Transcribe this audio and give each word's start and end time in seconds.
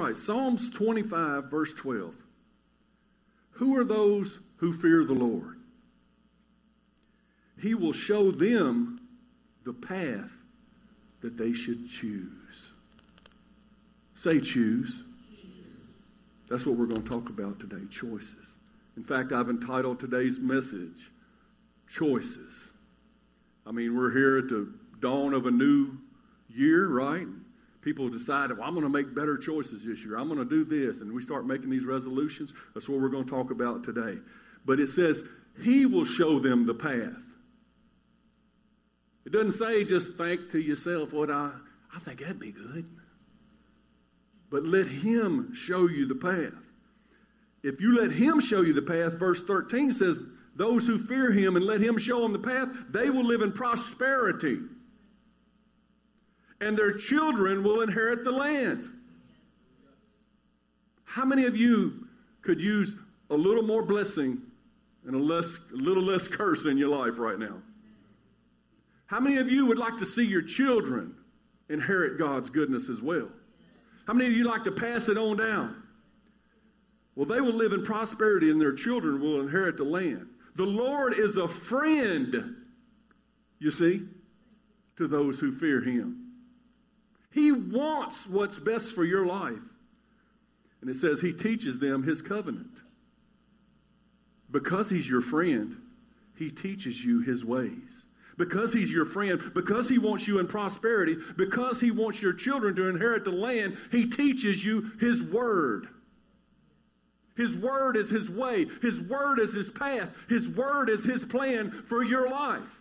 right. 0.00 0.16
Psalms 0.16 0.70
25, 0.70 1.44
verse 1.50 1.72
12. 1.74 2.14
Who 3.52 3.76
are 3.76 3.84
those 3.84 4.38
who 4.56 4.72
fear 4.72 5.04
the 5.04 5.14
Lord? 5.14 5.58
He 7.60 7.74
will 7.74 7.92
show 7.92 8.30
them 8.30 9.00
the 9.64 9.72
path 9.72 10.30
that 11.20 11.36
they 11.36 11.52
should 11.52 11.90
choose. 11.90 12.72
Say 14.14 14.40
choose. 14.40 15.02
That's 16.48 16.66
what 16.66 16.76
we're 16.76 16.86
going 16.86 17.02
to 17.02 17.08
talk 17.08 17.28
about 17.28 17.60
today 17.60 17.86
choices. 17.90 18.46
In 18.96 19.04
fact, 19.04 19.32
I've 19.32 19.50
entitled 19.50 20.00
today's 20.00 20.38
message 20.38 21.10
Choices. 21.92 22.70
I 23.66 23.72
mean, 23.72 23.96
we're 23.96 24.12
here 24.12 24.38
at 24.38 24.48
the 24.48 24.72
dawn 25.00 25.34
of 25.34 25.46
a 25.46 25.50
new 25.50 25.90
year, 26.48 26.86
right? 26.86 27.26
People 27.82 28.10
decide, 28.10 28.50
well, 28.52 28.62
I'm 28.62 28.74
going 28.74 28.84
to 28.84 28.92
make 28.92 29.14
better 29.14 29.38
choices 29.38 29.84
this 29.84 30.04
year. 30.04 30.18
I'm 30.18 30.28
going 30.28 30.38
to 30.38 30.44
do 30.44 30.64
this. 30.64 31.00
And 31.00 31.12
we 31.12 31.22
start 31.22 31.46
making 31.46 31.70
these 31.70 31.84
resolutions. 31.84 32.52
That's 32.74 32.88
what 32.88 33.00
we're 33.00 33.08
going 33.08 33.24
to 33.24 33.30
talk 33.30 33.50
about 33.50 33.84
today. 33.84 34.18
But 34.66 34.80
it 34.80 34.88
says, 34.88 35.22
He 35.62 35.86
will 35.86 36.04
show 36.04 36.38
them 36.38 36.66
the 36.66 36.74
path. 36.74 37.22
It 39.24 39.32
doesn't 39.32 39.52
say 39.52 39.84
just 39.84 40.16
think 40.16 40.50
to 40.50 40.60
yourself, 40.60 41.12
what 41.12 41.30
I, 41.30 41.52
I 41.94 41.98
think 42.00 42.20
that'd 42.20 42.38
be 42.38 42.52
good. 42.52 42.84
But 44.50 44.64
let 44.64 44.86
Him 44.86 45.54
show 45.54 45.88
you 45.88 46.06
the 46.06 46.14
path. 46.14 46.52
If 47.62 47.80
you 47.80 47.98
let 47.98 48.10
Him 48.10 48.40
show 48.40 48.60
you 48.60 48.74
the 48.74 48.82
path, 48.82 49.14
verse 49.14 49.40
13 49.42 49.92
says, 49.92 50.18
those 50.56 50.86
who 50.86 50.98
fear 50.98 51.30
Him 51.30 51.56
and 51.56 51.64
let 51.64 51.80
Him 51.80 51.96
show 51.96 52.20
them 52.20 52.32
the 52.32 52.38
path, 52.38 52.68
they 52.90 53.08
will 53.08 53.24
live 53.24 53.40
in 53.40 53.52
prosperity. 53.52 54.58
And 56.60 56.76
their 56.76 56.92
children 56.92 57.62
will 57.62 57.80
inherit 57.82 58.24
the 58.24 58.30
land. 58.30 58.88
How 61.04 61.24
many 61.24 61.46
of 61.46 61.56
you 61.56 62.06
could 62.42 62.60
use 62.60 62.94
a 63.30 63.34
little 63.34 63.62
more 63.62 63.82
blessing 63.82 64.38
and 65.06 65.14
a, 65.14 65.18
less, 65.18 65.58
a 65.72 65.76
little 65.76 66.02
less 66.02 66.28
curse 66.28 66.66
in 66.66 66.78
your 66.78 66.88
life 66.88 67.18
right 67.18 67.38
now? 67.38 67.56
How 69.06 69.18
many 69.18 69.38
of 69.38 69.50
you 69.50 69.66
would 69.66 69.78
like 69.78 69.96
to 69.98 70.06
see 70.06 70.24
your 70.24 70.42
children 70.42 71.14
inherit 71.68 72.18
God's 72.18 72.50
goodness 72.50 72.88
as 72.88 73.00
well? 73.00 73.28
How 74.06 74.12
many 74.12 74.28
of 74.28 74.36
you 74.36 74.44
like 74.44 74.64
to 74.64 74.72
pass 74.72 75.08
it 75.08 75.18
on 75.18 75.36
down? 75.36 75.82
Well, 77.16 77.26
they 77.26 77.40
will 77.40 77.54
live 77.54 77.72
in 77.72 77.84
prosperity 77.84 78.50
and 78.50 78.60
their 78.60 78.72
children 78.72 79.20
will 79.20 79.40
inherit 79.40 79.76
the 79.76 79.84
land. 79.84 80.26
The 80.56 80.64
Lord 80.64 81.18
is 81.18 81.38
a 81.38 81.48
friend, 81.48 82.56
you 83.58 83.70
see, 83.70 84.02
to 84.96 85.08
those 85.08 85.40
who 85.40 85.52
fear 85.52 85.80
Him. 85.80 86.19
He 87.32 87.52
wants 87.52 88.26
what's 88.26 88.58
best 88.58 88.94
for 88.94 89.04
your 89.04 89.24
life. 89.24 89.62
And 90.80 90.90
it 90.90 90.96
says 90.96 91.20
He 91.20 91.32
teaches 91.32 91.78
them 91.78 92.02
His 92.02 92.22
covenant. 92.22 92.80
Because 94.50 94.90
He's 94.90 95.08
your 95.08 95.20
friend, 95.20 95.76
He 96.36 96.50
teaches 96.50 97.02
you 97.04 97.20
His 97.20 97.44
ways. 97.44 98.06
Because 98.36 98.72
He's 98.72 98.90
your 98.90 99.04
friend, 99.04 99.52
because 99.54 99.88
He 99.88 99.98
wants 99.98 100.26
you 100.26 100.38
in 100.38 100.46
prosperity, 100.46 101.16
because 101.36 101.80
He 101.80 101.90
wants 101.90 102.20
your 102.20 102.32
children 102.32 102.74
to 102.76 102.88
inherit 102.88 103.24
the 103.24 103.30
land, 103.30 103.76
He 103.92 104.06
teaches 104.08 104.64
you 104.64 104.90
His 104.98 105.22
word. 105.22 105.88
His 107.36 107.54
word 107.54 107.96
is 107.96 108.10
His 108.10 108.28
way. 108.28 108.66
His 108.82 108.98
word 108.98 109.38
is 109.38 109.52
His 109.52 109.70
path. 109.70 110.08
His 110.28 110.48
word 110.48 110.88
is 110.88 111.04
His 111.04 111.24
plan 111.24 111.70
for 111.70 112.02
your 112.02 112.28
life. 112.28 112.79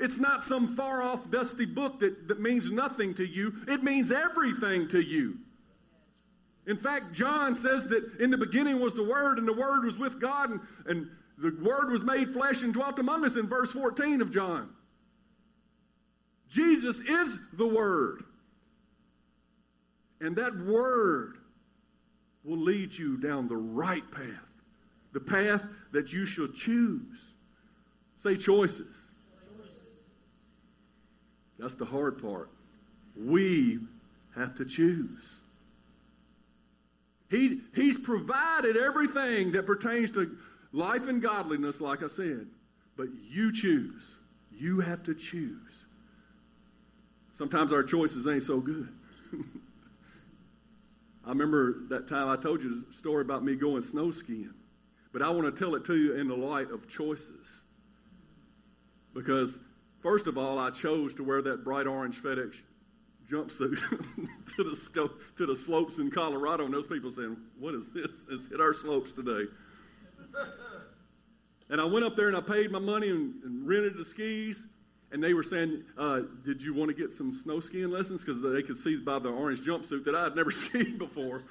It's 0.00 0.18
not 0.18 0.44
some 0.44 0.74
far 0.76 1.02
off, 1.02 1.30
dusty 1.30 1.66
book 1.66 2.00
that, 2.00 2.28
that 2.28 2.40
means 2.40 2.70
nothing 2.70 3.14
to 3.14 3.26
you, 3.26 3.54
it 3.68 3.82
means 3.82 4.10
everything 4.10 4.88
to 4.88 5.00
you. 5.00 5.38
In 6.66 6.76
fact, 6.76 7.12
John 7.12 7.54
says 7.54 7.86
that 7.88 8.16
in 8.20 8.30
the 8.30 8.38
beginning 8.38 8.80
was 8.80 8.94
the 8.94 9.04
Word, 9.04 9.38
and 9.38 9.46
the 9.46 9.52
Word 9.52 9.84
was 9.84 9.98
with 9.98 10.20
God, 10.20 10.50
and, 10.50 10.60
and 10.86 11.10
the 11.38 11.54
Word 11.62 11.90
was 11.90 12.02
made 12.02 12.32
flesh 12.32 12.62
and 12.62 12.72
dwelt 12.72 12.98
among 12.98 13.24
us 13.24 13.36
in 13.36 13.46
verse 13.46 13.70
14 13.72 14.22
of 14.22 14.32
John. 14.32 14.70
Jesus 16.48 17.00
is 17.00 17.38
the 17.52 17.66
Word. 17.66 18.24
And 20.20 20.34
that 20.36 20.56
Word 20.56 21.36
will 22.44 22.58
lead 22.58 22.96
you 22.96 23.18
down 23.18 23.46
the 23.46 23.56
right 23.56 24.08
path, 24.10 24.24
the 25.12 25.20
path 25.20 25.64
that 25.92 26.12
you 26.12 26.24
shall 26.24 26.48
choose. 26.48 27.18
Say 28.22 28.36
choices. 28.36 29.03
That's 31.58 31.74
the 31.74 31.84
hard 31.84 32.20
part. 32.20 32.50
We 33.16 33.78
have 34.34 34.56
to 34.56 34.64
choose. 34.64 35.40
He, 37.30 37.60
he's 37.74 37.96
provided 37.96 38.76
everything 38.76 39.52
that 39.52 39.66
pertains 39.66 40.10
to 40.12 40.36
life 40.72 41.02
and 41.08 41.22
godliness, 41.22 41.80
like 41.80 42.02
I 42.02 42.08
said. 42.08 42.46
But 42.96 43.08
you 43.28 43.52
choose. 43.52 44.02
You 44.52 44.80
have 44.80 45.02
to 45.04 45.14
choose. 45.14 45.84
Sometimes 47.36 47.72
our 47.72 47.82
choices 47.82 48.26
ain't 48.26 48.44
so 48.44 48.60
good. 48.60 48.88
I 51.26 51.30
remember 51.30 51.76
that 51.88 52.08
time 52.08 52.28
I 52.28 52.36
told 52.36 52.62
you 52.62 52.84
the 52.86 52.92
story 52.96 53.22
about 53.22 53.42
me 53.44 53.56
going 53.56 53.82
snow 53.82 54.10
skiing. 54.10 54.54
But 55.12 55.22
I 55.22 55.30
want 55.30 55.52
to 55.52 55.64
tell 55.64 55.74
it 55.74 55.84
to 55.86 55.96
you 55.96 56.14
in 56.14 56.28
the 56.28 56.36
light 56.36 56.70
of 56.70 56.88
choices. 56.88 57.60
Because, 59.14 59.58
first 60.04 60.26
of 60.28 60.38
all, 60.38 60.58
I 60.60 60.70
chose 60.70 61.14
to 61.14 61.24
wear 61.24 61.42
that 61.42 61.64
bright 61.64 61.88
orange 61.88 62.22
FedEx 62.22 62.54
jumpsuit 63.28 63.80
to, 64.56 64.62
the, 64.62 64.76
sto- 64.76 65.10
to 65.38 65.46
the 65.46 65.56
slopes 65.56 65.98
in 65.98 66.10
Colorado. 66.10 66.66
And 66.66 66.72
those 66.72 66.86
people 66.86 67.10
saying, 67.10 67.36
What 67.58 67.74
is 67.74 67.86
this? 67.92 68.18
It's 68.30 68.46
hit 68.46 68.60
our 68.60 68.74
slopes 68.74 69.12
today. 69.12 69.50
and 71.70 71.80
I 71.80 71.84
went 71.84 72.04
up 72.04 72.14
there 72.14 72.28
and 72.28 72.36
I 72.36 72.40
paid 72.40 72.70
my 72.70 72.78
money 72.78 73.08
and, 73.08 73.42
and 73.42 73.66
rented 73.66 73.96
the 73.96 74.04
skis. 74.04 74.66
And 75.10 75.22
they 75.22 75.32
were 75.32 75.42
saying, 75.42 75.82
uh, 75.96 76.20
Did 76.44 76.62
you 76.62 76.74
want 76.74 76.90
to 76.90 76.94
get 76.94 77.10
some 77.10 77.32
snow 77.32 77.58
skiing 77.58 77.90
lessons? 77.90 78.22
Because 78.22 78.42
they 78.42 78.62
could 78.62 78.76
see 78.76 78.96
by 78.96 79.18
the 79.18 79.30
orange 79.30 79.60
jumpsuit 79.60 80.04
that 80.04 80.14
I 80.14 80.24
had 80.24 80.36
never 80.36 80.50
skied 80.52 80.98
before. 80.98 81.42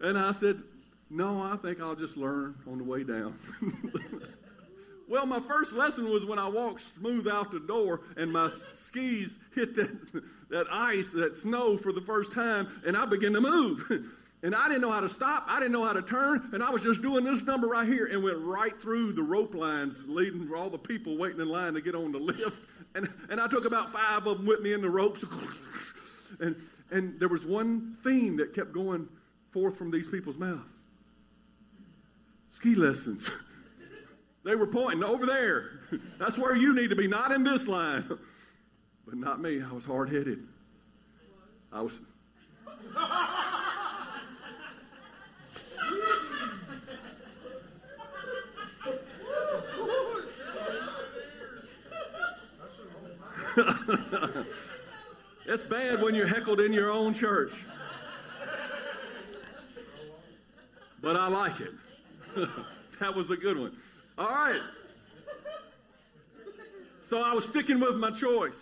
And 0.00 0.16
I 0.16 0.30
said, 0.30 0.62
No, 1.10 1.42
I 1.42 1.56
think 1.56 1.80
I'll 1.80 1.96
just 1.96 2.16
learn 2.16 2.54
on 2.70 2.78
the 2.78 2.84
way 2.84 3.02
down. 3.02 3.36
well, 5.08 5.26
my 5.26 5.40
first 5.40 5.72
lesson 5.72 6.10
was 6.10 6.24
when 6.24 6.38
I 6.38 6.48
walked 6.48 6.82
smooth 6.98 7.26
out 7.26 7.50
the 7.50 7.60
door 7.60 8.00
and 8.16 8.32
my 8.32 8.50
skis 8.74 9.38
hit 9.54 9.74
that, 9.76 10.24
that 10.50 10.66
ice, 10.70 11.08
that 11.10 11.36
snow 11.36 11.76
for 11.78 11.92
the 11.92 12.00
first 12.00 12.32
time, 12.32 12.68
and 12.86 12.96
I 12.96 13.06
began 13.06 13.32
to 13.32 13.40
move. 13.40 13.84
And 14.42 14.54
I 14.54 14.68
didn't 14.68 14.82
know 14.82 14.92
how 14.92 15.00
to 15.00 15.08
stop. 15.08 15.46
I 15.48 15.58
didn't 15.58 15.72
know 15.72 15.84
how 15.84 15.92
to 15.92 16.02
turn. 16.02 16.50
And 16.52 16.62
I 16.62 16.70
was 16.70 16.82
just 16.82 17.02
doing 17.02 17.24
this 17.24 17.42
number 17.42 17.66
right 17.66 17.88
here 17.88 18.06
and 18.06 18.22
went 18.22 18.38
right 18.38 18.72
through 18.80 19.12
the 19.14 19.22
rope 19.22 19.52
lines 19.52 19.96
leading 20.06 20.48
all 20.54 20.70
the 20.70 20.78
people 20.78 21.16
waiting 21.16 21.40
in 21.40 21.48
line 21.48 21.74
to 21.74 21.80
get 21.80 21.96
on 21.96 22.12
the 22.12 22.18
lift. 22.20 22.56
And, 22.94 23.08
and 23.30 23.40
I 23.40 23.48
took 23.48 23.64
about 23.64 23.92
five 23.92 24.28
of 24.28 24.38
them 24.38 24.46
with 24.46 24.60
me 24.60 24.74
in 24.74 24.80
the 24.80 24.90
ropes. 24.90 25.24
And, 26.38 26.54
and 26.92 27.18
there 27.18 27.26
was 27.28 27.44
one 27.44 27.96
theme 28.04 28.36
that 28.36 28.54
kept 28.54 28.72
going 28.72 29.08
forth 29.50 29.76
from 29.76 29.90
these 29.90 30.08
people's 30.08 30.38
mouths 30.38 30.62
ski 32.52 32.74
lessons. 32.74 33.30
They 34.48 34.54
were 34.54 34.66
pointing 34.66 35.04
over 35.04 35.26
there. 35.26 35.72
That's 36.18 36.38
where 36.38 36.56
you 36.56 36.74
need 36.74 36.88
to 36.88 36.96
be, 36.96 37.06
not 37.06 37.32
in 37.32 37.44
this 37.44 37.68
line. 37.68 38.08
But 39.06 39.16
not 39.16 39.40
me. 39.40 39.62
I 39.62 39.72
was 39.72 39.86
hard 39.86 40.10
headed. 40.10 40.46
I 41.72 41.80
was. 41.80 41.94
it's 55.46 55.62
bad 55.70 56.02
when 56.02 56.14
you're 56.14 56.26
heckled 56.26 56.60
in 56.60 56.74
your 56.74 56.90
own 56.90 57.14
church. 57.14 57.54
But 61.00 61.16
I 61.16 61.28
like 61.28 61.60
it. 61.60 61.72
that 63.00 63.14
was 63.14 63.30
a 63.30 63.36
good 63.38 63.58
one. 63.58 63.74
All 64.18 64.28
right. 64.28 64.60
So 67.02 67.22
I 67.22 67.32
was 67.32 67.44
sticking 67.46 67.80
with 67.80 67.96
my 67.96 68.10
choice. 68.10 68.58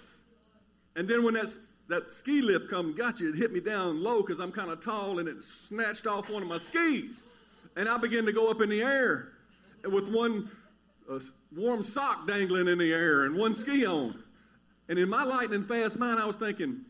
And 0.94 1.08
then 1.08 1.25
when 1.25 1.35
that 1.35 1.49
that 1.88 2.11
ski 2.11 2.43
lift 2.43 2.69
come 2.69 2.94
got 2.94 3.20
you. 3.20 3.31
It 3.31 3.37
hit 3.37 3.53
me 3.53 3.61
down 3.61 4.03
low 4.03 4.23
because 4.23 4.41
I'm 4.41 4.53
kind 4.53 4.70
of 4.70 4.82
tall, 4.82 5.19
and 5.19 5.29
it 5.29 5.37
snatched 5.69 6.06
off 6.06 6.29
one 6.29 6.43
of 6.43 6.49
my 6.49 6.58
skis. 6.58 7.23
And 7.76 7.88
I 7.88 7.97
began 7.97 8.25
to 8.26 8.32
go 8.32 8.50
up 8.50 8.61
in 8.61 8.69
the 8.69 8.82
air 8.82 9.29
with 9.85 10.08
one 10.08 10.50
uh, 11.11 11.20
warm 11.55 11.82
sock 11.82 12.26
dangling 12.26 12.69
in 12.69 12.79
the 12.79 12.93
air 12.93 13.25
and 13.25 13.37
one 13.37 13.55
ski 13.55 13.87
on. 13.87 14.23
And 14.88 14.99
in 14.99 15.09
my 15.09 15.25
lightning 15.25 15.64
fast 15.64 15.99
mind, 15.99 16.19
I 16.19 16.26
was 16.26 16.37
thinking, 16.37 16.81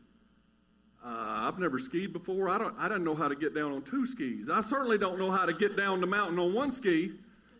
uh, 1.04 1.08
I've 1.08 1.58
never 1.58 1.78
skied 1.78 2.12
before. 2.12 2.48
I 2.48 2.58
don't. 2.58 2.74
I 2.78 2.88
don't 2.88 3.04
know 3.04 3.14
how 3.14 3.28
to 3.28 3.36
get 3.36 3.54
down 3.54 3.72
on 3.72 3.82
two 3.82 4.06
skis. 4.06 4.48
I 4.48 4.62
certainly 4.62 4.98
don't 4.98 5.18
know 5.18 5.30
how 5.30 5.46
to 5.46 5.52
get 5.52 5.76
down 5.76 6.00
the 6.00 6.06
mountain 6.06 6.38
on 6.38 6.52
one 6.52 6.72
ski. 6.72 7.12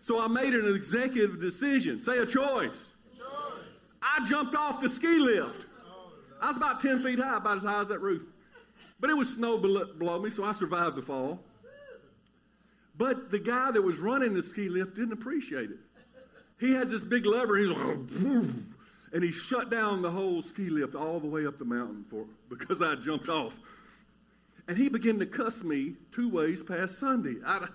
So 0.06 0.20
I 0.20 0.28
made 0.28 0.54
an 0.54 0.72
executive 0.72 1.40
decision. 1.40 2.00
Say 2.00 2.18
a 2.18 2.26
choice. 2.26 2.92
I 4.00 4.24
jumped 4.28 4.54
off 4.54 4.80
the 4.80 4.88
ski 4.88 5.18
lift. 5.18 5.66
I 6.40 6.46
was 6.46 6.56
about 6.56 6.80
10 6.80 7.02
feet 7.02 7.18
high, 7.18 7.38
about 7.38 7.56
as 7.56 7.64
high 7.64 7.80
as 7.80 7.88
that 7.88 7.98
roof. 7.98 8.22
But 9.00 9.10
it 9.10 9.16
was 9.16 9.28
snow 9.30 9.58
below 9.58 10.20
me, 10.20 10.30
so 10.30 10.44
I 10.44 10.52
survived 10.52 10.94
the 10.94 11.02
fall. 11.02 11.40
But 12.96 13.32
the 13.32 13.38
guy 13.40 13.72
that 13.72 13.82
was 13.82 13.98
running 13.98 14.32
the 14.32 14.44
ski 14.44 14.68
lift 14.68 14.94
didn't 14.94 15.12
appreciate 15.12 15.70
it. 15.70 15.78
He 16.60 16.72
had 16.72 16.88
this 16.88 17.02
big 17.02 17.26
lever, 17.26 17.58
he 17.58 17.66
was 17.66 17.76
and 19.12 19.24
he 19.24 19.32
shut 19.32 19.70
down 19.70 20.02
the 20.02 20.10
whole 20.10 20.40
ski 20.42 20.68
lift 20.68 20.94
all 20.94 21.18
the 21.18 21.26
way 21.26 21.46
up 21.46 21.58
the 21.58 21.64
mountain 21.64 22.04
for 22.08 22.26
because 22.48 22.80
I 22.80 22.94
jumped 22.94 23.28
off. 23.28 23.54
And 24.68 24.78
he 24.78 24.88
began 24.88 25.18
to 25.18 25.26
cuss 25.26 25.64
me 25.64 25.94
two 26.12 26.28
ways 26.28 26.62
past 26.62 26.98
Sunday. 26.98 27.36
I, 27.44 27.66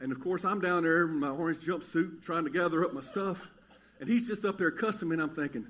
and 0.00 0.12
of 0.12 0.20
course, 0.20 0.44
I'm 0.44 0.60
down 0.60 0.82
there 0.82 1.04
in 1.04 1.20
my 1.20 1.30
orange 1.30 1.58
jumpsuit 1.58 2.22
trying 2.22 2.44
to 2.44 2.50
gather 2.50 2.84
up 2.84 2.92
my 2.92 3.00
stuff. 3.00 3.46
And 3.98 4.08
he's 4.08 4.28
just 4.28 4.44
up 4.44 4.58
there 4.58 4.70
cussing 4.70 5.08
me, 5.08 5.14
and 5.14 5.22
I'm 5.22 5.34
thinking, 5.34 5.66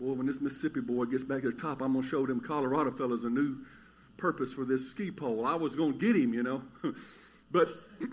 boy, 0.00 0.12
when 0.12 0.26
this 0.26 0.40
Mississippi 0.40 0.80
boy 0.80 1.06
gets 1.06 1.24
back 1.24 1.42
to 1.42 1.50
the 1.50 1.60
top, 1.60 1.82
I'm 1.82 1.92
going 1.92 2.04
to 2.04 2.08
show 2.08 2.24
them 2.24 2.40
Colorado 2.40 2.92
fellas 2.92 3.24
a 3.24 3.30
new 3.30 3.56
purpose 4.16 4.52
for 4.52 4.64
this 4.64 4.88
ski 4.90 5.10
pole. 5.10 5.44
I 5.44 5.56
was 5.56 5.74
going 5.74 5.98
to 5.98 5.98
get 5.98 6.14
him, 6.14 6.32
you 6.32 6.44
know. 6.44 6.62
but 7.50 7.68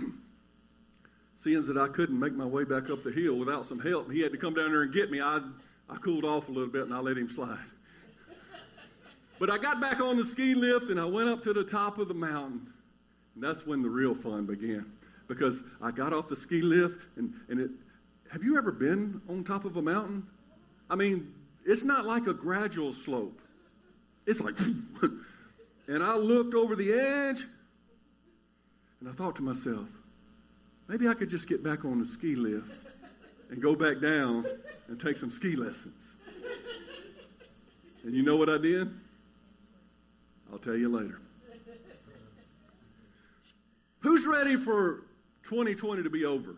seeing 1.44 1.62
that 1.62 1.78
I 1.78 1.90
couldn't 1.90 2.20
make 2.20 2.34
my 2.34 2.46
way 2.46 2.64
back 2.64 2.90
up 2.90 3.04
the 3.04 3.12
hill 3.12 3.36
without 3.36 3.68
some 3.68 3.80
help, 3.80 4.12
he 4.12 4.22
had 4.22 4.32
to 4.32 4.38
come 4.40 4.56
down 4.56 4.72
there 4.72 4.82
and 4.82 4.92
get 4.92 5.12
me. 5.12 5.22
I, 5.22 5.42
I 5.90 5.96
cooled 5.98 6.26
off 6.26 6.50
a 6.50 6.52
little 6.52 6.70
bit, 6.70 6.84
and 6.84 6.94
I 6.94 7.00
let 7.00 7.18
him 7.18 7.30
slide. 7.30 7.60
but 9.40 9.52
I 9.52 9.60
got 9.60 9.80
back 9.80 10.02
on 10.02 10.18
the 10.18 10.26
ski 10.26 10.56
lift, 10.56 10.90
and 10.90 11.00
I 11.00 11.06
went 11.06 11.30
up 11.30 11.44
to 11.44 11.54
the 11.54 11.64
top 11.64 12.00
of 12.00 12.08
the 12.08 12.16
mountain. 12.16 12.68
And 13.36 13.44
that's 13.44 13.68
when 13.68 13.84
the 13.84 13.90
real 13.90 14.16
fun 14.16 14.48
began 14.48 14.92
because 15.32 15.64
I 15.82 15.92
got 15.92 16.12
off 16.12 16.28
the 16.28 16.36
ski 16.36 16.62
lift 16.62 17.08
and, 17.16 17.34
and 17.48 17.58
it 17.62 17.72
have 18.34 18.44
you 18.44 18.58
ever 18.58 18.70
been 18.72 19.22
on 19.30 19.46
top 19.46 19.64
of 19.64 19.78
a 19.78 19.82
mountain? 19.82 20.28
I 20.90 20.96
mean, 20.96 21.34
it's 21.66 21.84
not 21.84 22.06
like 22.06 22.28
a 22.28 22.34
gradual 22.34 22.92
slope. 22.92 23.40
It's 24.26 24.42
like 24.42 24.56
and 25.88 26.04
I 26.04 26.16
looked 26.16 26.54
over 26.54 26.76
the 26.76 26.92
edge 26.92 27.46
and 29.00 29.08
I 29.08 29.14
thought 29.14 29.38
to 29.38 29.42
myself, 29.42 29.88
maybe 30.90 31.08
I 31.08 31.14
could 31.14 31.30
just 31.30 31.48
get 31.48 31.64
back 31.64 31.86
on 31.86 32.00
the 32.00 32.06
ski 32.06 32.36
lift 32.36 32.70
and 33.52 33.62
go 33.62 33.74
back 33.74 34.02
down 34.02 34.46
and 34.90 35.00
take 35.00 35.16
some 35.16 35.32
ski 35.32 35.56
lessons. 35.56 36.04
And 38.04 38.14
you 38.14 38.24
know 38.24 38.36
what 38.36 38.50
I 38.50 38.58
did? 38.58 38.94
I'll 40.52 40.60
tell 40.60 40.76
you 40.76 40.90
later. 40.90 41.20
Who's 44.02 44.26
ready 44.26 44.58
for 44.58 45.04
2020 45.52 46.04
to 46.04 46.10
be 46.10 46.24
over? 46.24 46.56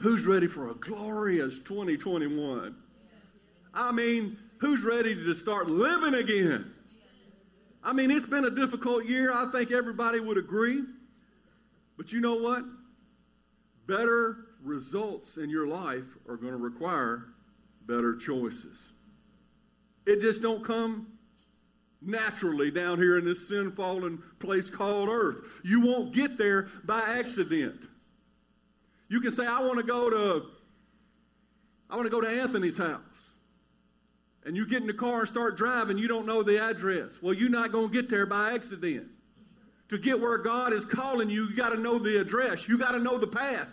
Who's 0.00 0.26
ready 0.26 0.48
for 0.48 0.70
a 0.70 0.74
glorious 0.74 1.60
2021? 1.60 2.74
I 3.72 3.92
mean, 3.92 4.36
who's 4.58 4.82
ready 4.82 5.14
to 5.14 5.32
start 5.32 5.68
living 5.68 6.14
again? 6.14 6.74
I 7.84 7.92
mean, 7.92 8.10
it's 8.10 8.26
been 8.26 8.46
a 8.46 8.50
difficult 8.50 9.04
year. 9.04 9.32
I 9.32 9.48
think 9.52 9.70
everybody 9.70 10.18
would 10.18 10.38
agree. 10.38 10.82
But 11.96 12.10
you 12.10 12.20
know 12.20 12.34
what? 12.34 12.64
Better 13.86 14.38
results 14.64 15.36
in 15.36 15.50
your 15.50 15.68
life 15.68 16.18
are 16.28 16.36
going 16.36 16.52
to 16.52 16.58
require 16.58 17.26
better 17.86 18.16
choices. 18.16 18.76
It 20.04 20.20
just 20.20 20.42
don't 20.42 20.64
come 20.64 21.06
naturally 22.04 22.70
down 22.70 22.98
here 22.98 23.18
in 23.18 23.24
this 23.24 23.48
sin 23.48 23.72
fallen 23.72 24.22
place 24.38 24.68
called 24.68 25.08
earth. 25.08 25.36
You 25.62 25.80
won't 25.80 26.12
get 26.12 26.36
there 26.36 26.68
by 26.84 27.00
accident. 27.00 27.80
You 29.08 29.20
can 29.20 29.32
say, 29.32 29.46
I 29.46 29.60
want 29.60 29.78
to 29.78 29.84
go 29.84 30.10
to 30.10 30.46
I 31.92 31.96
want 31.96 32.06
to 32.06 32.10
go 32.10 32.22
to 32.22 32.28
Anthony's 32.28 32.78
house. 32.78 33.00
And 34.44 34.56
you 34.56 34.66
get 34.66 34.80
in 34.80 34.86
the 34.86 34.94
car 34.94 35.20
and 35.20 35.28
start 35.28 35.58
driving, 35.58 35.98
you 35.98 36.08
don't 36.08 36.26
know 36.26 36.42
the 36.42 36.64
address. 36.64 37.12
Well, 37.20 37.34
you're 37.34 37.50
not 37.50 37.70
going 37.70 37.88
to 37.88 37.92
get 37.92 38.08
there 38.08 38.24
by 38.24 38.54
accident. 38.54 39.08
To 39.90 39.98
get 39.98 40.18
where 40.18 40.38
God 40.38 40.72
is 40.72 40.86
calling 40.86 41.28
you, 41.28 41.48
you 41.48 41.54
got 41.54 41.68
to 41.68 41.78
know 41.78 41.98
the 41.98 42.18
address. 42.18 42.66
You 42.66 42.78
got 42.78 42.92
to 42.92 42.98
know 42.98 43.18
the 43.18 43.26
path. 43.26 43.68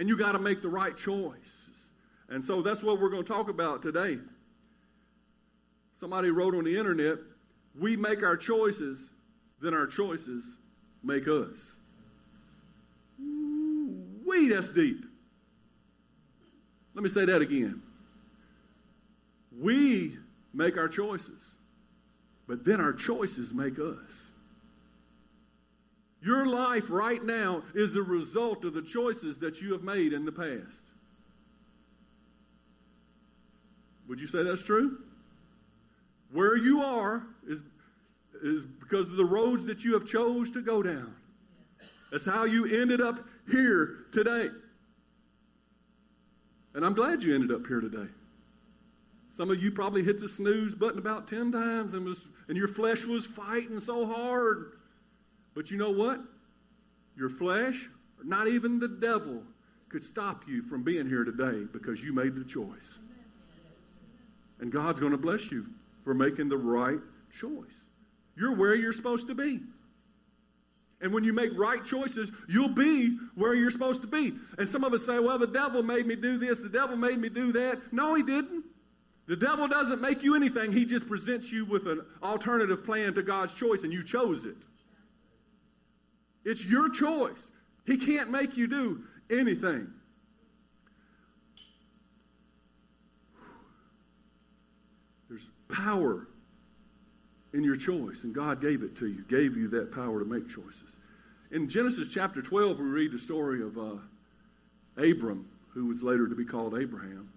And 0.00 0.08
you 0.08 0.18
got 0.18 0.32
to 0.32 0.40
make 0.40 0.62
the 0.62 0.68
right 0.68 0.96
choice. 0.96 1.70
And 2.28 2.44
so 2.44 2.60
that's 2.60 2.82
what 2.82 3.00
we're 3.00 3.08
going 3.08 3.22
to 3.22 3.32
talk 3.32 3.48
about 3.48 3.82
today. 3.82 4.18
Somebody 6.02 6.30
wrote 6.30 6.56
on 6.56 6.64
the 6.64 6.76
internet, 6.76 7.18
we 7.78 7.96
make 7.96 8.24
our 8.24 8.36
choices, 8.36 8.98
then 9.60 9.72
our 9.72 9.86
choices 9.86 10.42
make 11.04 11.28
us. 11.28 11.56
Wee, 13.20 14.48
that's 14.48 14.70
deep. 14.70 15.04
Let 16.94 17.04
me 17.04 17.08
say 17.08 17.24
that 17.24 17.40
again. 17.40 17.82
We 19.56 20.18
make 20.52 20.76
our 20.76 20.88
choices, 20.88 21.40
but 22.48 22.64
then 22.64 22.80
our 22.80 22.92
choices 22.92 23.54
make 23.54 23.78
us. 23.78 24.26
Your 26.20 26.46
life 26.46 26.86
right 26.88 27.24
now 27.24 27.62
is 27.76 27.94
a 27.94 28.02
result 28.02 28.64
of 28.64 28.74
the 28.74 28.82
choices 28.82 29.38
that 29.38 29.60
you 29.60 29.72
have 29.72 29.84
made 29.84 30.12
in 30.12 30.24
the 30.24 30.32
past. 30.32 30.82
Would 34.08 34.18
you 34.18 34.26
say 34.26 34.42
that's 34.42 34.64
true? 34.64 34.98
Where 36.32 36.56
you 36.56 36.82
are 36.82 37.22
is, 37.46 37.62
is 38.42 38.64
because 38.80 39.06
of 39.06 39.16
the 39.16 39.24
roads 39.24 39.66
that 39.66 39.84
you 39.84 39.92
have 39.94 40.06
chose 40.06 40.50
to 40.52 40.62
go 40.62 40.82
down. 40.82 41.14
That's 42.10 42.24
how 42.24 42.44
you 42.44 42.66
ended 42.80 43.00
up 43.00 43.18
here 43.50 44.06
today. 44.12 44.48
And 46.74 46.84
I'm 46.84 46.94
glad 46.94 47.22
you 47.22 47.34
ended 47.34 47.52
up 47.52 47.66
here 47.66 47.80
today. 47.80 48.08
Some 49.34 49.50
of 49.50 49.62
you 49.62 49.70
probably 49.70 50.02
hit 50.02 50.20
the 50.20 50.28
snooze 50.28 50.74
button 50.74 50.98
about 50.98 51.28
10 51.28 51.52
times 51.52 51.94
and, 51.94 52.04
was, 52.04 52.26
and 52.48 52.56
your 52.56 52.68
flesh 52.68 53.04
was 53.04 53.26
fighting 53.26 53.80
so 53.80 54.06
hard. 54.06 54.72
But 55.54 55.70
you 55.70 55.78
know 55.78 55.90
what? 55.90 56.20
Your 57.16 57.28
flesh, 57.28 57.88
not 58.22 58.48
even 58.48 58.78
the 58.78 58.88
devil, 58.88 59.42
could 59.90 60.02
stop 60.02 60.44
you 60.48 60.62
from 60.62 60.82
being 60.82 61.06
here 61.06 61.24
today 61.24 61.66
because 61.72 62.02
you 62.02 62.14
made 62.14 62.34
the 62.34 62.44
choice. 62.44 62.98
And 64.60 64.72
God's 64.72 64.98
going 64.98 65.12
to 65.12 65.18
bless 65.18 65.50
you 65.50 65.66
for 66.04 66.14
making 66.14 66.48
the 66.48 66.56
right 66.56 66.98
choice. 67.40 67.66
You're 68.36 68.54
where 68.56 68.74
you're 68.74 68.92
supposed 68.92 69.26
to 69.28 69.34
be. 69.34 69.60
And 71.00 71.12
when 71.12 71.24
you 71.24 71.32
make 71.32 71.50
right 71.58 71.84
choices, 71.84 72.30
you'll 72.48 72.68
be 72.68 73.18
where 73.34 73.54
you're 73.54 73.72
supposed 73.72 74.02
to 74.02 74.06
be. 74.06 74.34
And 74.56 74.68
some 74.68 74.84
of 74.84 74.92
us 74.92 75.04
say, 75.04 75.18
well, 75.18 75.38
the 75.38 75.48
devil 75.48 75.82
made 75.82 76.06
me 76.06 76.14
do 76.14 76.38
this, 76.38 76.60
the 76.60 76.68
devil 76.68 76.96
made 76.96 77.18
me 77.18 77.28
do 77.28 77.52
that. 77.52 77.92
No, 77.92 78.14
he 78.14 78.22
didn't. 78.22 78.64
The 79.26 79.36
devil 79.36 79.66
doesn't 79.68 80.00
make 80.00 80.22
you 80.22 80.34
anything, 80.34 80.72
he 80.72 80.84
just 80.84 81.08
presents 81.08 81.50
you 81.50 81.64
with 81.64 81.86
an 81.86 82.02
alternative 82.22 82.84
plan 82.84 83.14
to 83.14 83.22
God's 83.22 83.54
choice, 83.54 83.82
and 83.82 83.92
you 83.92 84.04
chose 84.04 84.44
it. 84.44 84.56
It's 86.44 86.64
your 86.64 86.88
choice. 86.88 87.50
He 87.86 87.96
can't 87.96 88.30
make 88.30 88.56
you 88.56 88.66
do 88.66 89.02
anything. 89.30 89.88
There's 95.28 95.48
power 95.72 96.28
in 97.52 97.64
your 97.64 97.76
choice, 97.76 98.24
and 98.24 98.34
God 98.34 98.60
gave 98.60 98.82
it 98.82 98.96
to 98.96 99.06
you, 99.06 99.24
gave 99.28 99.56
you 99.56 99.68
that 99.68 99.92
power 99.92 100.20
to 100.20 100.24
make 100.24 100.48
choices. 100.48 100.96
In 101.50 101.68
Genesis 101.68 102.08
chapter 102.08 102.40
12, 102.40 102.78
we 102.78 102.86
read 102.86 103.12
the 103.12 103.18
story 103.18 103.62
of 103.62 103.76
uh, 103.76 103.96
Abram, 104.96 105.46
who 105.74 105.86
was 105.86 106.02
later 106.02 106.28
to 106.28 106.34
be 106.34 106.44
called 106.44 106.78
Abraham. 106.78 107.28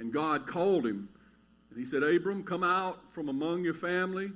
And 0.00 0.12
God 0.12 0.46
called 0.46 0.86
him, 0.86 1.08
and 1.70 1.78
he 1.78 1.84
said, 1.84 2.02
Abram, 2.02 2.42
come 2.42 2.64
out 2.64 2.98
from 3.12 3.28
among 3.28 3.62
your 3.62 3.74
family 3.74 4.32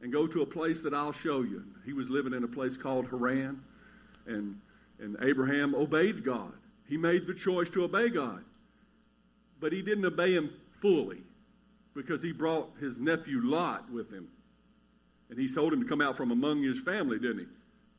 and 0.00 0.12
go 0.12 0.26
to 0.26 0.42
a 0.42 0.46
place 0.46 0.80
that 0.82 0.94
I'll 0.94 1.12
show 1.12 1.42
you. 1.42 1.64
He 1.84 1.92
was 1.92 2.08
living 2.08 2.34
in 2.34 2.44
a 2.44 2.48
place 2.48 2.76
called 2.76 3.06
Haran, 3.08 3.60
and, 4.26 4.60
and 5.00 5.16
Abraham 5.22 5.74
obeyed 5.74 6.24
God. 6.24 6.52
He 6.88 6.96
made 6.96 7.26
the 7.26 7.34
choice 7.34 7.68
to 7.70 7.84
obey 7.84 8.10
God. 8.10 8.44
But 9.58 9.72
he 9.72 9.82
didn't 9.82 10.04
obey 10.04 10.34
him 10.34 10.50
fully 10.80 11.22
because 11.96 12.22
he 12.22 12.30
brought 12.30 12.70
his 12.78 13.00
nephew 13.00 13.40
Lot 13.42 13.90
with 13.90 14.12
him. 14.12 14.28
And 15.30 15.38
he 15.38 15.52
told 15.52 15.72
him 15.72 15.82
to 15.82 15.88
come 15.88 16.00
out 16.00 16.16
from 16.16 16.30
among 16.30 16.62
his 16.62 16.78
family, 16.80 17.18
didn't 17.18 17.40
he? 17.40 17.46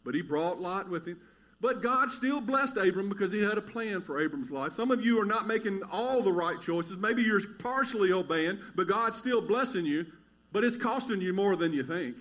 But 0.06 0.16
he 0.16 0.22
brought 0.22 0.62
Lot 0.62 0.89
with 0.89 1.06
him. 1.06 1.20
But 1.60 1.82
God 1.82 2.10
still 2.10 2.39
blessed 2.39 2.77
Abram 2.77 3.10
because 3.10 3.32
he 3.32 3.42
had 3.42 3.58
a 3.58 3.62
plan 3.62 4.01
for 4.01 4.22
Abram's 4.22 4.51
life. 4.51 4.74
Some 4.74 4.92
of 4.92 5.04
you 5.04 5.20
are 5.20 5.25
not 5.25 5.48
making 5.48 5.82
all 5.92 6.22
the 6.22 6.32
right 6.32 6.62
choices. 6.62 6.98
Maybe 6.98 7.24
you're 7.24 7.42
partially 7.60 8.12
obeying, 8.12 8.60
but 8.75 8.88
God's 8.88 9.18
still 9.18 9.42
blessing 9.42 9.86
you, 9.86 10.06
but 10.51 10.63
it's 10.63 10.77
costing 10.77 11.20
you 11.20 11.34
more 11.34 11.56
than 11.56 11.74
you 11.74 11.84
think. 11.84 12.16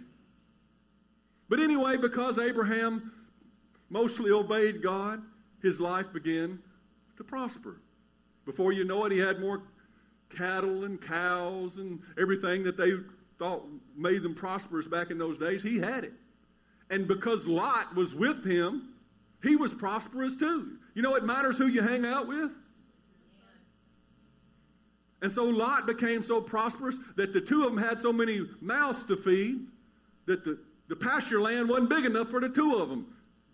But 1.48 1.60
anyway, 1.60 1.98
because 1.98 2.38
Abraham 2.38 3.12
mostly 3.90 4.30
obeyed 4.30 4.82
God, 4.82 5.22
his 5.62 5.78
life 5.78 6.12
began 6.12 6.58
to 7.18 7.24
prosper. 7.24 7.76
Before 8.46 8.72
you 8.72 8.84
know 8.84 9.04
it, 9.04 9.12
he 9.12 9.18
had 9.18 9.38
more 9.38 9.62
cattle 10.34 10.84
and 10.84 11.00
cows 11.00 11.76
and 11.76 12.00
everything 12.18 12.64
that 12.64 12.76
they 12.76 12.92
thought 13.38 13.64
made 13.96 14.22
them 14.22 14.34
prosperous 14.34 14.86
back 14.86 15.10
in 15.10 15.18
those 15.18 15.38
days. 15.38 15.62
He 15.62 15.78
had 15.78 16.04
it. 16.04 16.12
And 16.90 17.08
because 17.08 17.46
Lot 17.46 17.94
was 17.94 18.14
with 18.14 18.44
him, 18.44 18.90
he 19.42 19.56
was 19.56 19.72
prosperous 19.72 20.36
too. 20.36 20.78
You 20.94 21.02
know, 21.02 21.14
it 21.14 21.24
matters 21.24 21.58
who 21.58 21.66
you 21.66 21.82
hang 21.82 22.04
out 22.06 22.26
with. 22.26 22.52
And 25.22 25.32
so 25.32 25.44
Lot 25.44 25.86
became 25.86 26.22
so 26.22 26.40
prosperous 26.40 26.96
that 27.16 27.32
the 27.32 27.40
two 27.40 27.64
of 27.64 27.74
them 27.74 27.82
had 27.82 28.00
so 28.00 28.12
many 28.12 28.46
mouths 28.60 29.04
to 29.06 29.16
feed 29.16 29.66
that 30.26 30.44
the, 30.44 30.58
the 30.88 30.96
pasture 30.96 31.40
land 31.40 31.68
wasn't 31.68 31.90
big 31.90 32.04
enough 32.04 32.30
for 32.30 32.40
the 32.40 32.48
two 32.48 32.76
of 32.76 32.88
them. 32.88 33.06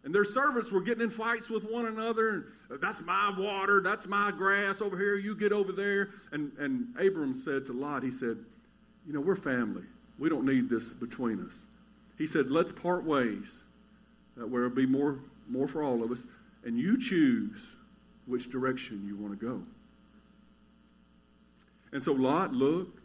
And 0.04 0.14
their 0.14 0.24
servants 0.24 0.72
were 0.72 0.80
getting 0.80 1.04
in 1.04 1.10
fights 1.10 1.48
with 1.48 1.64
one 1.64 1.86
another. 1.86 2.46
And 2.70 2.80
that's 2.80 3.00
my 3.02 3.32
water. 3.38 3.80
That's 3.80 4.06
my 4.06 4.32
grass 4.32 4.80
over 4.80 4.98
here. 4.98 5.16
You 5.16 5.36
get 5.36 5.52
over 5.52 5.70
there. 5.70 6.10
And, 6.32 6.50
and 6.58 6.88
Abram 6.98 7.34
said 7.34 7.66
to 7.66 7.72
Lot, 7.72 8.02
he 8.02 8.10
said, 8.10 8.36
You 9.06 9.12
know, 9.12 9.20
we're 9.20 9.36
family. 9.36 9.84
We 10.18 10.28
don't 10.28 10.44
need 10.44 10.68
this 10.68 10.92
between 10.92 11.44
us. 11.46 11.56
He 12.18 12.26
said, 12.26 12.50
Let's 12.50 12.72
part 12.72 13.04
ways. 13.04 13.46
That 14.36 14.48
where 14.48 14.64
it'll 14.64 14.74
be 14.74 14.86
more, 14.86 15.18
more 15.48 15.68
for 15.68 15.82
all 15.82 16.02
of 16.02 16.10
us. 16.10 16.24
And 16.64 16.78
you 16.78 16.98
choose 17.00 17.64
which 18.26 18.50
direction 18.50 19.04
you 19.06 19.16
want 19.16 19.38
to 19.38 19.46
go. 19.46 19.62
And 21.92 22.02
so 22.02 22.12
Lot 22.12 22.52
looked. 22.52 22.98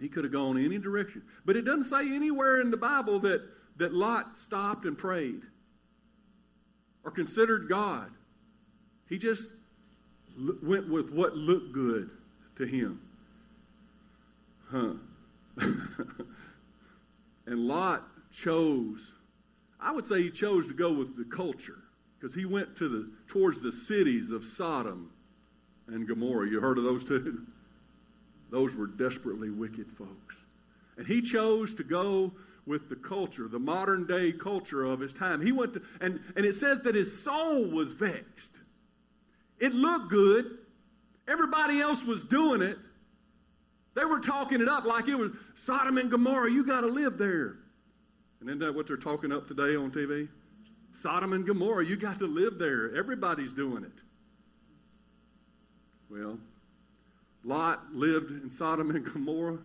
He 0.00 0.08
could 0.08 0.24
have 0.24 0.32
gone 0.32 0.62
any 0.62 0.78
direction. 0.78 1.22
But 1.44 1.54
it 1.54 1.62
doesn't 1.62 1.84
say 1.84 2.12
anywhere 2.12 2.60
in 2.60 2.72
the 2.72 2.76
Bible 2.76 3.20
that, 3.20 3.42
that 3.76 3.94
Lot 3.94 4.36
stopped 4.36 4.84
and 4.84 4.98
prayed 4.98 5.42
or 7.04 7.10
considered 7.10 7.68
God. 7.68 8.10
He 9.08 9.18
just 9.18 9.50
went 10.62 10.88
with 10.88 11.10
what 11.10 11.36
looked 11.36 11.72
good 11.72 12.10
to 12.56 12.66
him. 12.66 13.00
Huh. 14.70 14.94
and 17.46 17.58
Lot 17.58 18.04
chose, 18.32 19.00
I 19.80 19.92
would 19.92 20.06
say 20.06 20.22
he 20.22 20.30
chose 20.30 20.66
to 20.68 20.74
go 20.74 20.92
with 20.92 21.16
the 21.16 21.24
culture 21.24 21.78
because 22.18 22.34
he 22.34 22.46
went 22.46 22.76
to 22.76 22.88
the 22.88 23.10
towards 23.28 23.60
the 23.60 23.72
cities 23.72 24.30
of 24.30 24.44
Sodom 24.44 25.10
and 25.88 26.06
Gomorrah. 26.06 26.48
You 26.48 26.60
heard 26.60 26.78
of 26.78 26.84
those 26.84 27.04
two? 27.04 27.42
Those 28.50 28.74
were 28.74 28.86
desperately 28.86 29.48
wicked 29.48 29.86
folks. 29.96 30.36
And 30.98 31.06
he 31.06 31.22
chose 31.22 31.74
to 31.74 31.84
go 31.84 32.32
with 32.66 32.88
the 32.88 32.96
culture, 32.96 33.48
the 33.48 33.58
modern 33.58 34.06
day 34.06 34.32
culture 34.32 34.84
of 34.84 35.00
his 35.00 35.12
time. 35.12 35.40
He 35.44 35.52
went 35.52 35.74
to, 35.74 35.82
and, 36.00 36.20
and 36.36 36.46
it 36.46 36.54
says 36.54 36.80
that 36.80 36.94
his 36.94 37.22
soul 37.22 37.64
was 37.64 37.92
vexed. 37.92 38.58
It 39.58 39.74
looked 39.74 40.10
good. 40.10 40.58
Everybody 41.26 41.80
else 41.80 42.02
was 42.04 42.24
doing 42.24 42.62
it. 42.62 42.78
They 43.94 44.04
were 44.04 44.20
talking 44.20 44.60
it 44.60 44.68
up 44.68 44.84
like 44.84 45.08
it 45.08 45.16
was 45.16 45.32
Sodom 45.54 45.98
and 45.98 46.10
Gomorrah. 46.10 46.50
You 46.50 46.64
got 46.64 46.80
to 46.80 46.86
live 46.86 47.18
there. 47.18 47.56
And 48.40 48.48
isn't 48.48 48.60
that 48.60 48.74
what 48.74 48.86
they're 48.86 48.96
talking 48.96 49.32
up 49.32 49.46
today 49.46 49.76
on 49.76 49.90
TV? 49.90 50.28
Sodom 50.94 51.32
and 51.32 51.46
Gomorrah. 51.46 51.84
You 51.84 51.96
got 51.96 52.18
to 52.20 52.26
live 52.26 52.58
there. 52.58 52.94
Everybody's 52.94 53.52
doing 53.52 53.84
it. 53.84 53.92
Well, 56.10 56.38
Lot 57.44 57.92
lived 57.92 58.30
in 58.30 58.50
Sodom 58.50 58.90
and 58.90 59.04
Gomorrah. 59.04 59.58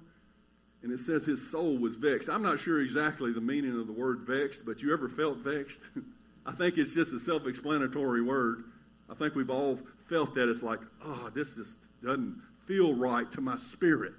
And 0.88 0.98
it 0.98 1.04
says 1.04 1.26
his 1.26 1.52
soul 1.52 1.78
was 1.78 1.98
vexed. 1.98 2.30
I'm 2.30 2.42
not 2.42 2.62
sure 2.62 2.80
exactly 2.80 3.34
the 3.34 3.42
meaning 3.42 3.78
of 3.78 3.88
the 3.88 3.94
word 3.94 4.22
vexed, 4.22 4.66
but 4.66 4.82
you 4.82 4.94
ever 4.94 5.10
felt 5.10 5.40
vexed? 5.40 5.80
I 6.46 6.54
think 6.54 6.78
it's 6.78 6.94
just 6.94 7.12
a 7.12 7.20
self 7.20 7.46
explanatory 7.46 8.22
word. 8.22 8.64
I 9.10 9.14
think 9.14 9.36
we've 9.36 9.50
all 9.50 9.78
felt 10.08 10.34
that. 10.36 10.48
It's 10.50 10.64
like, 10.64 10.80
oh, 11.04 11.30
this 11.36 11.56
just 11.56 11.76
doesn't 12.02 12.42
feel 12.68 12.94
right 12.94 13.30
to 13.34 13.42
my 13.42 13.58
spirit. 13.58 14.14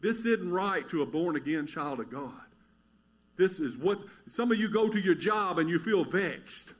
This 0.00 0.24
isn't 0.24 0.50
right 0.50 0.88
to 0.88 1.02
a 1.02 1.06
born 1.06 1.36
again 1.36 1.68
child 1.68 2.00
of 2.00 2.10
God. 2.10 2.32
This 3.36 3.60
is 3.60 3.76
what 3.76 4.00
some 4.32 4.50
of 4.50 4.58
you 4.58 4.68
go 4.68 4.88
to 4.88 4.98
your 4.98 5.14
job 5.14 5.60
and 5.60 5.70
you 5.70 5.78
feel 5.78 6.02
vexed. 6.02 6.72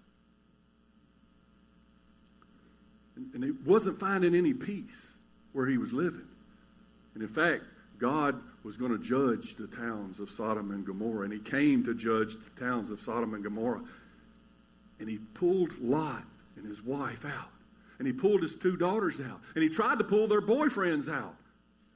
And, 3.14 3.34
and 3.34 3.44
he 3.44 3.52
wasn't 3.52 4.00
finding 4.00 4.34
any 4.34 4.52
peace 4.52 5.12
where 5.52 5.68
he 5.68 5.78
was 5.78 5.92
living. 5.92 6.26
And 7.14 7.22
in 7.22 7.28
fact, 7.28 7.62
God 8.00 8.40
was 8.64 8.78
going 8.78 8.90
to 8.90 8.98
judge 8.98 9.56
the 9.56 9.66
towns 9.66 10.18
of 10.18 10.30
Sodom 10.30 10.70
and 10.70 10.86
Gomorrah. 10.86 11.24
And 11.24 11.32
he 11.32 11.38
came 11.38 11.84
to 11.84 11.94
judge 11.94 12.34
the 12.34 12.60
towns 12.60 12.90
of 12.90 13.00
Sodom 13.00 13.34
and 13.34 13.44
Gomorrah. 13.44 13.82
And 14.98 15.08
he 15.08 15.18
pulled 15.34 15.78
Lot 15.78 16.24
and 16.56 16.66
his 16.66 16.82
wife 16.82 17.24
out. 17.26 17.50
And 17.98 18.06
he 18.06 18.12
pulled 18.12 18.42
his 18.42 18.56
two 18.56 18.76
daughters 18.76 19.20
out. 19.20 19.40
And 19.54 19.62
he 19.62 19.68
tried 19.68 19.98
to 19.98 20.04
pull 20.04 20.26
their 20.26 20.40
boyfriends 20.40 21.12
out. 21.12 21.34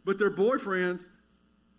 But 0.05 0.19
their 0.19 0.31
boyfriends 0.31 1.07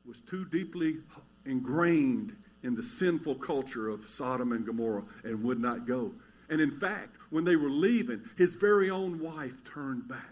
was 0.06 0.20
too 0.22 0.44
deeply 0.46 0.98
ingrained 1.46 2.36
in 2.64 2.76
the 2.76 2.84
sinful 2.84 3.36
culture 3.36 3.90
of 3.90 4.10
Sodom 4.10 4.52
and 4.52 4.66
Gomorrah 4.66 5.04
and 5.24 5.44
would 5.44 5.60
not 5.60 5.86
go. 5.88 6.12
And 6.50 6.60
in 6.60 6.80
fact, 6.80 7.16
when 7.30 7.46
they 7.46 7.56
were 7.56 7.70
leaving, 7.70 8.22
his 8.38 8.56
very 8.56 8.90
own 8.90 9.20
wife 9.20 9.54
turned 9.72 10.08
back. 10.08 10.26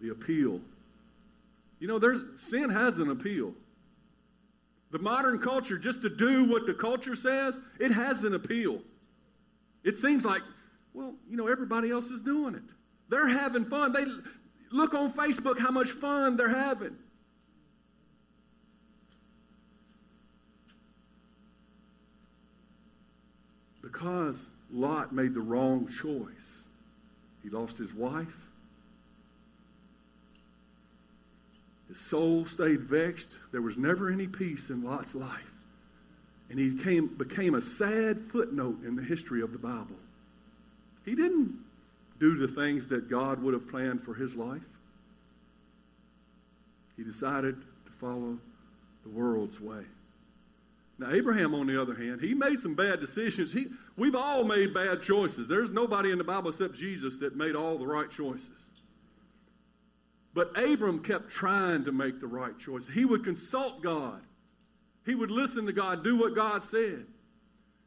The 0.00 0.10
appeal 0.10 0.60
you 1.82 1.88
know, 1.88 1.98
there's 1.98 2.20
sin 2.36 2.70
has 2.70 3.00
an 3.00 3.10
appeal. 3.10 3.52
The 4.92 5.00
modern 5.00 5.40
culture, 5.40 5.76
just 5.76 6.00
to 6.02 6.08
do 6.08 6.44
what 6.44 6.64
the 6.64 6.74
culture 6.74 7.16
says, 7.16 7.60
it 7.80 7.90
has 7.90 8.22
an 8.22 8.34
appeal. 8.34 8.80
It 9.82 9.98
seems 9.98 10.24
like, 10.24 10.42
well, 10.94 11.12
you 11.28 11.36
know, 11.36 11.48
everybody 11.48 11.90
else 11.90 12.04
is 12.04 12.22
doing 12.22 12.54
it. 12.54 12.62
They're 13.08 13.26
having 13.26 13.64
fun. 13.64 13.92
They 13.92 14.04
look 14.70 14.94
on 14.94 15.12
Facebook 15.12 15.58
how 15.58 15.72
much 15.72 15.90
fun 15.90 16.36
they're 16.36 16.48
having. 16.48 16.96
Because 23.82 24.46
Lot 24.70 25.12
made 25.12 25.34
the 25.34 25.40
wrong 25.40 25.88
choice. 26.00 26.62
He 27.42 27.50
lost 27.50 27.76
his 27.76 27.92
wife, 27.92 28.36
His 31.92 32.00
soul 32.00 32.46
stayed 32.46 32.80
vexed. 32.80 33.36
There 33.52 33.60
was 33.60 33.76
never 33.76 34.10
any 34.10 34.26
peace 34.26 34.70
in 34.70 34.82
Lot's 34.82 35.14
life. 35.14 35.52
And 36.48 36.58
he 36.58 36.82
came, 36.82 37.06
became 37.06 37.54
a 37.54 37.60
sad 37.60 38.18
footnote 38.32 38.82
in 38.82 38.96
the 38.96 39.02
history 39.02 39.42
of 39.42 39.52
the 39.52 39.58
Bible. 39.58 39.96
He 41.04 41.14
didn't 41.14 41.52
do 42.18 42.36
the 42.38 42.48
things 42.48 42.86
that 42.86 43.10
God 43.10 43.42
would 43.42 43.52
have 43.52 43.68
planned 43.68 44.02
for 44.04 44.14
his 44.14 44.34
life. 44.34 44.62
He 46.96 47.04
decided 47.04 47.56
to 47.60 47.92
follow 48.00 48.38
the 49.02 49.10
world's 49.10 49.60
way. 49.60 49.82
Now, 50.98 51.12
Abraham, 51.12 51.54
on 51.54 51.66
the 51.66 51.80
other 51.80 51.94
hand, 51.94 52.22
he 52.22 52.32
made 52.32 52.60
some 52.60 52.74
bad 52.74 53.00
decisions. 53.00 53.52
He, 53.52 53.66
we've 53.98 54.16
all 54.16 54.44
made 54.44 54.72
bad 54.72 55.02
choices. 55.02 55.46
There's 55.46 55.70
nobody 55.70 56.10
in 56.10 56.16
the 56.16 56.24
Bible 56.24 56.48
except 56.52 56.74
Jesus 56.74 57.18
that 57.18 57.36
made 57.36 57.54
all 57.54 57.76
the 57.76 57.86
right 57.86 58.10
choices. 58.10 58.61
But 60.34 60.56
Abram 60.56 61.00
kept 61.00 61.30
trying 61.30 61.84
to 61.84 61.92
make 61.92 62.20
the 62.20 62.26
right 62.26 62.58
choice. 62.58 62.86
He 62.86 63.04
would 63.04 63.24
consult 63.24 63.82
God. 63.82 64.20
He 65.04 65.14
would 65.14 65.30
listen 65.30 65.66
to 65.66 65.72
God, 65.72 66.02
do 66.02 66.16
what 66.16 66.34
God 66.34 66.62
said. 66.62 67.06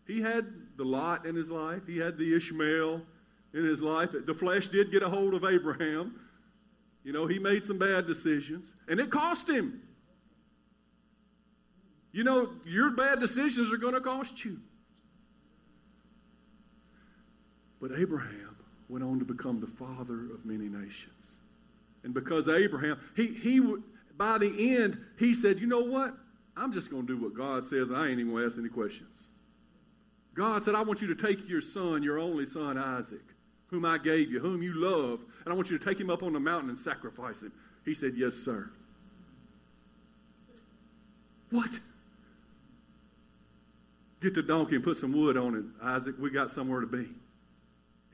He 0.06 0.22
had 0.22 0.46
the 0.78 0.84
Lot 0.84 1.26
in 1.26 1.36
his 1.36 1.50
life. 1.50 1.82
He 1.88 1.98
had 1.98 2.18
the 2.18 2.36
Ishmael 2.36 3.02
in 3.54 3.66
his 3.66 3.82
life. 3.82 4.10
The 4.14 4.34
flesh 4.34 4.68
did 4.68 4.92
get 4.92 5.02
a 5.02 5.10
hold 5.10 5.34
of 5.34 5.44
Abraham. 5.44 6.20
You 7.04 7.14
know, 7.14 7.26
he 7.26 7.40
made 7.40 7.66
some 7.66 7.78
bad 7.78 8.06
decisions, 8.08 8.74
and 8.88 9.00
it 9.00 9.10
cost 9.10 9.50
him. 9.50 9.82
You 12.12 12.24
know, 12.24 12.50
your 12.66 12.92
bad 12.92 13.20
decisions 13.20 13.72
are 13.72 13.78
going 13.78 13.94
to 13.94 14.02
cost 14.02 14.44
you. 14.46 14.60
But 17.82 17.92
Abraham 17.98 18.56
went 18.90 19.04
on 19.04 19.20
to 19.20 19.26
become 19.26 19.60
the 19.60 19.68
father 19.68 20.32
of 20.34 20.46
many 20.46 20.68
nations. 20.68 21.15
And 22.06 22.14
because 22.14 22.48
Abraham, 22.48 23.00
he, 23.16 23.28
he 23.28 23.60
by 24.16 24.38
the 24.38 24.78
end, 24.78 25.04
he 25.18 25.34
said, 25.34 25.60
you 25.60 25.68
know 25.68 25.82
what? 25.82 26.16
I'm 26.56 26.72
just 26.72 26.90
going 26.90 27.06
to 27.06 27.18
do 27.18 27.22
what 27.22 27.36
God 27.36 27.66
says. 27.66 27.92
I 27.92 28.08
ain't 28.08 28.20
even 28.20 28.32
going 28.32 28.44
to 28.44 28.48
ask 28.48 28.58
any 28.58 28.70
questions. 28.70 29.24
God 30.36 30.64
said, 30.64 30.76
I 30.76 30.84
want 30.84 31.02
you 31.02 31.14
to 31.14 31.16
take 31.16 31.50
your 31.50 31.62
son, 31.62 32.04
your 32.04 32.20
only 32.20 32.46
son, 32.46 32.78
Isaac, 32.78 33.24
whom 33.68 33.86
I 33.86 33.98
gave 33.98 34.32
you, 34.32 34.40
whom 34.40 34.62
you 34.62 34.74
love, 34.76 35.20
and 35.44 35.52
I 35.52 35.56
want 35.56 35.70
you 35.70 35.78
to 35.78 35.84
take 35.84 36.00
him 36.00 36.10
up 36.10 36.24
on 36.24 36.32
the 36.32 36.40
mountain 36.40 36.70
and 36.70 36.78
sacrifice 36.78 37.42
him. 37.42 37.52
He 37.84 37.94
said, 37.94 38.14
Yes, 38.16 38.36
sir. 38.36 38.70
What? 41.50 41.72
Get 44.22 44.36
the 44.36 44.44
donkey 44.44 44.76
and 44.76 44.84
put 44.84 44.98
some 44.98 45.12
wood 45.12 45.38
on 45.38 45.56
it, 45.56 45.64
Isaac. 45.84 46.16
We 46.20 46.30
got 46.30 46.52
somewhere 46.52 46.82
to 46.82 46.88
be. 46.88 47.08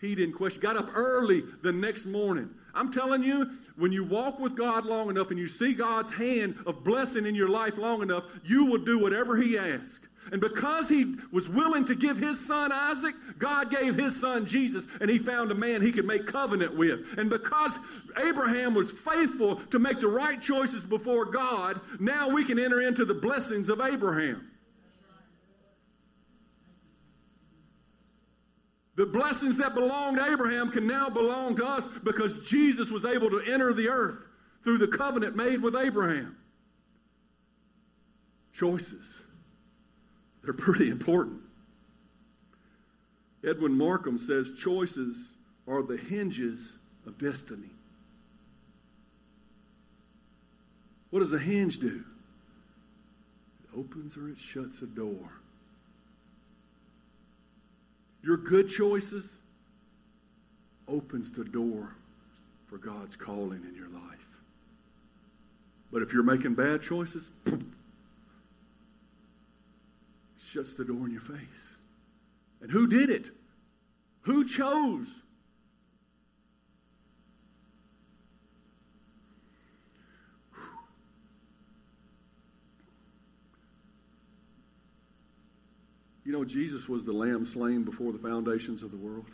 He 0.01 0.15
didn't 0.15 0.33
question. 0.33 0.61
Got 0.61 0.77
up 0.77 0.89
early 0.95 1.43
the 1.61 1.71
next 1.71 2.05
morning. 2.05 2.49
I'm 2.73 2.91
telling 2.91 3.23
you, 3.23 3.51
when 3.75 3.91
you 3.91 4.03
walk 4.03 4.39
with 4.39 4.57
God 4.57 4.85
long 4.85 5.09
enough 5.09 5.29
and 5.29 5.39
you 5.39 5.47
see 5.47 5.73
God's 5.73 6.11
hand 6.11 6.55
of 6.65 6.83
blessing 6.83 7.25
in 7.27 7.35
your 7.35 7.49
life 7.49 7.77
long 7.77 8.01
enough, 8.01 8.23
you 8.43 8.65
will 8.65 8.79
do 8.79 8.97
whatever 8.97 9.37
He 9.37 9.57
asks. 9.57 9.99
And 10.31 10.39
because 10.39 10.87
he 10.87 11.15
was 11.31 11.49
willing 11.49 11.83
to 11.85 11.95
give 11.95 12.17
his 12.17 12.39
son 12.45 12.71
Isaac, 12.71 13.15
God 13.39 13.71
gave 13.71 13.95
his 13.95 14.19
son 14.19 14.45
Jesus, 14.45 14.87
and 14.99 15.09
he 15.09 15.17
found 15.17 15.51
a 15.51 15.55
man 15.55 15.81
he 15.81 15.91
could 15.91 16.05
make 16.05 16.27
covenant 16.27 16.77
with. 16.77 17.17
And 17.17 17.29
because 17.29 17.77
Abraham 18.23 18.75
was 18.75 18.91
faithful 18.91 19.55
to 19.71 19.79
make 19.79 19.99
the 19.99 20.07
right 20.07 20.39
choices 20.39 20.83
before 20.83 21.25
God, 21.25 21.81
now 21.99 22.29
we 22.29 22.45
can 22.45 22.59
enter 22.59 22.81
into 22.81 23.03
the 23.03 23.15
blessings 23.15 23.67
of 23.67 23.81
Abraham. 23.81 24.50
The 28.95 29.05
blessings 29.05 29.57
that 29.57 29.73
belonged 29.73 30.17
to 30.17 30.25
Abraham 30.25 30.69
can 30.69 30.85
now 30.85 31.09
belong 31.09 31.55
to 31.55 31.65
us 31.65 31.87
because 32.03 32.37
Jesus 32.47 32.89
was 32.89 33.05
able 33.05 33.29
to 33.29 33.39
enter 33.41 33.73
the 33.73 33.87
earth 33.87 34.19
through 34.63 34.79
the 34.79 34.87
covenant 34.87 35.35
made 35.35 35.61
with 35.61 35.75
Abraham. 35.75 36.35
Choices. 38.53 39.19
They're 40.43 40.53
pretty 40.53 40.89
important. 40.89 41.39
Edwin 43.47 43.73
Markham 43.73 44.17
says 44.17 44.51
choices 44.61 45.31
are 45.67 45.81
the 45.81 45.97
hinges 45.97 46.77
of 47.07 47.17
destiny. 47.17 47.69
What 51.09 51.19
does 51.19 51.33
a 51.33 51.39
hinge 51.39 51.79
do? 51.79 52.03
It 53.63 53.77
opens 53.77 54.15
or 54.17 54.29
it 54.29 54.37
shuts 54.37 54.81
a 54.81 54.85
door. 54.85 55.40
Your 58.23 58.37
good 58.37 58.69
choices 58.69 59.35
opens 60.87 61.31
the 61.31 61.43
door 61.43 61.95
for 62.67 62.77
God's 62.77 63.15
calling 63.15 63.63
in 63.67 63.75
your 63.75 63.89
life. 63.89 64.19
But 65.91 66.01
if 66.01 66.13
you're 66.13 66.23
making 66.23 66.53
bad 66.53 66.81
choices, 66.81 67.29
shuts 70.39 70.73
the 70.73 70.85
door 70.85 71.05
in 71.05 71.11
your 71.11 71.21
face. 71.21 71.75
And 72.61 72.71
who 72.71 72.87
did 72.87 73.09
it? 73.09 73.29
Who 74.21 74.45
chose? 74.45 75.07
You 86.31 86.37
know, 86.37 86.45
Jesus 86.45 86.87
was 86.87 87.03
the 87.03 87.11
lamb 87.11 87.43
slain 87.43 87.83
before 87.83 88.13
the 88.13 88.17
foundations 88.17 88.83
of 88.83 88.91
the 88.91 88.95
world. 88.95 89.25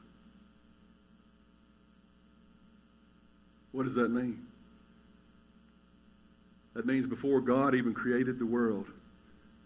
What 3.71 3.83
does 3.83 3.93
that 3.93 4.09
mean? 4.09 4.47
That 6.73 6.87
means 6.87 7.05
before 7.05 7.39
God 7.39 7.75
even 7.75 7.93
created 7.93 8.39
the 8.39 8.47
world, 8.47 8.87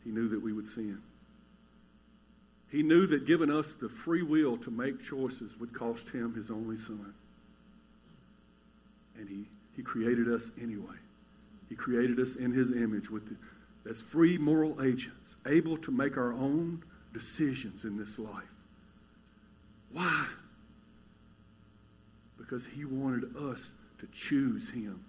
he 0.03 0.09
knew 0.09 0.27
that 0.27 0.41
we 0.41 0.51
would 0.51 0.67
sin. 0.67 1.01
He 2.69 2.83
knew 2.83 3.07
that 3.07 3.25
giving 3.25 3.49
us 3.49 3.75
the 3.79 3.87
free 3.87 4.23
will 4.23 4.57
to 4.57 4.69
make 4.69 5.01
choices 5.01 5.57
would 5.57 5.73
cost 5.73 6.09
him 6.09 6.33
his 6.33 6.51
only 6.51 6.75
son. 6.75 7.13
And 9.17 9.29
he, 9.29 9.45
he 9.77 9.83
created 9.83 10.27
us 10.27 10.51
anyway. 10.61 10.97
He 11.69 11.75
created 11.75 12.19
us 12.19 12.35
in 12.35 12.51
his 12.51 12.73
image 12.73 13.09
with 13.09 13.29
the, 13.29 13.89
as 13.89 14.01
free 14.01 14.37
moral 14.37 14.83
agents, 14.83 15.37
able 15.45 15.77
to 15.77 15.91
make 15.91 16.17
our 16.17 16.33
own 16.33 16.83
decisions 17.13 17.83
in 17.83 17.97
this 17.97 18.17
life. 18.17 18.43
Why? 19.91 20.25
Because 22.37 22.65
he 22.65 22.85
wanted 22.85 23.35
us 23.35 23.71
to 23.99 24.07
choose 24.07 24.69
him. 24.69 25.03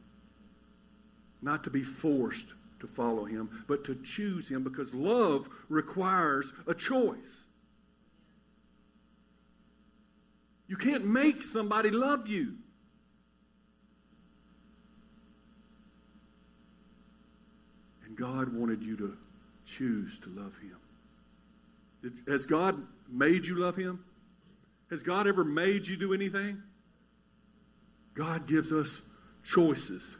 Not 1.40 1.64
to 1.64 1.70
be 1.70 1.82
forced 1.82 2.46
to 2.80 2.86
follow 2.86 3.24
him, 3.24 3.64
but 3.68 3.84
to 3.84 3.94
choose 4.04 4.48
him 4.48 4.62
because 4.64 4.92
love 4.92 5.48
requires 5.68 6.52
a 6.66 6.74
choice. 6.74 7.42
You 10.72 10.78
can't 10.78 11.04
make 11.04 11.42
somebody 11.42 11.90
love 11.90 12.28
you. 12.28 12.54
And 18.06 18.16
God 18.16 18.52
wanted 18.52 18.82
you 18.82 18.96
to 18.96 19.16
choose 19.66 20.18
to 20.20 20.30
love 20.30 20.54
Him. 20.62 20.76
Has 22.28 22.46
God 22.46 22.82
made 23.08 23.46
you 23.46 23.56
love 23.56 23.76
Him? 23.76 24.04
Has 24.90 25.02
God 25.02 25.26
ever 25.26 25.44
made 25.44 25.86
you 25.86 25.96
do 25.96 26.12
anything? 26.12 26.62
God 28.14 28.46
gives 28.46 28.72
us 28.72 29.00
choices. 29.54 30.16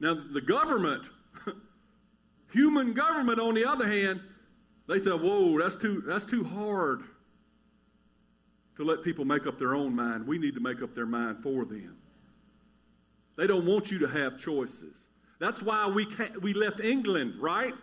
Now, 0.00 0.14
the 0.32 0.40
government, 0.40 1.04
human 2.52 2.92
government, 2.92 3.38
on 3.38 3.54
the 3.54 3.68
other 3.68 3.86
hand, 3.86 4.20
they 4.88 4.98
said, 4.98 5.20
whoa, 5.20 5.58
that's 5.58 5.76
too, 5.76 6.02
that's 6.06 6.24
too 6.24 6.44
hard 6.44 7.02
to 8.76 8.84
let 8.84 9.02
people 9.02 9.24
make 9.24 9.46
up 9.46 9.58
their 9.58 9.74
own 9.74 9.94
mind. 9.94 10.26
We 10.26 10.38
need 10.38 10.54
to 10.54 10.60
make 10.60 10.82
up 10.82 10.94
their 10.94 11.06
mind 11.06 11.42
for 11.42 11.64
them. 11.64 11.96
They 13.36 13.46
don't 13.46 13.66
want 13.66 13.90
you 13.90 13.98
to 14.00 14.06
have 14.06 14.38
choices. 14.38 14.96
That's 15.38 15.62
why 15.62 15.88
we, 15.88 16.06
we 16.40 16.54
left 16.54 16.80
England, 16.80 17.34
right? 17.40 17.74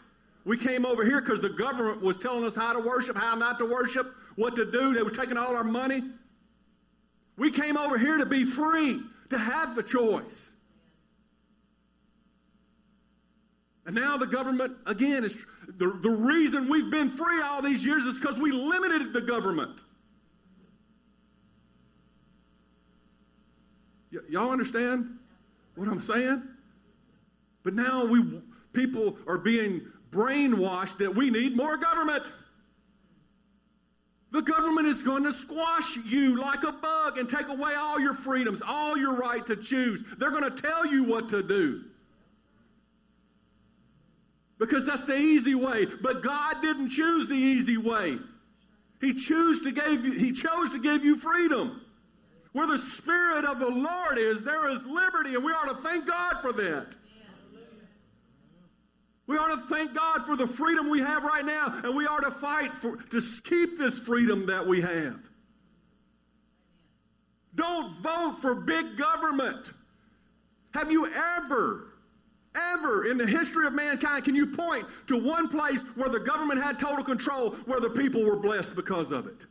We 0.43 0.57
came 0.57 0.85
over 0.85 1.03
here 1.05 1.21
because 1.21 1.39
the 1.39 1.49
government 1.49 2.01
was 2.01 2.17
telling 2.17 2.43
us 2.43 2.55
how 2.55 2.73
to 2.73 2.79
worship, 2.79 3.15
how 3.15 3.35
not 3.35 3.59
to 3.59 3.65
worship, 3.65 4.13
what 4.35 4.55
to 4.55 4.69
do. 4.69 4.93
They 4.93 5.03
were 5.03 5.11
taking 5.11 5.37
all 5.37 5.55
our 5.55 5.63
money. 5.63 6.01
We 7.37 7.51
came 7.51 7.77
over 7.77 7.97
here 7.97 8.17
to 8.17 8.25
be 8.25 8.43
free, 8.43 9.01
to 9.29 9.37
have 9.37 9.75
the 9.75 9.83
choice. 9.83 10.51
And 13.85 13.95
now 13.95 14.17
the 14.17 14.27
government, 14.27 14.73
again, 14.85 15.23
is 15.23 15.35
the, 15.77 15.97
the 16.01 16.09
reason 16.09 16.69
we've 16.69 16.91
been 16.91 17.09
free 17.09 17.41
all 17.41 17.61
these 17.61 17.85
years 17.85 18.03
is 18.05 18.17
because 18.17 18.37
we 18.37 18.51
limited 18.51 19.13
the 19.13 19.21
government. 19.21 19.79
Y- 24.13 24.19
y'all 24.29 24.51
understand 24.51 25.17
what 25.75 25.87
I'm 25.87 26.01
saying? 26.01 26.43
But 27.63 27.73
now 27.73 28.05
we 28.05 28.41
people 28.73 29.17
are 29.27 29.37
being 29.37 29.81
brainwashed 30.11 30.97
that 30.97 31.13
we 31.15 31.29
need 31.29 31.55
more 31.55 31.77
government. 31.77 32.23
The 34.31 34.41
government 34.41 34.87
is 34.87 35.01
going 35.01 35.23
to 35.23 35.33
squash 35.33 35.97
you 36.05 36.39
like 36.39 36.63
a 36.63 36.71
bug 36.71 37.17
and 37.17 37.29
take 37.29 37.49
away 37.49 37.73
all 37.75 37.99
your 37.99 38.13
freedoms, 38.13 38.61
all 38.65 38.97
your 38.97 39.13
right 39.13 39.45
to 39.47 39.57
choose. 39.57 40.03
They're 40.17 40.31
going 40.31 40.49
to 40.49 40.61
tell 40.61 40.85
you 40.85 41.03
what 41.03 41.29
to 41.29 41.43
do. 41.43 41.83
Because 44.57 44.85
that's 44.85 45.01
the 45.01 45.17
easy 45.17 45.55
way. 45.55 45.85
But 45.85 46.21
God 46.21 46.55
didn't 46.61 46.91
choose 46.91 47.27
the 47.27 47.33
easy 47.33 47.77
way. 47.77 48.19
He 49.01 49.13
chose 49.13 49.61
to 49.63 49.71
give 49.71 50.05
you, 50.05 50.11
he 50.11 50.31
chose 50.31 50.71
to 50.71 50.79
give 50.79 51.03
you 51.03 51.17
freedom. 51.17 51.81
Where 52.53 52.67
the 52.67 52.77
Spirit 52.77 53.45
of 53.45 53.59
the 53.59 53.69
Lord 53.69 54.17
is, 54.17 54.43
there 54.43 54.69
is 54.69 54.83
liberty, 54.83 55.35
and 55.35 55.43
we 55.43 55.51
ought 55.51 55.69
to 55.69 55.81
thank 55.81 56.05
God 56.05 56.35
for 56.41 56.53
that. 56.53 56.87
We 59.31 59.37
ought 59.37 59.55
to 59.55 59.73
thank 59.73 59.93
God 59.95 60.25
for 60.25 60.35
the 60.35 60.45
freedom 60.45 60.89
we 60.89 60.99
have 60.99 61.23
right 61.23 61.45
now, 61.45 61.79
and 61.85 61.95
we 61.95 62.05
ought 62.05 62.19
to 62.19 62.31
fight 62.31 62.69
for, 62.81 62.97
to 62.97 63.21
keep 63.45 63.79
this 63.79 63.97
freedom 63.97 64.45
that 64.47 64.67
we 64.67 64.81
have. 64.81 65.21
Don't 67.55 68.03
vote 68.03 68.39
for 68.41 68.53
big 68.53 68.97
government. 68.97 69.71
Have 70.73 70.91
you 70.91 71.09
ever, 71.37 71.93
ever 72.55 73.05
in 73.05 73.17
the 73.17 73.25
history 73.25 73.65
of 73.65 73.71
mankind, 73.71 74.25
can 74.25 74.35
you 74.35 74.47
point 74.47 74.85
to 75.07 75.15
one 75.15 75.47
place 75.47 75.81
where 75.95 76.09
the 76.09 76.19
government 76.19 76.61
had 76.61 76.77
total 76.77 77.01
control, 77.01 77.51
where 77.65 77.79
the 77.79 77.89
people 77.89 78.25
were 78.25 78.35
blessed 78.35 78.75
because 78.75 79.11
of 79.11 79.27
it? 79.27 79.45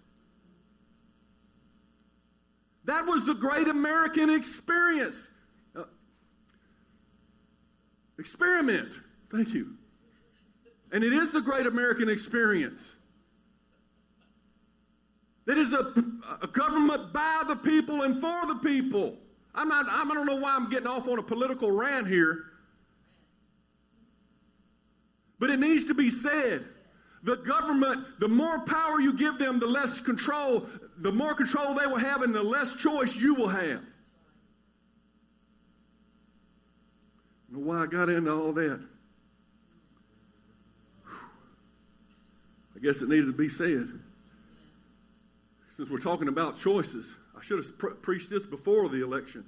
That 2.85 3.07
was 3.07 3.25
the 3.25 3.35
great 3.35 3.67
American 3.67 4.29
experience. 4.29 5.27
Uh, 5.75 5.85
experiment. 8.19 8.93
Thank 9.31 9.55
you. 9.55 9.75
And 10.93 11.05
it 11.05 11.13
is 11.13 11.31
the 11.31 11.41
great 11.41 11.67
American 11.67 12.09
experience. 12.09 12.81
It 15.47 15.59
is 15.59 15.73
a, 15.73 15.95
a 16.43 16.47
government 16.47 17.13
by 17.13 17.45
the 17.47 17.57
people 17.57 18.03
and 18.03 18.21
for 18.21 18.47
the 18.47 18.57
people. 18.57 19.17
I'm 19.55 19.69
not, 19.69 19.87
I 19.89 20.05
don't 20.05 20.27
know 20.27 20.37
why 20.37 20.55
I'm 20.55 20.71
getting 20.71 20.87
off 20.87 21.09
on 21.09 21.19
a 21.19 21.23
political 21.23 21.71
rant 21.71 22.07
here. 22.07 22.45
But 25.39 25.51
it 25.51 25.59
needs 25.59 25.85
to 25.87 25.95
be 25.95 26.11
said. 26.11 26.65
The 27.23 27.37
government, 27.37 28.19
the 28.19 28.29
more 28.29 28.61
power 28.61 29.01
you 29.01 29.13
give 29.13 29.39
them, 29.39 29.59
the 29.59 29.67
less 29.67 30.01
control 30.01 30.67
the 31.01 31.11
more 31.11 31.35
control 31.35 31.75
they 31.75 31.87
will 31.87 31.99
have 31.99 32.23
and 32.23 32.35
the 32.35 32.43
less 32.43 32.75
choice 32.75 33.17
you 33.17 33.35
will 33.35 33.49
have. 33.49 33.81
Know 37.51 37.61
why 37.61 37.83
I 37.83 37.87
got 37.87 38.09
into 38.09 38.31
all 38.33 38.53
that. 38.53 38.81
I 42.81 42.87
guess 42.87 43.03
it 43.03 43.09
needed 43.09 43.27
to 43.27 43.33
be 43.33 43.49
said. 43.49 43.89
Since 45.77 45.91
we're 45.91 45.99
talking 45.99 46.29
about 46.29 46.59
choices, 46.59 47.15
I 47.39 47.45
should 47.45 47.59
have 47.59 47.79
pre- 47.79 47.95
preached 47.95 48.31
this 48.31 48.45
before 48.45 48.89
the 48.89 49.03
election. 49.03 49.45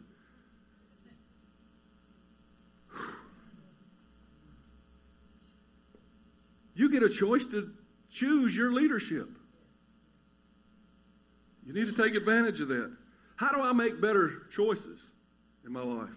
You 6.75 6.91
get 6.91 7.03
a 7.03 7.09
choice 7.09 7.45
to 7.47 7.71
choose 8.11 8.55
your 8.55 8.73
leadership. 8.73 9.29
You 11.67 11.73
need 11.73 11.87
to 11.87 11.93
take 11.93 12.15
advantage 12.15 12.61
of 12.61 12.69
that. 12.69 12.95
How 13.37 13.53
do 13.53 13.61
I 13.63 13.73
make 13.73 14.01
better 14.01 14.43
choices 14.55 15.01
in 15.65 15.73
my 15.73 15.83
life? 15.83 16.11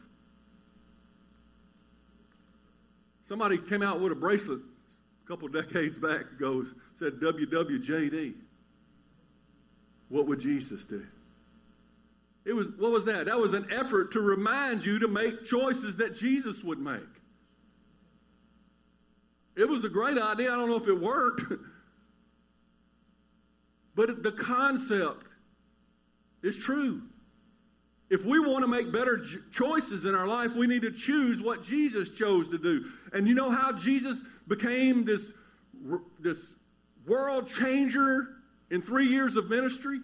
Somebody 3.27 3.57
came 3.57 3.81
out 3.81 4.01
with 4.01 4.11
a 4.11 4.15
bracelet 4.15 4.59
a 4.59 5.27
couple 5.27 5.47
decades 5.47 5.97
back 5.97 6.21
ago, 6.37 6.65
said 6.97 7.13
WWJD. 7.13 8.33
What 10.09 10.27
would 10.27 10.39
Jesus 10.39 10.85
do? 10.85 11.05
It 12.45 12.53
was 12.53 12.67
what 12.77 12.91
was 12.91 13.05
that? 13.05 13.25
That 13.25 13.39
was 13.39 13.53
an 13.53 13.67
effort 13.71 14.11
to 14.13 14.21
remind 14.21 14.85
you 14.85 14.99
to 14.99 15.07
make 15.07 15.45
choices 15.45 15.97
that 15.97 16.15
Jesus 16.15 16.63
would 16.63 16.79
make. 16.79 17.01
It 19.55 19.67
was 19.67 19.83
a 19.83 19.89
great 19.89 20.17
idea. 20.17 20.51
I 20.51 20.55
don't 20.55 20.69
know 20.69 20.75
if 20.75 20.87
it 20.87 20.99
worked. 20.99 21.43
but 23.95 24.21
the 24.21 24.31
concept 24.31 25.25
is 26.43 26.57
true. 26.57 27.01
If 28.09 28.23
we 28.23 28.37
want 28.37 28.61
to 28.61 28.67
make 28.67 28.91
better 28.91 29.25
choices 29.51 30.05
in 30.05 30.13
our 30.13 30.27
life, 30.27 30.53
we 30.53 30.67
need 30.67 30.83
to 30.83 30.91
choose 30.91 31.41
what 31.41 31.63
Jesus 31.63 32.11
chose 32.11 32.47
to 32.49 32.59
do. 32.59 32.85
And 33.13 33.27
you 33.27 33.33
know 33.33 33.49
how 33.49 33.71
Jesus 33.71 34.19
became 34.47 35.05
this, 35.05 35.31
this 36.19 36.49
world 37.05 37.49
changer 37.49 38.27
in 38.69 38.81
three 38.81 39.07
years 39.07 39.35
of 39.35 39.49
ministry? 39.49 39.99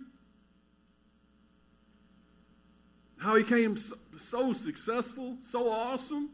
How 3.17 3.35
he 3.35 3.43
came 3.43 3.77
so, 3.77 3.95
so 4.19 4.53
successful, 4.53 5.37
so 5.51 5.69
awesome? 5.69 6.29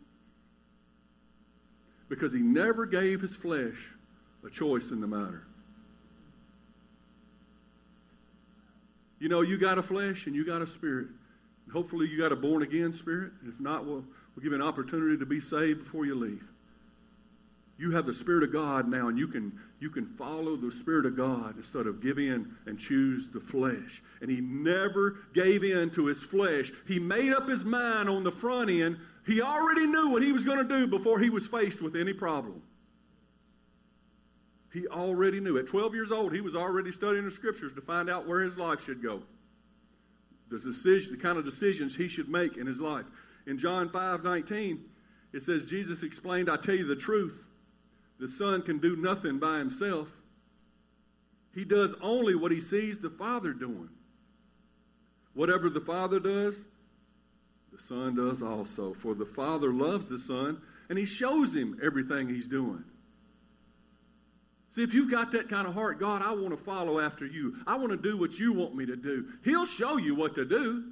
Because 2.10 2.32
he 2.32 2.39
never 2.39 2.86
gave 2.86 3.19
his 3.21 3.36
flesh 3.36 3.75
a 4.45 4.49
choice 4.49 4.91
in 4.91 5.01
the 5.01 5.08
matter. 5.08 5.43
You 9.19 9.30
know, 9.30 9.41
you 9.41 9.58
got 9.58 9.77
a 9.77 9.84
flesh 9.84 10.27
and 10.27 10.36
you 10.36 10.45
got 10.45 10.62
a 10.62 10.67
spirit. 10.67 11.08
And 11.65 11.73
hopefully, 11.73 12.08
you 12.08 12.17
got 12.17 12.32
a 12.32 12.36
born 12.36 12.63
again 12.63 12.93
spirit. 12.93 13.32
If 13.47 13.60
not, 13.60 13.86
we'll, 13.86 13.95
we'll 14.36 14.43
give 14.43 14.51
you 14.51 14.56
an 14.56 14.62
opportunity 14.62 15.17
to 15.17 15.25
be 15.25 15.39
saved 15.39 15.84
before 15.84 16.06
you 16.06 16.15
leave. 16.15 16.43
You 17.77 17.91
have 17.91 18.06
the 18.06 18.13
Spirit 18.13 18.43
of 18.43 18.51
God 18.51 18.88
now, 18.88 19.08
and 19.08 19.19
you 19.19 19.27
can, 19.27 19.60
you 19.80 19.90
can 19.90 20.06
follow 20.06 20.56
the 20.56 20.72
Spirit 20.72 21.06
of 21.06 21.16
God 21.16 21.56
instead 21.58 21.86
of 21.86 22.02
give 22.02 22.18
in 22.18 22.56
and 22.66 22.80
choose 22.80 23.30
the 23.30 23.40
flesh. 23.40 24.02
And 24.22 24.30
he 24.30 24.42
never 24.42 25.20
gave 25.34 25.63
in 25.63 25.92
to 25.92 26.08
his 26.08 26.20
flesh. 26.20 26.72
He 26.88 26.98
made 27.00 27.32
up 27.32 27.48
his 27.48 27.63
mind 27.63 28.10
on 28.10 28.24
the 28.24 28.32
front 28.32 28.72
end. 28.72 28.98
He 29.26 29.42
already 29.42 29.86
knew 29.86 30.10
what 30.10 30.24
he 30.24 30.32
was 30.32 30.46
going 30.46 30.58
to 30.58 30.63
do 30.63 30.88
before 30.88 31.20
he 31.20 31.30
was 31.30 31.46
faced 31.46 31.82
with 31.82 31.96
any 31.96 32.13
problem. 32.13 32.62
He 34.74 34.88
already 34.88 35.40
knew. 35.40 35.58
At 35.58 35.68
12 35.68 35.94
years 35.94 36.12
old, 36.12 36.34
he 36.34 36.42
was 36.42 36.56
already 36.56 36.92
studying 36.92 37.26
the 37.26 37.32
scriptures 37.32 37.74
to 37.74 37.82
find 37.82 38.10
out 38.10 38.28
where 38.28 38.40
his 38.40 38.58
life 38.58 38.84
should 38.84 39.04
go. 39.04 39.22
The, 40.50 40.60
decision, 40.60 41.12
the 41.12 41.22
kind 41.22 41.38
of 41.38 41.46
decisions 41.46 41.96
he 41.96 42.08
should 42.08 42.30
make 42.30 42.58
in 42.58 42.66
his 42.66 42.82
life. 42.82 43.06
In 43.46 43.58
John 43.58 43.90
5 43.90 44.24
19, 44.24 44.84
it 45.34 45.44
says, 45.44 45.66
Jesus 45.66 46.04
explained, 46.04 46.50
I 46.50 46.58
tell 46.58 46.76
you 46.76 46.86
the 46.86 46.96
truth. 46.96 47.47
The 48.19 48.27
Son 48.27 48.62
can 48.62 48.80
do 48.80 48.95
nothing 48.95 49.39
by 49.39 49.60
himself. 49.60 50.08
He 51.53 51.63
does 51.63 51.93
only 52.01 52.36
what 52.36 52.51
he 52.51 52.60
sees 52.60 52.99
the 52.99 53.10
Father 53.10 53.53
doing. 53.53 53.89
Whatever 55.34 55.69
the 55.69 55.82
Father 55.82 56.19
does, 56.19 56.60
the 57.71 57.82
Son 57.82 58.15
does 58.15 58.41
also. 58.41 58.93
For 58.95 59.13
the 59.13 59.25
Father 59.25 59.71
loves 59.71 60.08
the 60.08 60.17
Son, 60.17 60.62
and 60.89 60.97
he 60.97 61.06
shows 61.06 61.56
him 61.56 61.80
everything 61.84 62.27
he's 62.27 62.47
doing. 62.47 62.84
See, 64.71 64.84
if 64.84 64.93
you've 64.93 65.12
got 65.12 65.32
that 65.32 65.49
kind 65.49 65.67
of 65.67 65.73
heart, 65.73 65.99
God, 65.99 66.21
I 66.21 66.32
want 66.34 66.58
to 66.58 66.63
follow 66.63 66.99
after 66.99 67.25
you. 67.25 67.56
I 67.65 67.75
want 67.75 67.89
to 67.91 67.97
do 67.97 68.17
what 68.17 68.38
you 68.38 68.53
want 68.53 68.75
me 68.75 68.86
to 68.88 68.95
do. 68.95 69.25
He'll 69.43 69.65
show 69.65 69.97
you 69.97 70.15
what 70.15 70.36
to 70.36 70.45
do. 70.45 70.84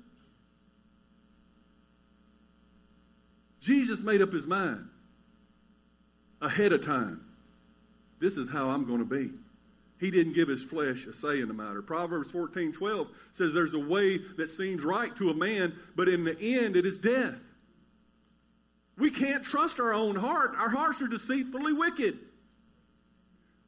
Jesus 3.59 3.99
made 3.99 4.21
up 4.21 4.31
his 4.31 4.45
mind 4.45 4.89
ahead 6.45 6.71
of 6.71 6.85
time. 6.85 7.21
This 8.19 8.37
is 8.37 8.49
how 8.49 8.69
I'm 8.69 8.85
going 8.85 8.99
to 8.99 9.05
be. 9.05 9.31
He 9.99 10.11
didn't 10.11 10.33
give 10.33 10.47
his 10.47 10.63
flesh 10.63 11.05
a 11.05 11.13
say 11.13 11.41
in 11.41 11.47
the 11.47 11.53
matter. 11.53 11.81
Proverbs 11.81 12.31
14 12.31 12.71
12 12.71 13.07
says 13.31 13.53
there's 13.53 13.73
a 13.73 13.79
way 13.79 14.17
that 14.37 14.49
seems 14.49 14.83
right 14.83 15.15
to 15.15 15.29
a 15.29 15.33
man, 15.33 15.73
but 15.95 16.07
in 16.07 16.23
the 16.23 16.37
end 16.39 16.75
it 16.75 16.85
is 16.85 16.97
death. 16.97 17.35
We 18.97 19.09
can't 19.09 19.43
trust 19.43 19.79
our 19.79 19.93
own 19.93 20.15
heart. 20.15 20.51
Our 20.57 20.69
hearts 20.69 21.01
are 21.01 21.07
deceitfully 21.07 21.73
wicked. 21.73 22.19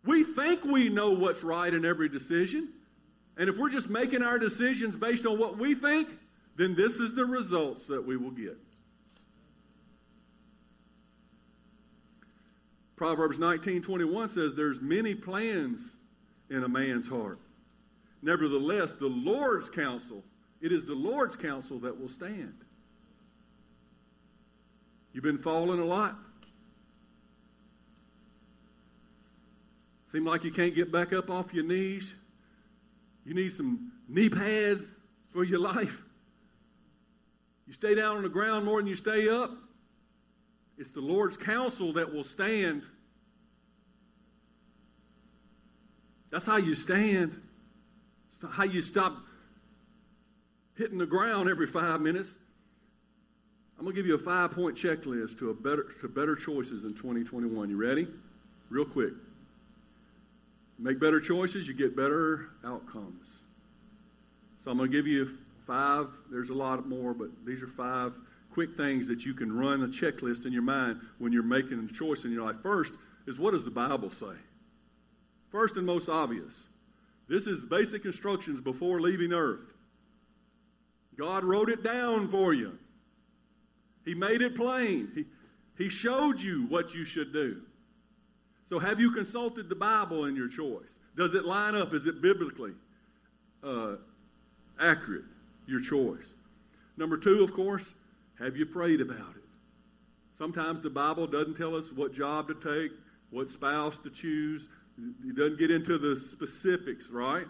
We 0.06 0.24
think 0.24 0.64
we 0.64 0.90
know 0.90 1.12
what's 1.12 1.44
right 1.44 1.74
in 1.74 1.84
every 1.84 2.08
decision. 2.08 2.70
And 3.38 3.50
if 3.50 3.58
we're 3.58 3.70
just 3.70 3.90
making 3.90 4.24
our 4.24 4.40
decisions 4.40 4.96
based 4.96 5.26
on 5.26 5.38
what 5.38 5.58
we 5.58 5.76
think, 5.76 6.08
then 6.56 6.76
this 6.76 6.94
is 6.94 7.14
the 7.14 7.26
results 7.26 7.88
that 7.88 8.06
we 8.06 8.16
will 8.16 8.32
get. 8.32 8.58
Proverbs 12.98 13.38
19:21 13.38 14.28
says 14.30 14.56
there's 14.56 14.82
many 14.82 15.14
plans 15.14 15.92
in 16.50 16.64
a 16.64 16.68
man's 16.68 17.08
heart. 17.08 17.40
Nevertheless, 18.24 18.94
the 18.94 19.08
Lord's 19.08 19.70
counsel, 19.70 20.24
it 20.62 20.72
is 20.72 20.86
the 20.86 20.96
Lord's 20.96 21.36
counsel 21.36 21.78
that 21.80 21.98
will 21.98 22.10
stand. 22.10 22.56
You've 25.14 25.24
been 25.24 25.38
falling 25.38 25.80
a 25.80 25.86
lot? 25.86 26.16
Seem 30.12 30.26
like 30.26 30.44
you 30.44 30.52
can't 30.52 30.74
get 30.74 30.92
back 30.92 31.14
up 31.14 31.30
off 31.30 31.54
your 31.54 31.66
knees? 31.66 32.12
You 33.26 33.36
need 33.36 33.54
some 33.54 33.92
knee 34.08 34.30
pads 34.30 34.84
for 35.32 35.44
your 35.44 35.60
life? 35.60 36.02
You 37.68 37.74
stay 37.74 37.94
down 37.94 38.18
on 38.18 38.24
the 38.24 38.30
ground 38.30 38.66
more 38.66 38.80
than 38.80 38.88
you 38.88 38.96
stay 38.96 39.30
up? 39.30 39.52
It's 40.78 40.92
the 40.92 41.02
Lord's 41.02 41.38
counsel 41.38 41.94
that 41.94 42.14
will 42.14 42.24
stand. 42.24 42.84
That's 46.30 46.46
how 46.46 46.58
you 46.58 46.76
stand. 46.76 47.40
It's 48.32 48.54
how 48.54 48.64
you 48.64 48.82
stop 48.82 49.18
hitting 50.78 50.98
the 50.98 51.06
ground 51.06 51.50
every 51.50 51.68
five 51.68 52.02
minutes. 52.02 52.32
I'm 53.78 53.86
going 53.86 53.96
to 53.96 54.02
give 54.02 54.08
you 54.08 54.16
a 54.16 54.20
five 54.20 54.52
point 54.52 54.76
checklist 54.76 55.40
to, 55.40 55.50
a 55.50 55.54
better, 55.54 55.88
to 56.02 56.08
better 56.08 56.36
choices 56.36 56.84
in 56.84 56.94
2021. 56.94 57.70
You 57.70 57.78
ready? 57.78 58.08
Real 58.70 58.86
quick. 58.86 59.14
Make 60.80 61.00
better 61.00 61.20
choices, 61.20 61.68
you 61.68 61.74
get 61.74 61.96
better 61.96 62.50
outcomes. 62.64 63.28
So 64.64 64.70
I'm 64.70 64.78
going 64.78 64.92
to 64.92 64.96
give 64.96 65.08
you 65.08 65.38
five. 65.66 66.08
There's 66.30 66.50
a 66.50 66.54
lot 66.54 66.88
more, 66.88 67.14
but 67.14 67.30
these 67.46 67.64
are 67.64 67.68
five 67.68 68.14
quick 68.58 68.76
things 68.76 69.08
that 69.08 69.24
you 69.24 69.36
can 69.36 69.56
run 69.56 69.84
a 69.84 69.88
checklist 69.88 70.48
in 70.48 70.52
your 70.52 70.64
mind 70.64 71.00
when 71.20 71.32
you're 71.32 71.44
making 71.44 71.78
a 71.78 71.94
choice 71.94 72.24
in 72.24 72.32
your 72.32 72.44
life. 72.44 72.56
First 72.64 72.92
is 73.28 73.38
what 73.38 73.54
does 73.54 73.64
the 73.64 73.70
Bible 73.70 74.10
say? 74.10 74.34
First 75.52 75.76
and 75.76 75.86
most 75.86 76.10
obvious. 76.10 76.64
This 77.30 77.46
is 77.46 77.60
basic 77.60 78.06
instructions 78.06 78.60
before 78.60 79.00
leaving 79.00 79.32
earth. 79.32 79.60
God 81.20 81.44
wrote 81.44 81.70
it 81.70 81.84
down 81.84 82.30
for 82.30 82.52
you. 82.52 82.76
He 84.06 84.16
made 84.16 84.42
it 84.42 84.56
plain. 84.56 85.12
He, 85.14 85.26
he 85.84 85.88
showed 85.88 86.42
you 86.42 86.66
what 86.68 86.96
you 86.96 87.06
should 87.06 87.32
do. 87.32 87.62
So, 88.70 88.80
have 88.80 89.00
you 89.00 89.12
consulted 89.12 89.70
the 89.70 89.76
Bible 89.76 90.26
in 90.26 90.36
your 90.36 90.50
choice? 90.50 90.90
Does 91.16 91.36
it 91.36 91.46
line 91.46 91.76
up? 91.76 91.94
Is 91.94 92.08
it 92.08 92.24
biblically 92.24 92.72
uh, 93.64 93.98
accurate? 94.80 95.26
Your 95.68 95.80
choice. 95.80 96.34
Number 96.98 97.18
two, 97.18 97.44
of 97.44 97.54
course, 97.54 97.86
have 98.40 98.56
you 98.56 98.66
prayed 98.66 99.02
about 99.02 99.36
it? 99.36 99.44
Sometimes 100.38 100.82
the 100.82 100.90
Bible 100.90 101.26
doesn't 101.28 101.56
tell 101.56 101.76
us 101.76 101.86
what 101.96 102.14
job 102.14 102.48
to 102.48 102.54
take, 102.54 102.92
what 103.32 103.50
spouse 103.50 103.98
to 104.00 104.10
choose. 104.10 104.68
It 105.28 105.36
doesn't 105.36 105.60
get 105.60 105.72
into 105.72 105.98
the 105.98 106.16
specifics, 106.16 107.10
right? 107.10 107.48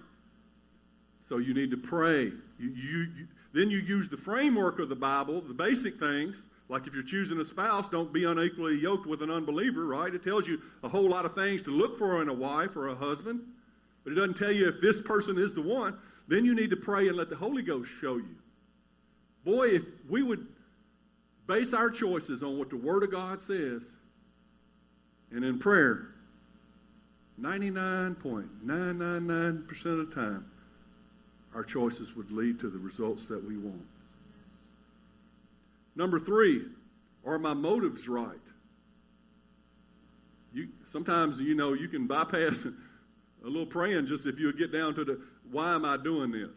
So 1.27 1.37
you 1.37 1.53
need 1.53 1.71
to 1.71 1.77
pray. 1.77 2.31
You, 2.59 2.69
you, 2.69 2.99
you, 3.17 3.27
then 3.53 3.69
you 3.69 3.79
use 3.79 4.07
the 4.07 4.17
framework 4.17 4.79
of 4.79 4.87
the 4.87 4.95
Bible, 4.95 5.41
the 5.41 5.53
basic 5.53 5.99
things, 5.99 6.43
like 6.69 6.85
if 6.85 6.93
you're 6.93 7.03
choosing 7.03 7.39
a 7.39 7.45
spouse, 7.45 7.87
don't 7.87 8.11
be 8.11 8.25
unequally 8.25 8.75
yoked 8.75 9.07
with 9.07 9.21
an 9.21 9.31
unbeliever, 9.31 9.85
right? 9.85 10.13
It 10.13 10.23
tells 10.23 10.47
you 10.47 10.61
a 10.83 10.89
whole 10.89 11.09
lot 11.09 11.25
of 11.25 11.33
things 11.33 11.63
to 11.63 11.71
look 11.71 11.97
for 11.97 12.21
in 12.21 12.29
a 12.29 12.33
wife 12.33 12.75
or 12.75 12.89
a 12.89 12.95
husband, 12.95 13.41
but 14.03 14.11
it 14.11 14.15
doesn't 14.15 14.37
tell 14.37 14.51
you 14.51 14.67
if 14.67 14.81
this 14.81 15.01
person 15.01 15.37
is 15.37 15.53
the 15.53 15.61
one. 15.61 15.97
Then 16.27 16.43
you 16.43 16.53
need 16.53 16.69
to 16.71 16.75
pray 16.75 17.07
and 17.07 17.15
let 17.15 17.29
the 17.29 17.37
Holy 17.37 17.61
Ghost 17.61 17.89
show 18.01 18.17
you. 18.17 18.35
Boy, 19.45 19.69
if 19.69 19.83
we 20.09 20.23
would 20.23 20.45
base 21.47 21.73
our 21.73 21.89
choices 21.89 22.43
on 22.43 22.59
what 22.59 22.69
the 22.69 22.77
Word 22.77 23.03
of 23.03 23.11
God 23.11 23.41
says 23.41 23.81
and 25.31 25.43
in 25.43 25.57
prayer, 25.59 26.07
99.999% 27.41 29.85
of 29.85 30.09
the 30.09 30.15
time, 30.15 30.45
our 31.53 31.63
choices 31.63 32.15
would 32.15 32.31
lead 32.31 32.59
to 32.59 32.69
the 32.69 32.77
results 32.77 33.25
that 33.25 33.45
we 33.45 33.57
want. 33.57 33.85
Number 35.95 36.19
three, 36.19 36.61
are 37.25 37.39
my 37.39 37.53
motives 37.53 38.07
right? 38.07 38.39
You, 40.53 40.69
sometimes, 40.91 41.39
you 41.39 41.55
know, 41.55 41.73
you 41.73 41.89
can 41.89 42.07
bypass 42.07 42.65
a 43.43 43.47
little 43.47 43.65
praying 43.65 44.07
just 44.07 44.25
if 44.25 44.39
you 44.39 44.53
get 44.53 44.71
down 44.71 44.95
to 44.95 45.03
the 45.03 45.19
why 45.51 45.75
am 45.75 45.83
I 45.85 45.97
doing 45.97 46.31
this? 46.31 46.49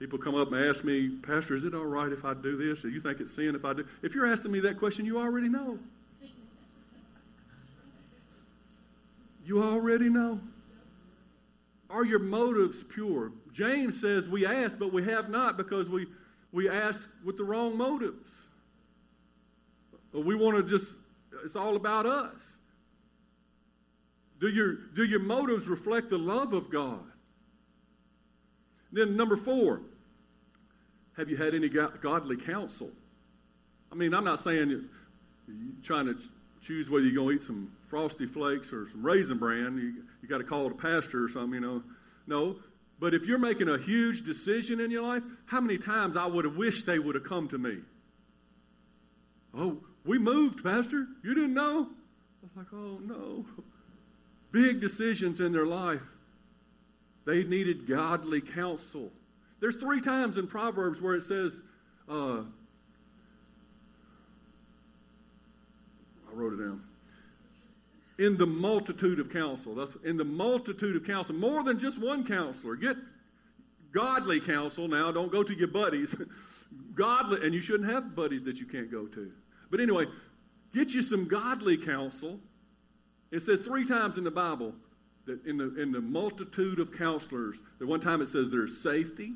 People 0.00 0.18
come 0.18 0.34
up 0.34 0.50
and 0.50 0.64
ask 0.64 0.82
me, 0.82 1.10
Pastor, 1.10 1.54
is 1.54 1.64
it 1.64 1.74
all 1.74 1.84
right 1.84 2.10
if 2.10 2.24
I 2.24 2.32
do 2.32 2.56
this? 2.56 2.80
Do 2.80 2.88
you 2.88 3.02
think 3.02 3.20
it's 3.20 3.34
sin 3.34 3.54
if 3.54 3.66
I 3.66 3.74
do? 3.74 3.86
If 4.02 4.14
you're 4.14 4.26
asking 4.26 4.50
me 4.50 4.58
that 4.60 4.78
question, 4.78 5.04
you 5.04 5.20
already 5.20 5.48
know. 5.48 5.78
You 9.44 9.62
already 9.62 10.08
know. 10.08 10.40
Are 11.90 12.06
your 12.06 12.18
motives 12.18 12.82
pure? 12.82 13.32
James 13.52 14.00
says 14.00 14.26
we 14.26 14.46
ask, 14.46 14.78
but 14.78 14.90
we 14.90 15.04
have 15.04 15.28
not 15.28 15.58
because 15.58 15.90
we, 15.90 16.06
we 16.50 16.66
ask 16.66 17.06
with 17.22 17.36
the 17.36 17.44
wrong 17.44 17.76
motives. 17.76 18.30
We 20.14 20.34
want 20.34 20.56
to 20.56 20.62
just, 20.62 20.94
it's 21.44 21.56
all 21.56 21.76
about 21.76 22.06
us. 22.06 22.40
Do 24.40 24.48
your, 24.48 24.76
do 24.94 25.04
your 25.04 25.20
motives 25.20 25.68
reflect 25.68 26.08
the 26.08 26.18
love 26.18 26.54
of 26.54 26.70
God? 26.70 27.04
Then, 28.92 29.14
number 29.14 29.36
four, 29.36 29.82
have 31.20 31.28
you 31.28 31.36
had 31.36 31.54
any 31.54 31.68
godly 31.68 32.38
counsel? 32.38 32.88
I 33.92 33.94
mean, 33.94 34.14
I'm 34.14 34.24
not 34.24 34.40
saying 34.40 34.70
you're 34.70 34.80
trying 35.84 36.06
to 36.06 36.16
choose 36.62 36.88
whether 36.88 37.04
you're 37.04 37.14
going 37.14 37.38
to 37.38 37.42
eat 37.42 37.46
some 37.46 37.70
frosty 37.90 38.24
flakes 38.24 38.72
or 38.72 38.88
some 38.90 39.04
raisin 39.04 39.36
bran. 39.36 39.76
You, 39.76 40.02
you 40.22 40.28
got 40.28 40.38
to 40.38 40.44
call 40.44 40.70
the 40.70 40.74
pastor 40.74 41.22
or 41.22 41.28
something, 41.28 41.52
you 41.52 41.60
know. 41.60 41.82
No. 42.26 42.56
But 42.98 43.12
if 43.12 43.24
you're 43.24 43.38
making 43.38 43.68
a 43.68 43.76
huge 43.76 44.24
decision 44.24 44.80
in 44.80 44.90
your 44.90 45.02
life, 45.02 45.22
how 45.44 45.60
many 45.60 45.76
times 45.76 46.16
I 46.16 46.24
would 46.24 46.46
have 46.46 46.56
wished 46.56 46.86
they 46.86 46.98
would 46.98 47.16
have 47.16 47.24
come 47.24 47.48
to 47.48 47.58
me? 47.58 47.76
Oh, 49.54 49.76
we 50.06 50.18
moved, 50.18 50.64
Pastor. 50.64 51.06
You 51.22 51.34
didn't 51.34 51.54
know? 51.54 51.86
I 51.86 52.46
was 52.46 52.56
like, 52.56 52.66
oh, 52.72 52.98
no. 53.04 53.44
Big 54.52 54.80
decisions 54.80 55.40
in 55.40 55.52
their 55.52 55.66
life. 55.66 56.00
They 57.26 57.44
needed 57.44 57.86
godly 57.86 58.40
counsel. 58.40 59.10
There's 59.60 59.76
three 59.76 60.00
times 60.00 60.38
in 60.38 60.46
Proverbs 60.46 61.00
where 61.00 61.14
it 61.14 61.22
says, 61.22 61.54
uh, 62.08 62.40
I 66.28 66.32
wrote 66.32 66.54
it 66.54 66.56
down. 66.56 66.82
In 68.18 68.36
the 68.36 68.46
multitude 68.46 69.20
of 69.20 69.30
counsel. 69.30 69.74
That's 69.74 69.96
in 70.04 70.16
the 70.16 70.24
multitude 70.24 70.96
of 70.96 71.04
counsel. 71.04 71.34
More 71.34 71.62
than 71.62 71.78
just 71.78 71.98
one 71.98 72.26
counselor. 72.26 72.76
Get 72.76 72.96
godly 73.92 74.40
counsel 74.40 74.88
now. 74.88 75.10
Don't 75.10 75.32
go 75.32 75.42
to 75.42 75.54
your 75.54 75.68
buddies. 75.68 76.14
godly, 76.94 77.44
and 77.44 77.54
you 77.54 77.60
shouldn't 77.60 77.90
have 77.90 78.14
buddies 78.14 78.44
that 78.44 78.56
you 78.56 78.66
can't 78.66 78.90
go 78.90 79.06
to. 79.06 79.30
But 79.70 79.80
anyway, 79.80 80.06
get 80.74 80.90
you 80.90 81.02
some 81.02 81.26
godly 81.26 81.76
counsel. 81.76 82.38
It 83.30 83.40
says 83.40 83.60
three 83.60 83.86
times 83.86 84.18
in 84.18 84.24
the 84.24 84.30
Bible 84.30 84.74
that 85.26 85.44
in 85.46 85.56
the, 85.56 85.80
in 85.80 85.92
the 85.92 86.00
multitude 86.00 86.80
of 86.80 86.96
counselors, 86.96 87.58
that 87.78 87.86
one 87.86 88.00
time 88.00 88.20
it 88.20 88.28
says 88.28 88.50
there's 88.50 88.82
safety, 88.82 89.32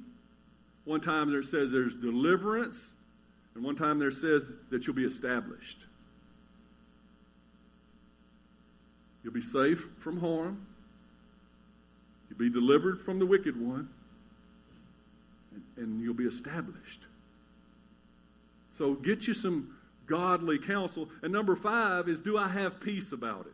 one 0.85 1.01
time 1.01 1.31
there 1.31 1.43
says 1.43 1.73
there's 1.73 1.97
deliverance, 1.97 2.93
and 3.55 3.65
one 3.65 3.77
time 3.77 3.99
there 3.99 4.11
says 4.11 4.43
that 4.71 4.87
you'll 4.87 4.97
be 4.97 5.05
established. 5.05 5.79
You'll 9.23 9.33
be 9.33 9.41
safe 9.41 9.87
from 10.01 10.21
harm. 10.21 10.67
You'll 12.29 12.39
be 12.39 12.51
delivered 12.51 13.01
from 13.01 13.19
the 13.19 13.27
wicked 13.27 13.59
one. 13.59 13.89
And, 15.53 15.85
and 15.85 16.03
you'll 16.03 16.15
be 16.15 16.27
established. 16.27 17.01
So 18.77 18.95
get 18.95 19.27
you 19.27 19.35
some 19.35 19.75
godly 20.07 20.59
counsel. 20.59 21.09
And 21.23 21.33
number 21.33 21.57
five 21.57 22.09
is 22.09 22.21
do 22.21 22.37
I 22.37 22.49
have 22.49 22.81
peace 22.81 23.13
about 23.13 23.47
it? 23.47 23.53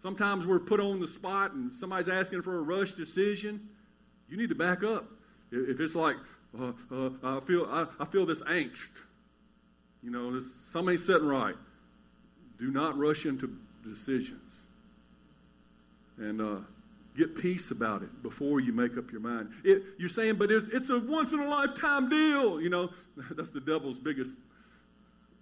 Sometimes 0.00 0.46
we're 0.46 0.60
put 0.60 0.80
on 0.80 1.00
the 1.00 1.08
spot 1.08 1.52
and 1.52 1.74
somebody's 1.74 2.08
asking 2.08 2.42
for 2.42 2.58
a 2.58 2.62
rush 2.62 2.92
decision. 2.92 3.68
You 4.28 4.36
need 4.36 4.50
to 4.50 4.54
back 4.54 4.84
up. 4.84 5.06
If 5.54 5.80
it's 5.80 5.94
like, 5.94 6.16
uh, 6.58 6.72
uh, 6.90 7.10
I, 7.22 7.40
feel, 7.40 7.66
I, 7.70 7.86
I, 8.00 8.04
feel 8.04 8.26
this 8.26 8.42
angst, 8.42 8.92
you 10.02 10.10
know, 10.10 10.42
something 10.72 10.92
ain't 10.92 11.00
sitting 11.00 11.26
right, 11.26 11.54
do 12.58 12.70
not 12.70 12.98
rush 12.98 13.26
into 13.26 13.56
decisions. 13.82 14.60
And 16.18 16.40
uh, 16.40 16.56
get 17.16 17.36
peace 17.36 17.70
about 17.70 18.02
it 18.02 18.22
before 18.22 18.60
you 18.60 18.72
make 18.72 18.96
up 18.96 19.10
your 19.10 19.20
mind. 19.20 19.50
It, 19.64 19.82
you're 19.98 20.08
saying, 20.08 20.36
but 20.36 20.50
it's, 20.50 20.66
it's 20.66 20.90
a 20.90 20.98
once 20.98 21.32
in 21.32 21.40
a 21.40 21.48
lifetime 21.48 22.08
deal. 22.08 22.60
You 22.60 22.70
know, 22.70 22.90
that's 23.30 23.50
the 23.50 23.60
devil's 23.60 23.98
biggest 23.98 24.32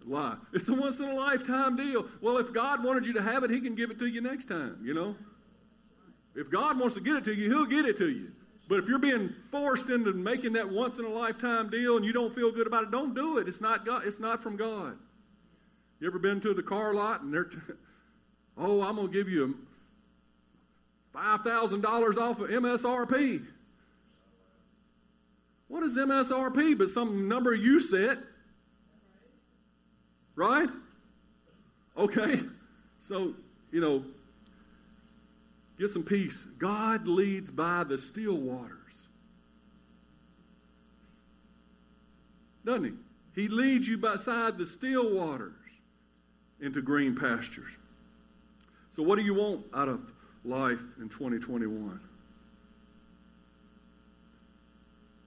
lie. 0.07 0.37
It's 0.53 0.69
a 0.69 0.75
once 0.75 0.99
in 0.99 1.07
a 1.09 1.15
lifetime 1.15 1.77
deal. 1.77 2.07
Well, 2.21 2.39
if 2.39 2.53
God 2.53 2.83
wanted 2.83 3.07
you 3.07 3.13
to 3.15 3.23
have 3.23 3.45
it, 3.45 3.51
he 3.51 3.61
can 3.61 3.75
give 3.75 3.91
it 3.91 3.99
to 3.99 4.07
you 4.07 4.21
next 4.21 4.49
time, 4.49 4.79
you 4.83 4.95
know. 4.95 5.15
If 6.35 6.51
God 6.51 6.79
wants 6.79 6.95
to 6.95 7.01
get 7.01 7.17
it 7.17 7.25
to 7.25 7.35
you, 7.35 7.51
he'll 7.51 7.67
get 7.67 7.85
it 7.85 7.99
to 7.99 8.09
you. 8.09 8.33
But 8.73 8.79
if 8.79 8.89
you're 8.89 8.99
being 8.99 9.35
forced 9.51 9.91
into 9.91 10.15
making 10.15 10.55
that 10.55 10.67
once 10.67 10.97
in 10.97 11.05
a 11.05 11.09
lifetime 11.11 11.69
deal 11.69 11.99
and 11.99 12.07
you 12.07 12.13
don't 12.15 12.35
feel 12.35 12.51
good 12.51 12.67
about 12.67 12.85
it, 12.85 12.91
don't 12.91 13.15
do 13.15 13.37
it. 13.37 13.47
It's 13.47 13.61
not 13.61 13.85
God. 13.85 14.07
It's 14.07 14.19
not 14.19 14.43
from 14.43 14.57
God. 14.57 14.97
You 16.01 16.07
ever 16.07 16.19
been 16.19 16.41
to 16.41 16.55
the 16.55 16.63
car 16.63 16.95
lot 16.95 17.21
and 17.21 17.35
they're, 17.35 17.45
t- 17.45 17.59
oh, 18.57 18.81
I'm 18.81 18.97
gonna 18.97 19.09
give 19.09 19.29
you 19.29 19.59
five 21.13 21.43
thousand 21.43 21.83
dollars 21.83 22.17
off 22.17 22.41
of 22.41 22.49
MSRP. 22.49 23.45
What 25.69 25.83
is 25.83 25.93
MSRP? 25.93 26.79
But 26.79 26.89
some 26.89 27.29
number 27.29 27.55
you 27.55 27.79
set, 27.79 28.17
right? 30.35 30.71
Okay, 31.99 32.41
so 33.03 33.35
you 33.71 33.83
know 33.83 34.03
Get 35.83 35.91
some 35.91 36.05
peace. 36.05 36.47
God 36.61 37.09
leads 37.09 37.51
by 37.51 37.83
the 37.83 37.99
still 37.99 38.37
waters. 38.37 38.71
Doesn't 42.65 42.85
he? 42.85 42.93
He 43.35 43.49
leads 43.49 43.89
you 43.89 43.99
beside 43.99 44.59
the 44.59 44.67
still 44.67 45.13
waters 45.13 45.57
into 46.61 46.83
green 46.83 47.17
pastures. 47.17 47.73
So, 48.95 49.03
what 49.03 49.19
do 49.19 49.25
you 49.25 49.35
want 49.35 49.65
out 49.75 49.89
of 49.89 50.01
life 50.45 50.79
in 51.01 51.09
2021? 51.09 51.99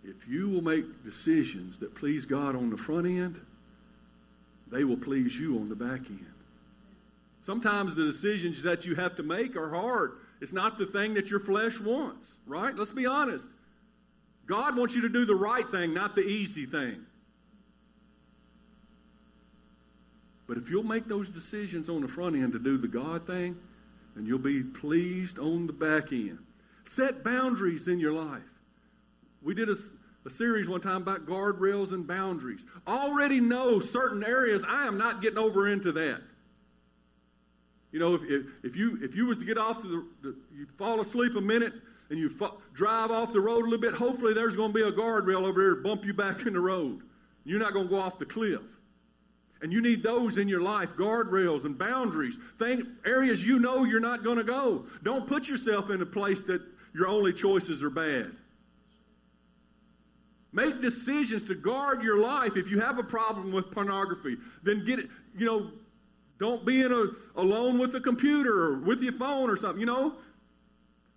If 0.05 0.25
you 0.25 0.49
will 0.49 0.63
make 0.63 1.03
decisions 1.03 1.79
that 1.79 1.93
please 1.95 2.23
God 2.23 2.55
on 2.55 2.69
the 2.69 2.77
front 2.77 3.07
end, 3.07 3.41
they 4.71 4.85
will 4.85 4.95
please 4.95 5.37
you 5.37 5.57
on 5.57 5.67
the 5.67 5.75
back 5.75 6.09
end. 6.09 6.25
Sometimes 7.45 7.93
the 7.93 8.05
decisions 8.05 8.63
that 8.63 8.85
you 8.85 8.95
have 8.95 9.17
to 9.17 9.23
make 9.23 9.57
are 9.57 9.69
hard. 9.69 10.13
It's 10.45 10.53
not 10.53 10.77
the 10.77 10.85
thing 10.85 11.15
that 11.15 11.31
your 11.31 11.39
flesh 11.39 11.79
wants, 11.79 12.33
right? 12.45 12.75
Let's 12.75 12.91
be 12.91 13.07
honest. 13.07 13.47
God 14.45 14.77
wants 14.77 14.93
you 14.93 15.01
to 15.01 15.09
do 15.09 15.25
the 15.25 15.33
right 15.33 15.67
thing, 15.69 15.91
not 15.91 16.13
the 16.13 16.21
easy 16.21 16.67
thing. 16.67 17.03
But 20.45 20.57
if 20.57 20.69
you'll 20.69 20.83
make 20.83 21.07
those 21.07 21.31
decisions 21.31 21.89
on 21.89 22.03
the 22.03 22.07
front 22.07 22.35
end 22.35 22.51
to 22.53 22.59
do 22.59 22.77
the 22.77 22.87
God 22.87 23.25
thing, 23.25 23.57
then 24.15 24.27
you'll 24.27 24.37
be 24.37 24.61
pleased 24.61 25.39
on 25.39 25.65
the 25.65 25.73
back 25.73 26.11
end. 26.11 26.37
Set 26.85 27.23
boundaries 27.23 27.87
in 27.87 27.99
your 27.99 28.13
life. 28.13 28.43
We 29.41 29.55
did 29.55 29.69
a, 29.69 29.75
a 30.27 30.29
series 30.29 30.69
one 30.69 30.81
time 30.81 30.97
about 30.97 31.25
guardrails 31.25 31.91
and 31.91 32.05
boundaries. 32.05 32.63
Already 32.87 33.39
know 33.39 33.79
certain 33.79 34.23
areas 34.23 34.63
I 34.63 34.85
am 34.85 34.99
not 34.99 35.23
getting 35.23 35.39
over 35.39 35.67
into 35.67 35.91
that. 35.93 36.21
You 37.95 38.01
know, 38.01 38.13
if, 38.13 38.23
if, 38.23 38.45
if, 38.61 38.75
you, 38.75 38.99
if 39.01 39.15
you 39.15 39.25
was 39.25 39.37
to 39.37 39.45
get 39.45 39.57
off 39.57 39.81
the, 39.81 40.05
the 40.21 40.35
you 40.53 40.67
fall 40.77 40.99
asleep 40.99 41.37
a 41.37 41.39
minute 41.39 41.71
and 42.09 42.19
you 42.19 42.27
fa- 42.27 42.51
drive 42.73 43.09
off 43.09 43.31
the 43.31 43.39
road 43.39 43.61
a 43.61 43.69
little 43.69 43.77
bit, 43.77 43.93
hopefully 43.93 44.33
there's 44.33 44.53
going 44.53 44.73
to 44.73 44.75
be 44.75 44.81
a 44.81 44.91
guardrail 44.91 45.45
over 45.45 45.61
there 45.61 45.75
to 45.75 45.81
bump 45.81 46.03
you 46.03 46.13
back 46.13 46.45
in 46.45 46.51
the 46.51 46.59
road. 46.59 47.03
You're 47.45 47.57
not 47.57 47.71
going 47.71 47.85
to 47.85 47.89
go 47.89 47.97
off 47.97 48.19
the 48.19 48.25
cliff. 48.25 48.59
And 49.61 49.71
you 49.71 49.81
need 49.81 50.03
those 50.03 50.37
in 50.37 50.49
your 50.49 50.59
life, 50.59 50.89
guardrails 50.97 51.63
and 51.63 51.77
boundaries, 51.77 52.37
thing, 52.59 52.85
areas 53.05 53.41
you 53.41 53.59
know 53.59 53.85
you're 53.85 54.01
not 54.01 54.25
going 54.25 54.39
to 54.39 54.43
go. 54.43 54.85
Don't 55.03 55.25
put 55.25 55.47
yourself 55.47 55.89
in 55.89 56.01
a 56.01 56.05
place 56.05 56.41
that 56.41 56.61
your 56.93 57.07
only 57.07 57.31
choices 57.31 57.81
are 57.81 57.89
bad. 57.89 58.29
Make 60.51 60.81
decisions 60.81 61.43
to 61.43 61.55
guard 61.55 62.03
your 62.03 62.17
life. 62.17 62.57
If 62.57 62.69
you 62.69 62.81
have 62.81 62.99
a 62.99 63.03
problem 63.03 63.53
with 63.53 63.71
pornography, 63.71 64.35
then 64.63 64.83
get 64.83 64.99
it, 64.99 65.07
you 65.37 65.45
know, 65.45 65.71
don't 66.39 66.65
be 66.65 66.81
in 66.81 66.91
a, 66.91 67.39
alone 67.39 67.77
with 67.77 67.91
the 67.91 68.01
computer 68.01 68.63
or 68.63 68.79
with 68.79 69.01
your 69.01 69.13
phone 69.13 69.49
or 69.49 69.55
something, 69.55 69.79
you 69.79 69.85
know. 69.85 70.13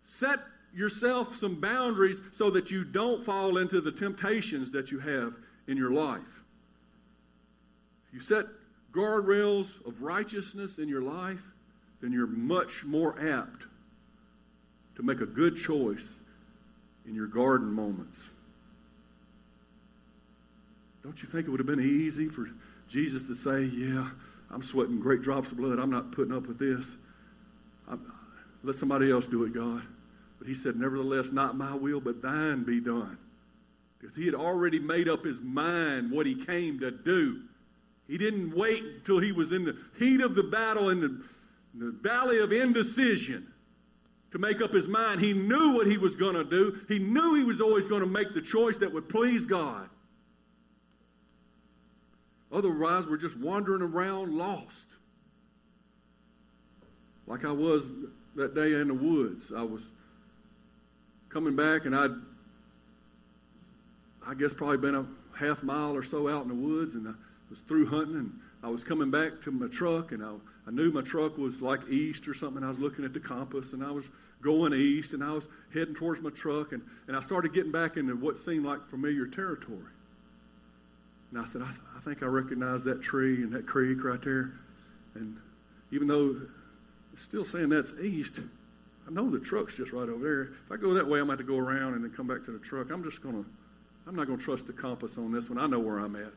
Set 0.03 0.39
yourself 0.75 1.37
some 1.37 1.61
boundaries 1.61 2.21
so 2.33 2.51
that 2.51 2.71
you 2.71 2.85
don't 2.85 3.25
fall 3.25 3.59
into 3.59 3.81
the 3.81 3.91
temptations 3.91 4.71
that 4.71 4.91
you 4.91 4.99
have 4.99 5.35
in 5.67 5.77
your 5.77 5.91
life. 5.91 6.21
If 8.09 8.15
you 8.15 8.21
set 8.21 8.47
guardrails 8.93 9.67
of 9.87 10.03
righteousness 10.03 10.79
in 10.79 10.89
your 10.89 11.03
life, 11.03 11.43
then 12.01 12.13
you're 12.13 12.27
much 12.27 12.85
more 12.85 13.15
apt 13.21 13.65
to 14.97 15.03
make 15.03 15.21
a 15.21 15.27
good 15.27 15.57
choice 15.57 16.09
in 17.07 17.15
your 17.15 17.27
garden 17.27 17.73
moments. 17.73 18.29
Don't 21.03 21.21
you 21.23 21.29
think 21.29 21.47
it 21.47 21.51
would 21.51 21.61
have 21.61 21.67
been 21.67 21.81
easy 21.81 22.29
for 22.29 22.49
Jesus 22.89 23.23
to 23.25 23.35
say, 23.35 23.63
Yeah, 23.63 24.09
I'm 24.51 24.63
sweating 24.63 24.99
great 24.99 25.23
drops 25.23 25.51
of 25.51 25.59
blood. 25.59 25.79
I'm 25.79 25.91
not 25.91 26.13
putting 26.13 26.35
up 26.35 26.47
with 26.47 26.59
this. 26.59 26.87
I'm, 27.89 28.13
let 28.65 28.77
somebody 28.77 29.11
else 29.11 29.27
do 29.27 29.45
it, 29.45 29.53
God. 29.53 29.83
But 30.39 30.49
he 30.49 30.55
said, 30.55 30.77
Nevertheless, 30.77 31.33
not 31.33 31.57
my 31.57 31.75
will, 31.75 32.01
but 32.01 32.23
thine 32.23 32.65
be 32.65 32.81
done. 32.81 33.19
Because 33.99 34.17
he 34.17 34.25
had 34.25 34.35
already 34.35 34.79
made 34.79 35.09
up 35.09 35.25
his 35.25 35.41
mind 35.41 36.11
what 36.11 36.25
he 36.25 36.35
came 36.35 36.79
to 36.81 36.91
do. 36.91 37.41
He 38.07 38.17
didn't 38.17 38.57
wait 38.57 38.83
until 38.83 39.19
he 39.19 39.33
was 39.33 39.53
in 39.53 39.65
the 39.65 39.77
heat 39.99 40.21
of 40.21 40.35
the 40.35 40.43
battle 40.43 40.89
in 40.91 41.01
the, 41.01 41.07
in 41.07 41.81
the 41.81 41.91
valley 41.91 42.39
of 42.39 42.53
indecision 42.53 43.47
to 44.31 44.39
make 44.39 44.63
up 44.63 44.73
his 44.73 44.89
mind. 44.89 45.21
He 45.21 45.33
knew 45.33 45.75
what 45.75 45.87
he 45.87 45.99
was 45.99 46.17
going 46.17 46.35
to 46.35 46.45
do. 46.45 46.79
He 46.89 46.99
knew 46.99 47.35
he 47.35 47.45
was 47.45 47.61
always 47.61 47.87
going 47.87 48.01
to 48.01 48.09
make 48.09 48.35
the 48.35 48.41
choice 48.41 48.77
that 48.79 48.93
would 48.93 49.09
please 49.09 49.45
God. 49.45 49.89
Otherwise, 52.51 53.07
we're 53.07 53.19
just 53.19 53.37
wandering 53.37 53.83
around 53.83 54.37
lost. 54.37 54.87
Like 57.27 57.45
I 57.45 57.53
was 57.53 57.85
that 58.37 58.55
day 58.55 58.73
in 58.75 58.89
the 58.89 58.95
woods. 58.95 59.53
I 59.55 59.63
was 59.63 59.83
coming 61.29 61.55
back 61.55 61.85
and 61.85 61.95
I'd, 61.95 62.11
I 64.27 64.35
guess, 64.35 64.55
probably 64.55 64.79
been 64.79 64.95
a 64.95 65.07
half 65.39 65.63
mile 65.63 65.95
or 65.95 66.03
so 66.03 66.29
out 66.29 66.43
in 66.43 66.49
the 66.49 66.55
woods 66.55 66.95
and 66.95 67.07
I 67.07 67.13
was 67.51 67.59
through 67.61 67.87
hunting 67.87 68.17
and 68.17 68.41
I 68.63 68.69
was 68.69 68.83
coming 68.83 69.11
back 69.11 69.43
to 69.43 69.51
my 69.51 69.69
truck 69.69 70.13
and 70.13 70.25
I, 70.25 70.33
I 70.67 70.71
knew 70.71 70.91
my 70.91 71.03
truck 71.03 71.37
was 71.37 71.61
like 71.61 71.81
east 71.91 72.27
or 72.29 72.35
something. 72.35 72.65
I 72.65 72.69
was 72.69 72.79
looking 72.79 73.05
at 73.05 73.13
the 73.13 73.21
compass 73.21 73.75
and 73.75 73.85
I 73.85 73.91
was 73.91 74.07
going 74.43 74.73
east 74.73 75.13
and 75.13 75.23
I 75.23 75.33
was 75.33 75.47
heading 75.75 75.95
towards 75.95 76.23
my 76.23 76.31
truck 76.31 76.73
and, 76.73 76.83
and 77.09 77.17
I 77.17 77.21
started 77.21 77.53
getting 77.53 77.73
back 77.73 77.99
into 77.99 78.17
what 78.17 78.39
seemed 78.39 78.65
like 78.65 78.89
familiar 78.89 79.27
territory. 79.27 79.93
And 81.31 81.41
I 81.41 81.45
said, 81.45 81.63
I, 81.63 81.67
th- 81.67 81.81
I 81.97 82.01
think 82.01 82.23
I 82.23 82.27
recognize 82.27 82.85
that 82.85 83.03
tree 83.03 83.43
and 83.43 83.53
that 83.53 83.67
creek 83.67 84.03
right 84.03 84.23
there. 84.23 84.53
And 85.15 85.37
even 85.91 86.09
though 86.09 86.41
it's 87.13 87.23
still 87.23 87.45
saying 87.45 87.69
that's 87.69 87.93
east, 88.01 88.41
I 89.07 89.11
know 89.11 89.31
the 89.31 89.39
truck's 89.39 89.75
just 89.75 89.93
right 89.93 90.09
over 90.09 90.23
there. 90.23 90.43
If 90.43 90.73
I 90.73 90.77
go 90.77 90.95
that 90.95 91.07
way, 91.07 91.19
I'm 91.21 91.27
going 91.27 91.39
to 91.39 91.43
have 91.43 91.49
to 91.49 91.53
go 91.53 91.59
around 91.59 91.95
and 91.95 92.05
then 92.05 92.11
come 92.11 92.27
back 92.27 92.45
to 92.45 92.51
the 92.51 92.59
truck. 92.59 92.91
I'm 92.91 93.03
just 93.03 93.23
going 93.23 93.43
to, 93.43 93.51
I'm 94.07 94.15
not 94.15 94.27
going 94.27 94.39
to 94.39 94.45
trust 94.45 94.67
the 94.67 94.73
compass 94.73 95.19
on 95.19 95.33
this 95.33 95.49
one. 95.49 95.59
I 95.59 95.67
know 95.67 95.79
where 95.79 95.99
I'm 95.99 96.17
at. 96.17 96.33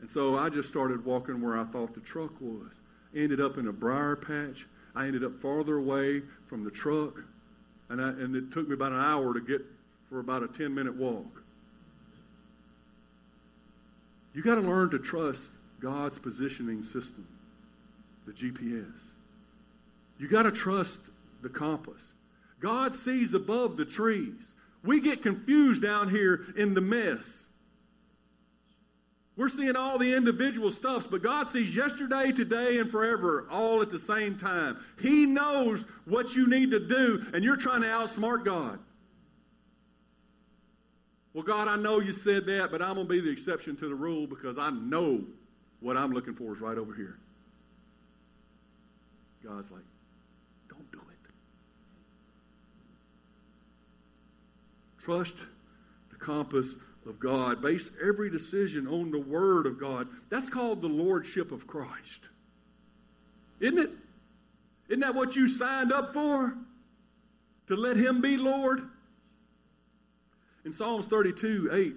And 0.00 0.10
so 0.10 0.36
I 0.36 0.48
just 0.48 0.68
started 0.68 1.04
walking 1.04 1.40
where 1.40 1.58
I 1.58 1.64
thought 1.64 1.94
the 1.94 2.00
truck 2.00 2.32
was. 2.40 2.80
Ended 3.14 3.40
up 3.40 3.58
in 3.58 3.68
a 3.68 3.72
briar 3.72 4.16
patch. 4.16 4.66
I 4.94 5.06
ended 5.06 5.24
up 5.24 5.40
farther 5.40 5.76
away 5.76 6.22
from 6.48 6.64
the 6.64 6.70
truck. 6.70 7.22
And, 7.88 8.00
I, 8.00 8.08
and 8.08 8.34
it 8.34 8.50
took 8.50 8.68
me 8.68 8.74
about 8.74 8.92
an 8.92 9.00
hour 9.00 9.34
to 9.34 9.40
get 9.40 9.62
for 10.08 10.20
about 10.20 10.42
a 10.42 10.48
10 10.48 10.74
minute 10.74 10.96
walk. 10.96 11.41
You 14.34 14.42
got 14.42 14.54
to 14.54 14.60
learn 14.60 14.90
to 14.90 14.98
trust 14.98 15.50
God's 15.80 16.18
positioning 16.18 16.82
system, 16.82 17.26
the 18.26 18.32
GPS. 18.32 18.92
You 20.18 20.28
got 20.28 20.44
to 20.44 20.52
trust 20.52 21.00
the 21.42 21.48
compass. 21.48 22.02
God 22.60 22.94
sees 22.94 23.34
above 23.34 23.76
the 23.76 23.84
trees. 23.84 24.34
We 24.84 25.00
get 25.00 25.22
confused 25.22 25.82
down 25.82 26.08
here 26.08 26.46
in 26.56 26.74
the 26.74 26.80
mess. 26.80 27.42
We're 29.36 29.48
seeing 29.48 29.76
all 29.76 29.98
the 29.98 30.14
individual 30.14 30.70
stuffs, 30.70 31.06
but 31.06 31.22
God 31.22 31.48
sees 31.48 31.74
yesterday, 31.74 32.32
today, 32.32 32.78
and 32.78 32.90
forever 32.90 33.46
all 33.50 33.80
at 33.80 33.88
the 33.88 33.98
same 33.98 34.36
time. 34.36 34.78
He 35.00 35.24
knows 35.24 35.84
what 36.04 36.34
you 36.34 36.48
need 36.48 36.70
to 36.72 36.80
do, 36.80 37.24
and 37.32 37.42
you're 37.42 37.56
trying 37.56 37.80
to 37.80 37.88
outsmart 37.88 38.44
God. 38.44 38.78
Well, 41.34 41.42
God, 41.42 41.68
I 41.68 41.76
know 41.76 42.00
you 42.00 42.12
said 42.12 42.44
that, 42.46 42.70
but 42.70 42.82
I'm 42.82 42.94
going 42.94 43.06
to 43.06 43.12
be 43.12 43.20
the 43.20 43.30
exception 43.30 43.76
to 43.76 43.88
the 43.88 43.94
rule 43.94 44.26
because 44.26 44.58
I 44.58 44.70
know 44.70 45.22
what 45.80 45.96
I'm 45.96 46.12
looking 46.12 46.34
for 46.34 46.54
is 46.54 46.60
right 46.60 46.76
over 46.76 46.94
here. 46.94 47.16
God's 49.42 49.70
like, 49.70 49.82
don't 50.68 50.92
do 50.92 50.98
it. 50.98 51.04
Trust 55.02 55.34
the 56.10 56.16
compass 56.16 56.74
of 57.06 57.18
God. 57.18 57.60
Base 57.60 57.90
every 58.00 58.30
decision 58.30 58.86
on 58.86 59.10
the 59.10 59.18
Word 59.18 59.66
of 59.66 59.80
God. 59.80 60.06
That's 60.30 60.48
called 60.48 60.80
the 60.80 60.88
Lordship 60.88 61.50
of 61.50 61.66
Christ. 61.66 62.28
Isn't 63.58 63.78
it? 63.78 63.90
Isn't 64.88 65.00
that 65.00 65.14
what 65.14 65.34
you 65.34 65.48
signed 65.48 65.92
up 65.92 66.12
for? 66.12 66.54
To 67.68 67.76
let 67.76 67.96
Him 67.96 68.20
be 68.20 68.36
Lord? 68.36 68.82
In 70.64 70.72
Psalms 70.72 71.06
32 71.06 71.70
8, 71.72 71.94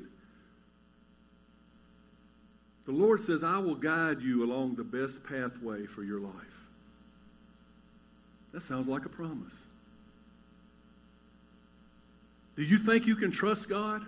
the 2.86 2.92
Lord 2.92 3.24
says, 3.24 3.44
I 3.44 3.58
will 3.58 3.76
guide 3.76 4.22
you 4.22 4.44
along 4.44 4.76
the 4.76 4.84
best 4.84 5.24
pathway 5.24 5.86
for 5.86 6.04
your 6.04 6.20
life. 6.20 6.34
That 8.54 8.62
sounds 8.62 8.88
like 8.88 9.06
a 9.06 9.10
promise. 9.10 9.64
Do 12.56 12.64
you 12.64 12.78
think 12.78 13.06
you 13.06 13.16
can 13.16 13.32
trust 13.32 13.68
God 13.68 14.06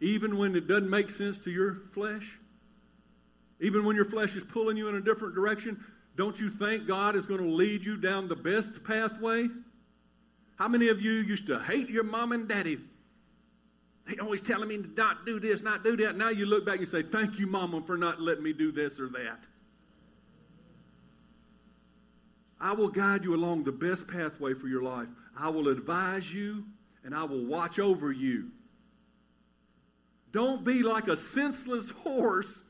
even 0.00 0.36
when 0.36 0.56
it 0.56 0.66
doesn't 0.66 0.90
make 0.90 1.10
sense 1.10 1.38
to 1.40 1.50
your 1.50 1.76
flesh? 1.92 2.38
Even 3.60 3.84
when 3.84 3.94
your 3.94 4.04
flesh 4.04 4.34
is 4.36 4.42
pulling 4.42 4.76
you 4.76 4.88
in 4.88 4.96
a 4.96 5.00
different 5.00 5.34
direction? 5.34 5.82
Don't 6.16 6.38
you 6.40 6.50
think 6.50 6.86
God 6.86 7.14
is 7.14 7.24
going 7.24 7.40
to 7.40 7.48
lead 7.48 7.84
you 7.84 7.96
down 7.96 8.26
the 8.26 8.36
best 8.36 8.82
pathway? 8.84 9.48
How 10.56 10.68
many 10.68 10.88
of 10.88 11.00
you 11.00 11.12
used 11.12 11.46
to 11.46 11.60
hate 11.60 11.88
your 11.88 12.04
mom 12.04 12.32
and 12.32 12.48
daddy 12.48 12.78
they 14.06 14.16
always 14.18 14.40
telling 14.40 14.68
me 14.68 14.76
to 14.78 14.88
not 14.96 15.26
do 15.26 15.40
this, 15.40 15.62
not 15.62 15.82
do 15.82 15.96
that. 15.98 16.16
Now 16.16 16.28
you 16.28 16.46
look 16.46 16.64
back 16.64 16.78
and 16.78 16.88
say, 16.88 17.02
Thank 17.02 17.38
you, 17.38 17.46
Mama, 17.46 17.82
for 17.82 17.96
not 17.96 18.20
letting 18.20 18.44
me 18.44 18.52
do 18.52 18.70
this 18.70 19.00
or 19.00 19.08
that. 19.08 19.46
I 22.60 22.72
will 22.72 22.88
guide 22.88 23.24
you 23.24 23.34
along 23.34 23.64
the 23.64 23.72
best 23.72 24.08
pathway 24.08 24.54
for 24.54 24.68
your 24.68 24.82
life. 24.82 25.08
I 25.38 25.48
will 25.50 25.68
advise 25.68 26.32
you 26.32 26.64
and 27.04 27.14
I 27.14 27.24
will 27.24 27.44
watch 27.44 27.78
over 27.78 28.12
you. 28.12 28.50
Don't 30.32 30.64
be 30.64 30.82
like 30.82 31.08
a 31.08 31.16
senseless 31.16 31.90
horse 31.90 32.62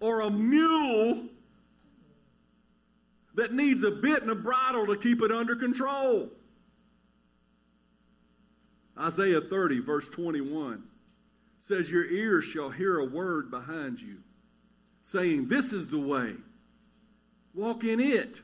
or 0.00 0.20
a 0.20 0.30
mule 0.30 1.28
that 3.34 3.52
needs 3.52 3.82
a 3.82 3.90
bit 3.90 4.22
and 4.22 4.30
a 4.30 4.34
bridle 4.34 4.86
to 4.86 4.96
keep 4.96 5.22
it 5.22 5.32
under 5.32 5.56
control. 5.56 6.30
Isaiah 8.98 9.40
30, 9.40 9.80
verse 9.80 10.08
21 10.08 10.82
says, 11.66 11.90
Your 11.90 12.04
ears 12.04 12.44
shall 12.44 12.70
hear 12.70 12.98
a 12.98 13.04
word 13.04 13.50
behind 13.50 14.00
you, 14.00 14.18
saying, 15.04 15.48
This 15.48 15.72
is 15.72 15.88
the 15.88 15.98
way. 15.98 16.34
Walk 17.54 17.84
in 17.84 18.00
it. 18.00 18.40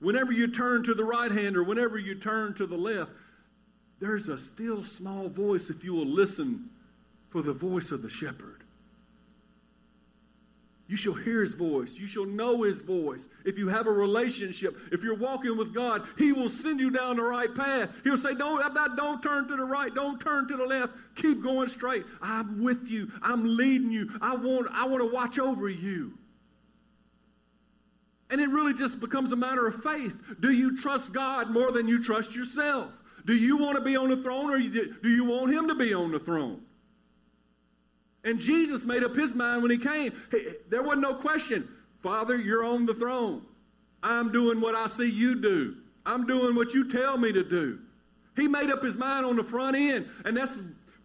Whenever 0.00 0.32
you 0.32 0.48
turn 0.48 0.82
to 0.84 0.94
the 0.94 1.04
right 1.04 1.30
hand 1.30 1.56
or 1.56 1.62
whenever 1.62 1.98
you 1.98 2.16
turn 2.16 2.54
to 2.54 2.66
the 2.66 2.76
left, 2.76 3.10
there's 4.00 4.28
a 4.28 4.36
still 4.36 4.82
small 4.82 5.28
voice 5.28 5.70
if 5.70 5.84
you 5.84 5.94
will 5.94 6.06
listen 6.06 6.68
for 7.30 7.40
the 7.40 7.52
voice 7.52 7.92
of 7.92 8.02
the 8.02 8.08
shepherd. 8.08 8.61
You 10.88 10.96
shall 10.96 11.14
hear 11.14 11.40
his 11.40 11.54
voice. 11.54 11.96
You 11.96 12.06
shall 12.06 12.26
know 12.26 12.62
his 12.62 12.80
voice. 12.80 13.26
If 13.44 13.56
you 13.56 13.68
have 13.68 13.86
a 13.86 13.90
relationship, 13.90 14.76
if 14.90 15.02
you're 15.02 15.16
walking 15.16 15.56
with 15.56 15.72
God, 15.72 16.02
he 16.18 16.32
will 16.32 16.50
send 16.50 16.80
you 16.80 16.90
down 16.90 17.16
the 17.16 17.22
right 17.22 17.54
path. 17.54 17.90
He'll 18.04 18.18
say, 18.18 18.34
don't, 18.34 18.74
don't 18.96 19.22
turn 19.22 19.48
to 19.48 19.56
the 19.56 19.64
right. 19.64 19.94
Don't 19.94 20.20
turn 20.20 20.48
to 20.48 20.56
the 20.56 20.66
left. 20.66 20.92
Keep 21.14 21.42
going 21.42 21.68
straight. 21.68 22.04
I'm 22.20 22.62
with 22.62 22.88
you. 22.88 23.10
I'm 23.22 23.56
leading 23.56 23.90
you. 23.90 24.10
I 24.20 24.34
want, 24.34 24.68
I 24.72 24.86
want 24.86 25.02
to 25.02 25.10
watch 25.10 25.38
over 25.38 25.68
you. 25.68 26.12
And 28.28 28.40
it 28.40 28.48
really 28.48 28.74
just 28.74 28.98
becomes 28.98 29.32
a 29.32 29.36
matter 29.36 29.66
of 29.66 29.82
faith. 29.82 30.16
Do 30.40 30.50
you 30.50 30.80
trust 30.80 31.12
God 31.12 31.50
more 31.50 31.70
than 31.70 31.86
you 31.86 32.02
trust 32.02 32.34
yourself? 32.34 32.90
Do 33.24 33.34
you 33.34 33.56
want 33.56 33.76
to 33.76 33.82
be 33.82 33.94
on 33.96 34.08
the 34.08 34.16
throne 34.16 34.50
or 34.50 34.58
do 34.58 35.08
you 35.08 35.24
want 35.24 35.52
him 35.52 35.68
to 35.68 35.74
be 35.74 35.94
on 35.94 36.10
the 36.10 36.18
throne? 36.18 36.60
And 38.24 38.38
Jesus 38.38 38.84
made 38.84 39.02
up 39.02 39.16
his 39.16 39.34
mind 39.34 39.62
when 39.62 39.70
he 39.70 39.78
came. 39.78 40.12
There 40.68 40.82
wasn't 40.82 41.02
no 41.02 41.14
question. 41.14 41.68
Father, 42.02 42.36
you're 42.36 42.64
on 42.64 42.86
the 42.86 42.94
throne. 42.94 43.42
I'm 44.02 44.32
doing 44.32 44.60
what 44.60 44.74
I 44.74 44.86
see 44.86 45.10
you 45.10 45.40
do. 45.40 45.76
I'm 46.06 46.26
doing 46.26 46.54
what 46.54 46.74
you 46.74 46.90
tell 46.90 47.16
me 47.16 47.32
to 47.32 47.44
do. 47.44 47.78
He 48.36 48.48
made 48.48 48.70
up 48.70 48.82
his 48.82 48.96
mind 48.96 49.26
on 49.26 49.36
the 49.36 49.44
front 49.44 49.76
end. 49.76 50.08
And 50.24 50.36
that's 50.36 50.52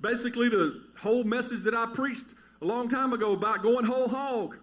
basically 0.02 0.50
the 0.50 0.82
whole 0.98 1.24
message 1.24 1.64
that 1.64 1.74
I 1.74 1.88
preached 1.94 2.26
a 2.62 2.66
long 2.66 2.90
time 2.90 3.14
ago 3.14 3.34
about 3.34 3.62
going 3.62 3.86
whole 3.86 4.08
hog. 4.08 4.58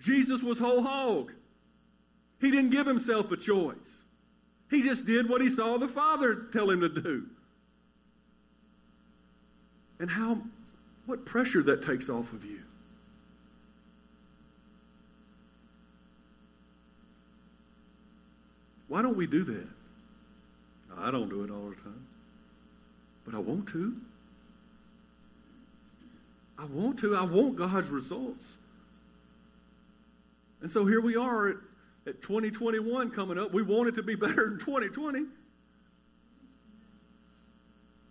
Jesus 0.00 0.42
was 0.42 0.58
whole 0.58 0.82
hog. 0.82 1.32
He 2.40 2.50
didn't 2.50 2.70
give 2.70 2.86
himself 2.86 3.30
a 3.32 3.36
choice. 3.36 4.02
He 4.70 4.82
just 4.82 5.06
did 5.06 5.28
what 5.28 5.40
he 5.40 5.48
saw 5.48 5.78
the 5.78 5.88
Father 5.88 6.46
tell 6.52 6.68
him 6.68 6.80
to 6.80 6.88
do. 6.88 7.26
And 9.98 10.10
how 10.10 10.38
what 11.06 11.24
pressure 11.24 11.62
that 11.62 11.84
takes 11.84 12.08
off 12.08 12.32
of 12.32 12.44
you. 12.44 12.60
Why 18.88 19.02
don't 19.02 19.16
we 19.16 19.26
do 19.26 19.42
that? 19.44 19.66
I 20.98 21.10
don't 21.10 21.28
do 21.28 21.44
it 21.44 21.50
all 21.50 21.70
the 21.70 21.76
time. 21.76 22.06
But 23.24 23.34
I 23.34 23.38
want 23.38 23.68
to. 23.68 23.96
I 26.58 26.64
want 26.64 26.98
to. 27.00 27.16
I 27.16 27.24
want 27.24 27.56
God's 27.56 27.88
results. 27.88 28.44
And 30.62 30.70
so 30.70 30.86
here 30.86 31.00
we 31.00 31.16
are 31.16 31.48
at, 31.48 31.56
at 32.06 32.22
2021 32.22 33.10
coming 33.10 33.38
up. 33.38 33.52
We 33.52 33.62
want 33.62 33.88
it 33.88 33.94
to 33.96 34.02
be 34.02 34.14
better 34.14 34.50
than 34.50 34.58
2020. 34.58 35.24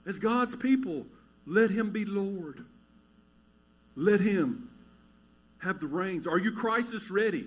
As 0.05 0.19
God's 0.19 0.55
people, 0.55 1.05
let 1.47 1.71
Him 1.71 1.89
be 1.89 2.05
Lord. 2.05 2.63
Let 3.95 4.19
Him 4.19 4.69
have 5.59 5.79
the 5.79 5.87
reins. 5.87 6.27
Are 6.27 6.37
you 6.37 6.51
crisis 6.51 7.09
ready? 7.09 7.45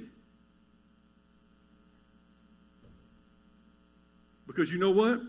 Because 4.47 4.73
you 4.73 4.79
know 4.79 4.91
what? 4.91 5.21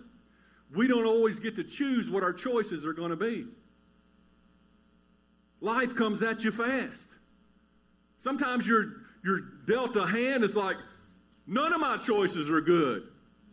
We 0.74 0.88
don't 0.88 1.06
always 1.06 1.40
get 1.40 1.56
to 1.58 1.64
choose 1.64 2.10
what 2.10 2.24
our 2.24 2.34
choices 2.34 2.86
are 2.86 2.94
going 2.94 3.10
to 3.10 3.16
be. 3.16 3.46
Life 5.62 5.96
comes 5.96 6.24
at 6.24 6.44
you 6.44 6.52
fast. 6.52 7.08
Sometimes 8.20 8.66
you're, 8.66 8.86
you're 9.24 9.42
dealt 9.66 9.96
a 9.96 10.06
hand, 10.06 10.44
it's 10.44 10.56
like, 10.56 10.78
none 11.48 11.74
of 11.74 11.82
my 11.82 11.98
choices 11.98 12.50
are 12.50 12.62
good. 12.62 13.04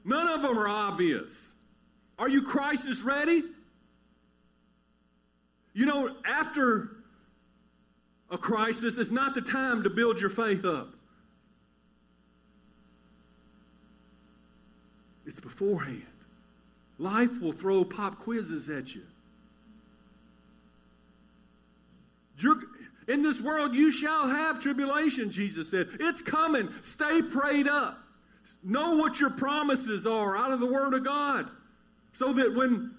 None 0.04 0.28
of 0.28 0.42
them 0.42 0.58
are 0.58 0.68
obvious. 0.68 1.52
Are 2.18 2.28
you 2.28 2.42
crisis 2.42 3.00
ready? 3.00 3.42
You 5.74 5.86
know, 5.86 6.14
after 6.24 6.95
a 8.30 8.38
crisis, 8.38 8.98
it's 8.98 9.10
not 9.10 9.34
the 9.34 9.40
time 9.40 9.82
to 9.84 9.90
build 9.90 10.20
your 10.20 10.30
faith 10.30 10.64
up. 10.64 10.88
It's 15.26 15.40
beforehand. 15.40 16.02
Life 16.98 17.40
will 17.40 17.52
throw 17.52 17.84
pop 17.84 18.18
quizzes 18.18 18.68
at 18.68 18.94
you. 18.94 19.02
You're, 22.38 22.56
in 23.08 23.22
this 23.22 23.40
world, 23.40 23.74
you 23.74 23.90
shall 23.90 24.28
have 24.28 24.60
tribulation, 24.60 25.30
Jesus 25.30 25.70
said. 25.70 25.88
It's 26.00 26.22
coming. 26.22 26.68
Stay 26.82 27.22
prayed 27.22 27.68
up. 27.68 27.98
Know 28.62 28.96
what 28.96 29.20
your 29.20 29.30
promises 29.30 30.06
are 30.06 30.36
out 30.36 30.52
of 30.52 30.60
the 30.60 30.66
Word 30.66 30.94
of 30.94 31.04
God. 31.04 31.48
So 32.14 32.32
that 32.32 32.54
when. 32.54 32.95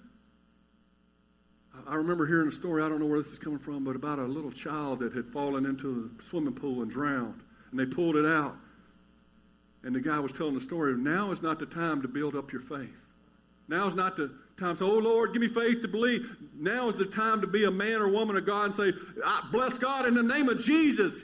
I 1.88 1.94
remember 1.94 2.26
hearing 2.26 2.48
a 2.48 2.52
story, 2.52 2.82
I 2.82 2.88
don't 2.88 3.00
know 3.00 3.06
where 3.06 3.22
this 3.22 3.32
is 3.32 3.38
coming 3.38 3.58
from, 3.58 3.82
but 3.82 3.96
about 3.96 4.18
a 4.18 4.24
little 4.24 4.52
child 4.52 4.98
that 4.98 5.14
had 5.14 5.26
fallen 5.26 5.64
into 5.64 6.10
the 6.18 6.24
swimming 6.24 6.52
pool 6.52 6.82
and 6.82 6.90
drowned. 6.90 7.40
And 7.70 7.80
they 7.80 7.86
pulled 7.86 8.16
it 8.16 8.26
out. 8.26 8.56
And 9.84 9.94
the 9.94 10.00
guy 10.00 10.18
was 10.18 10.32
telling 10.32 10.54
the 10.54 10.60
story. 10.60 10.94
Now 10.98 11.30
is 11.30 11.40
not 11.40 11.58
the 11.58 11.64
time 11.64 12.02
to 12.02 12.08
build 12.08 12.36
up 12.36 12.52
your 12.52 12.60
faith. 12.60 13.06
Now 13.68 13.86
is 13.86 13.94
not 13.94 14.16
the 14.16 14.30
time 14.58 14.74
to 14.74 14.76
say, 14.76 14.84
Oh 14.84 14.98
Lord, 14.98 15.32
give 15.32 15.40
me 15.40 15.48
faith 15.48 15.80
to 15.80 15.88
believe. 15.88 16.36
Now 16.58 16.88
is 16.88 16.96
the 16.96 17.06
time 17.06 17.40
to 17.40 17.46
be 17.46 17.64
a 17.64 17.70
man 17.70 18.02
or 18.02 18.08
woman 18.08 18.36
of 18.36 18.44
God 18.44 18.66
and 18.66 18.74
say, 18.74 18.92
I 19.24 19.48
Bless 19.50 19.78
God 19.78 20.06
in 20.06 20.14
the 20.14 20.22
name 20.22 20.50
of 20.50 20.60
Jesus. 20.60 21.22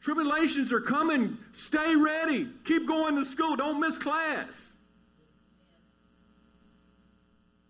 Tribulations 0.00 0.72
are 0.72 0.80
coming. 0.80 1.36
Stay 1.52 1.96
ready. 1.96 2.46
Keep 2.64 2.86
going 2.86 3.16
to 3.16 3.24
school. 3.24 3.56
Don't 3.56 3.80
miss 3.80 3.98
class. 3.98 4.75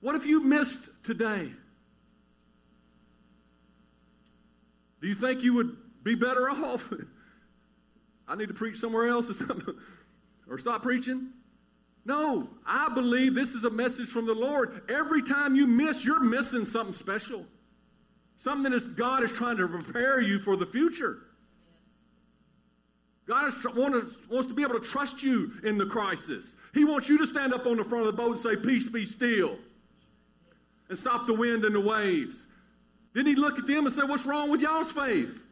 What 0.00 0.14
if 0.14 0.26
you 0.26 0.42
missed 0.42 0.88
today? 1.04 1.50
Do 5.00 5.08
you 5.08 5.14
think 5.14 5.42
you 5.42 5.54
would 5.54 5.76
be 6.02 6.14
better 6.14 6.50
off? 6.50 6.92
I 8.28 8.34
need 8.34 8.48
to 8.48 8.54
preach 8.54 8.78
somewhere 8.78 9.08
else 9.08 9.30
or 9.30 9.34
something, 9.34 9.74
or 10.48 10.58
stop 10.58 10.82
preaching? 10.82 11.30
No, 12.04 12.48
I 12.64 12.88
believe 12.94 13.34
this 13.34 13.50
is 13.50 13.64
a 13.64 13.70
message 13.70 14.08
from 14.08 14.26
the 14.26 14.34
Lord. 14.34 14.82
Every 14.88 15.22
time 15.22 15.56
you 15.56 15.66
miss, 15.66 16.04
you're 16.04 16.20
missing 16.20 16.64
something 16.64 16.94
special. 16.94 17.44
Something 18.38 18.72
that 18.72 18.96
God 18.96 19.24
is 19.24 19.32
trying 19.32 19.56
to 19.56 19.66
prepare 19.66 20.20
you 20.20 20.38
for 20.38 20.56
the 20.56 20.66
future. 20.66 21.18
God 23.26 23.52
wants, 23.74 24.14
wants 24.30 24.46
to 24.46 24.54
be 24.54 24.62
able 24.62 24.78
to 24.78 24.86
trust 24.86 25.22
you 25.22 25.52
in 25.64 25.78
the 25.78 25.86
crisis. 25.86 26.52
He 26.72 26.84
wants 26.84 27.08
you 27.08 27.18
to 27.18 27.26
stand 27.26 27.52
up 27.52 27.66
on 27.66 27.76
the 27.76 27.84
front 27.84 28.06
of 28.06 28.14
the 28.14 28.22
boat 28.22 28.32
and 28.32 28.40
say, 28.40 28.54
Peace 28.54 28.88
be 28.88 29.04
still. 29.04 29.58
And 30.88 30.98
stop 30.98 31.26
the 31.26 31.34
wind 31.34 31.64
and 31.64 31.74
the 31.74 31.80
waves. 31.80 32.46
Then 33.12 33.26
he 33.26 33.34
look 33.34 33.58
at 33.58 33.66
them 33.66 33.86
and 33.86 33.94
say, 33.94 34.02
What's 34.02 34.26
wrong 34.26 34.50
with 34.50 34.60
y'all's 34.60 34.92
faith? 34.92 35.42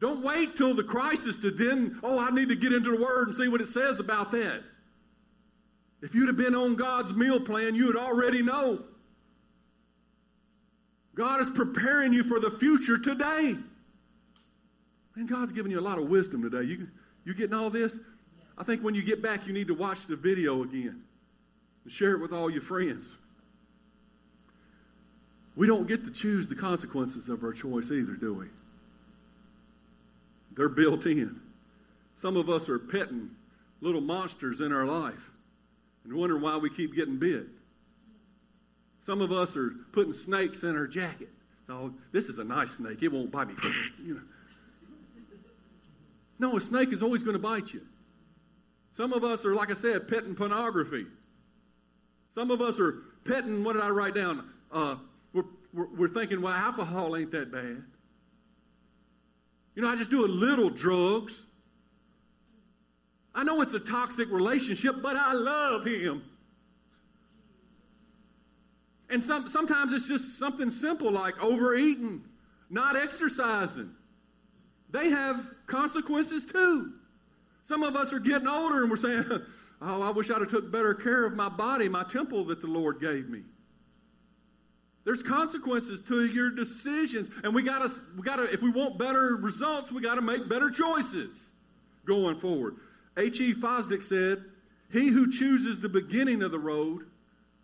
Don't 0.00 0.22
wait 0.22 0.56
till 0.56 0.74
the 0.74 0.84
crisis 0.84 1.38
to 1.38 1.50
then, 1.50 1.98
oh, 2.02 2.18
I 2.18 2.30
need 2.30 2.50
to 2.50 2.54
get 2.54 2.74
into 2.74 2.94
the 2.94 3.02
Word 3.02 3.28
and 3.28 3.36
see 3.36 3.48
what 3.48 3.62
it 3.62 3.68
says 3.68 3.98
about 3.98 4.30
that. 4.32 4.62
If 6.02 6.14
you'd 6.14 6.28
have 6.28 6.36
been 6.36 6.54
on 6.54 6.74
God's 6.74 7.14
meal 7.14 7.40
plan, 7.40 7.74
you 7.74 7.86
would 7.86 7.96
already 7.96 8.42
know. 8.42 8.84
God 11.14 11.40
is 11.40 11.48
preparing 11.48 12.12
you 12.12 12.22
for 12.24 12.38
the 12.38 12.50
future 12.50 12.98
today. 12.98 13.54
And 15.14 15.26
God's 15.26 15.52
giving 15.52 15.72
you 15.72 15.80
a 15.80 15.80
lot 15.80 15.96
of 15.96 16.10
wisdom 16.10 16.42
today. 16.42 16.68
You, 16.68 16.86
you 17.24 17.32
getting 17.32 17.54
all 17.54 17.70
this? 17.70 17.98
I 18.58 18.64
think 18.64 18.84
when 18.84 18.94
you 18.94 19.02
get 19.02 19.22
back, 19.22 19.46
you 19.46 19.54
need 19.54 19.68
to 19.68 19.74
watch 19.74 20.06
the 20.06 20.16
video 20.16 20.62
again 20.62 21.02
share 21.88 22.12
it 22.12 22.20
with 22.20 22.32
all 22.32 22.50
your 22.50 22.62
friends. 22.62 23.16
We 25.56 25.66
don't 25.66 25.88
get 25.88 26.04
to 26.04 26.10
choose 26.10 26.48
the 26.48 26.54
consequences 26.54 27.28
of 27.28 27.42
our 27.42 27.52
choice 27.52 27.90
either, 27.90 28.12
do 28.12 28.34
we? 28.34 28.46
They're 30.56 30.68
built 30.68 31.06
in. 31.06 31.40
Some 32.16 32.36
of 32.36 32.48
us 32.48 32.68
are 32.68 32.78
petting 32.78 33.30
little 33.80 34.00
monsters 34.00 34.60
in 34.60 34.72
our 34.72 34.84
life 34.84 35.30
and 36.04 36.12
wondering 36.14 36.42
why 36.42 36.56
we 36.56 36.70
keep 36.70 36.94
getting 36.94 37.16
bit. 37.16 37.46
Some 39.04 39.20
of 39.20 39.32
us 39.32 39.56
are 39.56 39.72
putting 39.92 40.12
snakes 40.12 40.62
in 40.62 40.76
our 40.76 40.86
jacket. 40.86 41.28
So 41.66 41.92
this 42.12 42.28
is 42.28 42.38
a 42.38 42.44
nice 42.44 42.72
snake. 42.72 43.02
It 43.02 43.12
won't 43.12 43.30
bite 43.30 43.48
me. 43.48 43.54
you 44.04 44.14
know. 44.14 44.20
No, 46.38 46.56
a 46.56 46.60
snake 46.60 46.92
is 46.92 47.02
always 47.02 47.22
going 47.22 47.34
to 47.34 47.42
bite 47.42 47.72
you. 47.72 47.80
Some 48.92 49.12
of 49.12 49.24
us 49.24 49.44
are, 49.44 49.54
like 49.54 49.70
I 49.70 49.74
said, 49.74 50.08
petting 50.08 50.34
pornography. 50.34 51.06
Some 52.36 52.50
of 52.50 52.60
us 52.60 52.78
are 52.78 52.98
petting, 53.24 53.64
what 53.64 53.72
did 53.72 53.82
I 53.82 53.88
write 53.88 54.14
down? 54.14 54.50
Uh, 54.70 54.96
we're, 55.32 55.44
we're, 55.72 55.86
we're 55.96 56.08
thinking, 56.08 56.42
well, 56.42 56.52
alcohol 56.52 57.16
ain't 57.16 57.30
that 57.30 57.50
bad. 57.50 57.82
You 59.74 59.82
know, 59.82 59.88
I 59.88 59.96
just 59.96 60.10
do 60.10 60.22
a 60.22 60.28
little 60.28 60.68
drugs. 60.68 61.46
I 63.34 63.42
know 63.42 63.62
it's 63.62 63.72
a 63.72 63.80
toxic 63.80 64.30
relationship, 64.30 64.96
but 65.02 65.16
I 65.16 65.32
love 65.32 65.86
him. 65.86 66.24
And 69.08 69.22
some, 69.22 69.48
sometimes 69.48 69.94
it's 69.94 70.06
just 70.06 70.38
something 70.38 70.68
simple 70.68 71.10
like 71.10 71.42
overeating, 71.42 72.22
not 72.68 72.96
exercising. 72.96 73.92
They 74.90 75.08
have 75.08 75.42
consequences 75.66 76.44
too. 76.44 76.92
Some 77.64 77.82
of 77.82 77.96
us 77.96 78.12
are 78.12 78.20
getting 78.20 78.46
older 78.46 78.82
and 78.82 78.90
we're 78.90 78.98
saying, 78.98 79.24
oh, 79.82 80.02
I 80.02 80.10
wish 80.10 80.30
I'd 80.30 80.40
have 80.40 80.50
took 80.50 80.70
better 80.70 80.94
care 80.94 81.24
of 81.24 81.34
my 81.34 81.48
body, 81.48 81.88
my 81.88 82.04
temple 82.04 82.44
that 82.46 82.60
the 82.60 82.66
Lord 82.66 83.00
gave 83.00 83.28
me. 83.28 83.42
There's 85.04 85.22
consequences 85.22 86.00
to 86.08 86.26
your 86.26 86.50
decisions. 86.50 87.30
And 87.44 87.54
we 87.54 87.62
gotta, 87.62 87.92
we 88.16 88.22
gotta, 88.22 88.52
if 88.52 88.60
we 88.60 88.70
want 88.70 88.98
better 88.98 89.36
results, 89.36 89.92
we 89.92 90.02
gotta 90.02 90.22
make 90.22 90.48
better 90.48 90.70
choices 90.70 91.50
going 92.04 92.38
forward. 92.38 92.76
H.E. 93.16 93.54
Fosdick 93.54 94.02
said, 94.02 94.44
He 94.92 95.08
who 95.08 95.30
chooses 95.30 95.80
the 95.80 95.88
beginning 95.88 96.42
of 96.42 96.50
the 96.50 96.58
road 96.58 97.06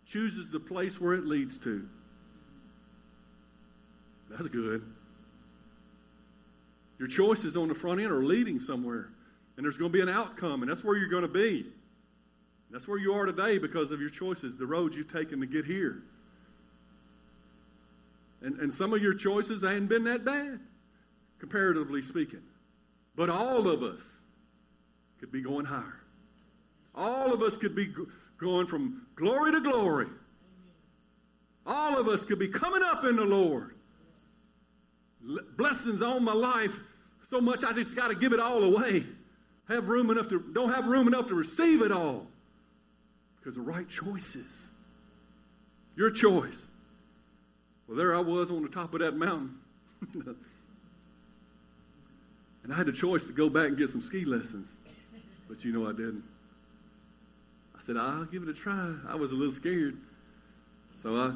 chooses 0.05 0.49
the 0.49 0.59
place 0.59 0.99
where 1.01 1.13
it 1.13 1.25
leads 1.25 1.57
to. 1.59 1.87
That's 4.29 4.47
good. 4.47 4.83
Your 6.97 7.07
choices 7.07 7.57
on 7.57 7.67
the 7.67 7.75
front 7.75 7.99
end 7.99 8.11
are 8.11 8.23
leading 8.23 8.59
somewhere. 8.59 9.09
And 9.57 9.65
there's 9.65 9.77
going 9.77 9.91
to 9.91 9.93
be 9.93 10.01
an 10.01 10.09
outcome, 10.09 10.63
and 10.63 10.71
that's 10.71 10.83
where 10.83 10.97
you're 10.97 11.09
going 11.09 11.23
to 11.23 11.27
be. 11.27 11.65
That's 12.73 12.87
where 12.87 12.97
you 12.97 13.13
are 13.13 13.27
today 13.27 13.59
because 13.59 13.91
of 13.91 14.01
your 14.01 14.09
choices, 14.09 14.57
the 14.57 14.65
roads 14.65 14.97
you've 14.97 15.13
taken 15.13 15.39
to 15.41 15.45
get 15.45 15.63
here. 15.63 16.01
And, 18.41 18.59
and 18.59 18.73
some 18.73 18.93
of 18.93 19.01
your 19.01 19.13
choices 19.13 19.63
ain't 19.63 19.87
been 19.87 20.03
that 20.05 20.25
bad, 20.25 20.59
comparatively 21.37 22.01
speaking. 22.01 22.41
But 23.15 23.29
all 23.29 23.67
of 23.67 23.83
us 23.83 24.01
could 25.19 25.31
be 25.31 25.39
going 25.39 25.65
higher. 25.65 26.01
All 26.95 27.31
of 27.31 27.43
us 27.43 27.55
could 27.55 27.75
be 27.75 27.93
going 28.39 28.65
from 28.65 29.05
glory 29.15 29.51
to 29.51 29.61
glory. 29.61 30.07
All 31.67 31.95
of 31.95 32.07
us 32.07 32.23
could 32.23 32.39
be 32.39 32.47
coming 32.47 32.81
up 32.81 33.03
in 33.03 33.15
the 33.15 33.23
Lord. 33.23 33.75
Blessings 35.55 36.01
on 36.01 36.23
my 36.23 36.33
life 36.33 36.75
so 37.29 37.39
much 37.39 37.63
I 37.63 37.71
just 37.71 37.95
got 37.95 38.07
to 38.07 38.15
give 38.15 38.33
it 38.33 38.39
all 38.39 38.63
away. 38.63 39.05
Have 39.67 39.87
room 39.87 40.09
enough 40.09 40.27
to 40.29 40.39
don't 40.39 40.73
have 40.73 40.87
room 40.87 41.07
enough 41.07 41.27
to 41.27 41.35
receive 41.35 41.83
it 41.83 41.91
all. 41.91 42.27
Because 43.43 43.55
the 43.55 43.61
right 43.61 43.87
choices. 43.89 44.69
Your 45.97 46.09
choice. 46.09 46.61
Well, 47.87 47.97
there 47.97 48.15
I 48.15 48.19
was 48.19 48.49
on 48.49 48.63
the 48.63 48.69
top 48.69 48.93
of 48.93 49.01
that 49.01 49.17
mountain. 49.17 49.57
And 52.63 52.71
I 52.71 52.77
had 52.77 52.87
a 52.87 52.93
choice 52.93 53.25
to 53.25 53.33
go 53.33 53.49
back 53.49 53.67
and 53.67 53.77
get 53.77 53.89
some 53.89 54.01
ski 54.01 54.23
lessons. 54.23 54.67
But 55.49 55.65
you 55.65 55.73
know 55.73 55.87
I 55.87 55.91
didn't. 55.91 56.23
I 57.77 57.81
said, 57.81 57.97
I'll 57.97 58.25
give 58.25 58.43
it 58.43 58.49
a 58.49 58.53
try. 58.53 58.95
I 59.07 59.15
was 59.15 59.33
a 59.33 59.35
little 59.35 59.53
scared. 59.53 59.97
So 61.01 61.17
I, 61.17 61.33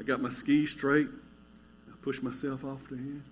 I 0.00 0.02
got 0.02 0.22
my 0.22 0.30
skis 0.30 0.70
straight. 0.70 1.08
I 1.88 1.92
pushed 2.02 2.22
myself 2.22 2.64
off 2.64 2.80
the 2.88 2.96
end. 2.96 3.22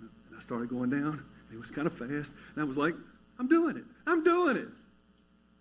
And 0.00 0.38
I 0.38 0.40
started 0.40 0.70
going 0.70 0.90
down. 0.90 1.24
And 1.48 1.54
it 1.54 1.58
was 1.58 1.72
kind 1.72 1.88
of 1.88 1.94
fast. 1.94 2.32
And 2.54 2.58
I 2.58 2.64
was 2.64 2.76
like, 2.76 2.94
I'm 3.40 3.48
doing 3.48 3.76
it. 3.76 3.84
I'm 4.06 4.22
doing 4.22 4.56
it. 4.56 4.68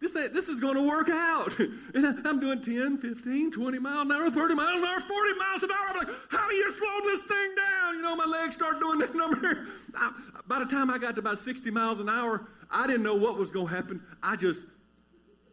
This, 0.02 0.14
this 0.14 0.48
is 0.48 0.60
going 0.60 0.76
to 0.76 0.82
work 0.88 1.10
out. 1.10 1.54
And 1.94 2.26
I'm 2.26 2.40
doing 2.40 2.62
10, 2.62 3.00
15, 3.00 3.52
20 3.52 3.80
miles 3.80 4.02
an 4.06 4.12
hour, 4.12 4.30
30 4.30 4.56
miles 4.56 4.82
an 4.82 4.88
hour, 4.88 5.00
40 5.00 5.34
miles 5.40 5.64
an 5.64 5.72
hour. 5.72 5.90
I'm 5.90 5.98
like, 5.98 6.08
how 6.30 6.48
do 6.48 6.56
you 6.56 6.72
slow 6.72 7.00
this 7.04 7.22
thing 7.26 7.56
down? 7.56 7.96
You 7.96 8.02
know, 8.04 8.16
my 8.16 8.26
legs 8.26 8.56
start 8.56 8.80
doing 8.80 9.00
that 9.00 9.16
number. 9.16 9.68
I, 9.98 10.12
by 10.48 10.60
the 10.60 10.66
time 10.66 10.90
I 10.90 10.98
got 11.00 11.16
to 11.16 11.20
about 11.20 11.40
60 11.40 11.70
miles 11.72 12.00
an 12.00 12.08
hour, 12.08 12.48
I 12.70 12.86
didn't 12.86 13.04
know 13.04 13.16
what 13.16 13.38
was 13.38 13.50
going 13.50 13.68
to 13.68 13.76
happen. 13.76 14.02
I 14.22 14.36
just, 14.36 14.66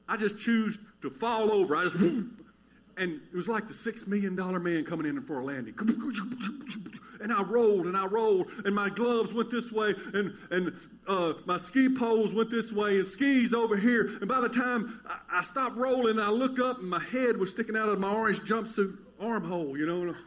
I 0.08 0.16
just 0.16 0.38
choose 0.38 0.78
to 1.02 1.10
fall 1.10 1.50
over. 1.50 1.74
I 1.74 1.84
just, 1.84 1.96
and 2.98 3.20
it 3.32 3.34
was 3.34 3.48
like 3.48 3.66
the 3.66 3.74
six 3.74 4.06
million 4.06 4.36
dollar 4.36 4.60
man 4.60 4.84
coming 4.84 5.06
in 5.06 5.20
for 5.22 5.40
a 5.40 5.44
landing. 5.44 5.74
And 7.20 7.32
I 7.32 7.42
rolled 7.42 7.86
and 7.86 7.96
I 7.96 8.06
rolled, 8.06 8.50
and 8.64 8.74
my 8.74 8.88
gloves 8.88 9.32
went 9.32 9.50
this 9.50 9.72
way, 9.72 9.94
and 10.14 10.36
and 10.50 10.72
uh, 11.06 11.34
my 11.44 11.56
ski 11.56 11.88
poles 11.88 12.32
went 12.32 12.50
this 12.50 12.72
way, 12.72 12.96
and 12.98 13.06
skis 13.06 13.54
over 13.54 13.76
here. 13.76 14.16
And 14.20 14.28
by 14.28 14.40
the 14.40 14.48
time 14.48 15.00
I, 15.08 15.38
I 15.38 15.42
stopped 15.42 15.76
rolling, 15.76 16.18
I 16.18 16.30
looked 16.30 16.58
up, 16.58 16.78
and 16.78 16.88
my 16.88 17.00
head 17.00 17.36
was 17.36 17.50
sticking 17.50 17.76
out 17.76 17.88
of 17.88 18.00
my 18.00 18.12
orange 18.12 18.40
jumpsuit 18.40 18.96
armhole, 19.20 19.76
you 19.78 19.86
know. 19.86 20.14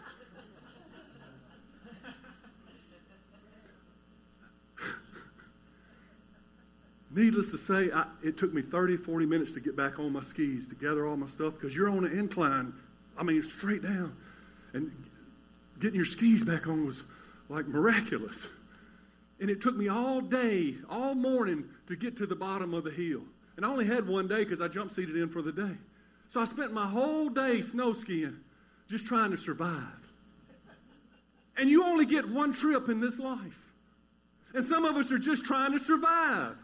Needless 7.12 7.52
to 7.52 7.58
say, 7.58 7.92
I, 7.92 8.06
it 8.24 8.38
took 8.38 8.54
me 8.54 8.62
30, 8.62 8.98
40 8.98 9.26
minutes 9.26 9.52
to 9.54 9.60
get 9.60 9.76
back 9.76 10.00
on 10.00 10.14
my 10.14 10.22
skis, 10.22 10.68
to 10.68 10.76
gather 10.76 11.08
all 11.08 11.18
my 11.18 11.28
stuff, 11.28 11.56
because 11.56 11.76
you're 11.76 11.90
on 11.90 12.06
an 12.06 12.18
incline. 12.18 12.72
I 13.18 13.24
mean, 13.24 13.44
straight 13.44 13.82
down. 13.82 14.16
And 14.74 14.92
getting 15.80 15.96
your 15.96 16.06
skis 16.06 16.44
back 16.44 16.68
on 16.68 16.86
was 16.86 17.02
like 17.50 17.68
miraculous. 17.68 18.48
And 19.40 19.50
it 19.50 19.62
took 19.62 19.76
me 19.76 19.88
all 19.88 20.22
day, 20.22 20.76
all 20.90 21.16
morning 21.16 21.64
to 21.88 21.96
get 21.96 22.18
to 22.18 22.26
the 22.26 22.36
bottom 22.36 22.74
of 22.74 22.84
the 22.84 22.92
hill. 22.92 23.22
And 23.56 23.66
I 23.66 23.70
only 23.70 23.86
had 23.86 24.08
one 24.08 24.28
day 24.28 24.44
because 24.44 24.62
I 24.62 24.68
jump 24.68 24.94
seated 24.94 25.16
in 25.16 25.30
for 25.30 25.42
the 25.42 25.52
day. 25.52 25.76
So 26.30 26.40
I 26.40 26.46
spent 26.46 26.74
my 26.74 26.86
whole 26.86 27.30
day 27.30 27.62
snow 27.62 27.94
skiing, 27.94 28.38
just 28.90 29.06
trying 29.06 29.32
to 29.32 29.38
survive. 29.38 29.84
And 31.58 31.70
you 31.70 31.84
only 31.84 32.06
get 32.06 32.30
one 32.30 32.54
trip 32.54 32.90
in 32.90 33.00
this 33.00 33.20
life. 33.20 33.66
And 34.54 34.66
some 34.66 34.86
of 34.86 34.96
us 34.96 35.12
are 35.12 35.18
just 35.18 35.46
trying 35.46 35.72
to 35.72 35.80
survive 35.80 36.56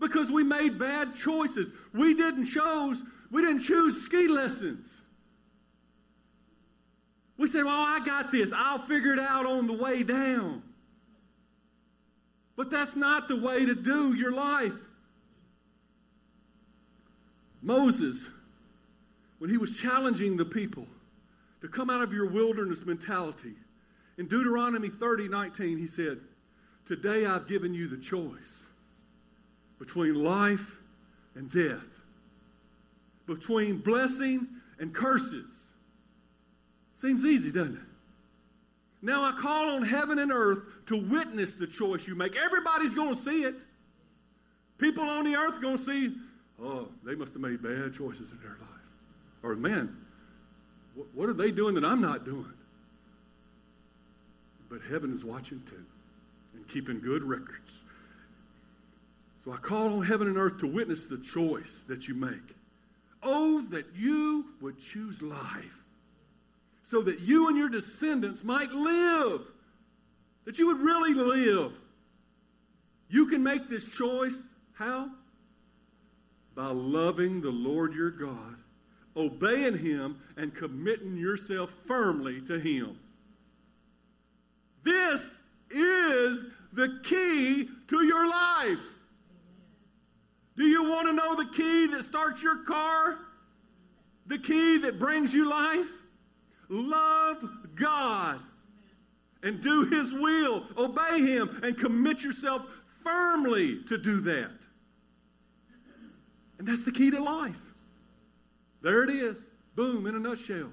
because 0.00 0.30
we 0.30 0.42
made 0.42 0.78
bad 0.78 1.14
choices. 1.14 1.70
We 1.94 2.14
didn't 2.14 2.46
choose, 2.46 3.02
we 3.30 3.42
didn't 3.42 3.62
choose 3.62 4.02
ski 4.02 4.28
lessons. 4.28 5.01
We 7.42 7.48
said, 7.48 7.64
Well, 7.64 7.74
I 7.74 7.98
got 8.06 8.30
this. 8.30 8.52
I'll 8.54 8.78
figure 8.78 9.12
it 9.14 9.18
out 9.18 9.46
on 9.46 9.66
the 9.66 9.72
way 9.72 10.04
down. 10.04 10.62
But 12.54 12.70
that's 12.70 12.94
not 12.94 13.26
the 13.26 13.34
way 13.34 13.66
to 13.66 13.74
do 13.74 14.14
your 14.14 14.30
life. 14.30 14.72
Moses, 17.60 18.28
when 19.40 19.50
he 19.50 19.56
was 19.56 19.76
challenging 19.76 20.36
the 20.36 20.44
people 20.44 20.86
to 21.62 21.68
come 21.68 21.90
out 21.90 22.00
of 22.00 22.12
your 22.12 22.26
wilderness 22.26 22.86
mentality, 22.86 23.54
in 24.18 24.28
Deuteronomy 24.28 24.88
30 24.88 25.26
19, 25.26 25.78
he 25.78 25.88
said, 25.88 26.20
Today 26.86 27.26
I've 27.26 27.48
given 27.48 27.74
you 27.74 27.88
the 27.88 27.96
choice 27.96 28.68
between 29.80 30.14
life 30.14 30.76
and 31.34 31.50
death, 31.50 31.82
between 33.26 33.78
blessing 33.78 34.46
and 34.78 34.94
curses. 34.94 35.61
Seems 37.02 37.26
easy, 37.26 37.50
doesn't 37.50 37.74
it? 37.74 37.82
Now 39.02 39.24
I 39.24 39.32
call 39.32 39.70
on 39.70 39.82
heaven 39.82 40.20
and 40.20 40.30
earth 40.30 40.60
to 40.86 40.96
witness 40.96 41.54
the 41.54 41.66
choice 41.66 42.06
you 42.06 42.14
make. 42.14 42.36
Everybody's 42.36 42.94
going 42.94 43.16
to 43.16 43.20
see 43.20 43.42
it. 43.42 43.56
People 44.78 45.02
on 45.10 45.24
the 45.24 45.34
earth 45.34 45.54
are 45.56 45.60
going 45.60 45.78
to 45.78 45.82
see, 45.82 46.14
oh, 46.62 46.86
they 47.04 47.16
must 47.16 47.32
have 47.32 47.42
made 47.42 47.60
bad 47.60 47.92
choices 47.92 48.30
in 48.30 48.38
their 48.38 48.56
life. 48.60 48.68
Or, 49.42 49.56
man, 49.56 49.96
what 51.12 51.28
are 51.28 51.32
they 51.32 51.50
doing 51.50 51.74
that 51.74 51.84
I'm 51.84 52.00
not 52.00 52.24
doing? 52.24 52.52
But 54.70 54.78
heaven 54.88 55.12
is 55.12 55.24
watching 55.24 55.60
too 55.68 55.84
and 56.54 56.68
keeping 56.68 57.00
good 57.00 57.24
records. 57.24 57.80
So 59.44 59.50
I 59.50 59.56
call 59.56 59.94
on 59.94 60.04
heaven 60.04 60.28
and 60.28 60.38
earth 60.38 60.60
to 60.60 60.68
witness 60.68 61.06
the 61.06 61.18
choice 61.18 61.82
that 61.88 62.06
you 62.06 62.14
make. 62.14 62.54
Oh, 63.24 63.60
that 63.70 63.86
you 63.96 64.46
would 64.60 64.78
choose 64.78 65.20
life 65.20 65.81
so 66.92 67.00
that 67.00 67.20
you 67.20 67.48
and 67.48 67.56
your 67.56 67.70
descendants 67.70 68.44
might 68.44 68.70
live, 68.70 69.40
that 70.44 70.58
you 70.58 70.66
would 70.66 70.78
really 70.78 71.14
live. 71.14 71.72
You 73.08 73.24
can 73.24 73.42
make 73.42 73.70
this 73.70 73.86
choice. 73.86 74.36
How? 74.74 75.08
By 76.54 76.66
loving 76.66 77.40
the 77.40 77.50
Lord 77.50 77.94
your 77.94 78.10
God, 78.10 78.56
obeying 79.16 79.78
Him, 79.78 80.20
and 80.36 80.54
committing 80.54 81.16
yourself 81.16 81.72
firmly 81.86 82.42
to 82.42 82.60
Him. 82.60 82.98
This 84.84 85.22
is 85.70 86.44
the 86.74 87.00
key 87.04 87.70
to 87.88 88.04
your 88.04 88.28
life. 88.28 88.84
Do 90.58 90.66
you 90.66 90.90
want 90.90 91.06
to 91.06 91.14
know 91.14 91.36
the 91.36 91.48
key 91.56 91.86
that 91.86 92.04
starts 92.04 92.42
your 92.42 92.64
car? 92.64 93.16
The 94.26 94.36
key 94.38 94.76
that 94.76 94.98
brings 94.98 95.32
you 95.32 95.48
life? 95.48 95.86
Love 96.72 97.44
God 97.76 98.40
and 99.42 99.60
do 99.60 99.84
His 99.84 100.10
will. 100.14 100.64
Obey 100.78 101.20
Him 101.20 101.60
and 101.62 101.78
commit 101.78 102.22
yourself 102.22 102.62
firmly 103.04 103.82
to 103.88 103.98
do 103.98 104.20
that. 104.22 104.50
And 106.58 106.66
that's 106.66 106.82
the 106.82 106.90
key 106.90 107.10
to 107.10 107.22
life. 107.22 107.60
There 108.80 109.04
it 109.04 109.10
is. 109.10 109.36
Boom, 109.74 110.06
in 110.06 110.14
a 110.14 110.18
nutshell. 110.18 110.72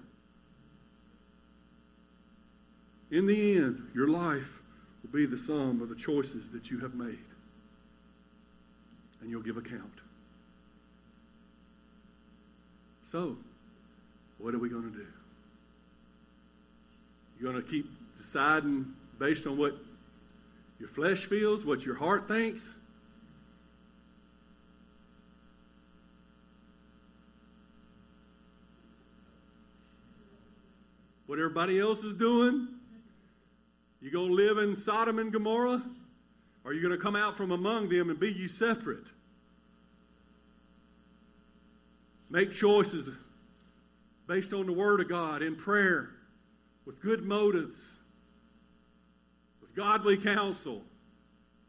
In 3.11 3.27
the 3.27 3.57
end, 3.57 3.89
your 3.93 4.07
life 4.07 4.61
will 5.03 5.09
be 5.11 5.25
the 5.25 5.37
sum 5.37 5.81
of 5.81 5.89
the 5.89 5.95
choices 5.95 6.49
that 6.53 6.71
you 6.71 6.79
have 6.79 6.95
made. 6.95 7.17
And 9.19 9.29
you'll 9.29 9.41
give 9.41 9.57
account. 9.57 9.99
So, 13.11 13.35
what 14.37 14.53
are 14.53 14.59
we 14.59 14.69
going 14.69 14.89
to 14.89 14.97
do? 14.97 15.07
You're 17.39 17.51
going 17.51 17.63
to 17.63 17.69
keep 17.69 17.89
deciding 18.17 18.93
based 19.17 19.47
on 19.47 19.57
what 19.57 19.75
your 20.79 20.89
flesh 20.89 21.25
feels, 21.25 21.63
what 21.63 21.85
your 21.85 21.95
heart 21.95 22.27
thinks? 22.27 22.67
What 31.27 31.39
everybody 31.39 31.79
else 31.79 31.99
is 31.99 32.15
doing? 32.15 32.67
You 34.01 34.11
going 34.11 34.29
to 34.29 34.33
live 34.33 34.57
in 34.57 34.75
Sodom 34.75 35.19
and 35.19 35.31
Gomorrah? 35.31 35.81
Or 36.65 36.71
are 36.71 36.73
you 36.73 36.81
going 36.81 36.95
to 36.95 37.01
come 37.01 37.15
out 37.15 37.37
from 37.37 37.51
among 37.51 37.87
them 37.89 38.09
and 38.09 38.19
be 38.19 38.31
you 38.31 38.47
separate? 38.47 39.05
Make 42.29 42.53
choices 42.53 43.09
based 44.27 44.53
on 44.53 44.65
the 44.65 44.73
Word 44.73 44.99
of 44.99 45.07
God 45.07 45.41
in 45.41 45.55
prayer 45.55 46.09
with 46.89 46.99
good 47.03 47.23
motives, 47.23 47.99
with 49.61 49.75
godly 49.75 50.17
counsel, 50.17 50.81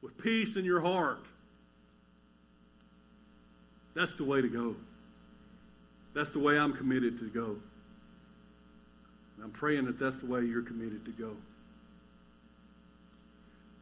with 0.01 0.17
peace 0.17 0.57
in 0.57 0.65
your 0.65 0.81
heart. 0.81 1.27
That's 3.93 4.15
the 4.15 4.25
way 4.25 4.41
to 4.41 4.49
go. 4.49 4.75
That's 6.15 6.31
the 6.31 6.39
way 6.39 6.59
I'm 6.59 6.73
committed 6.73 7.19
to 7.19 7.27
go. 7.27 7.55
And 9.37 9.45
I'm 9.45 9.51
praying 9.51 9.85
that 9.85 9.99
that's 9.99 10.17
the 10.17 10.25
way 10.25 10.41
you're 10.41 10.63
committed 10.63 11.05
to 11.05 11.11
go. 11.11 11.37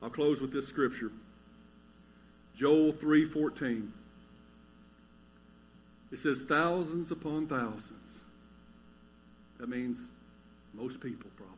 I'll 0.03 0.11
close 0.11 0.41
with 0.41 0.53
this 0.53 0.67
scripture. 0.67 1.13
Joel 2.57 2.93
3:14. 2.93 3.93
It 6.11 6.19
says 6.19 6.41
thousands 6.41 7.13
upon 7.13 7.47
thousands. 7.47 8.25
That 9.59 9.69
means 9.69 10.09
most 10.75 11.01
people, 11.01 11.31
probably. 11.37 11.57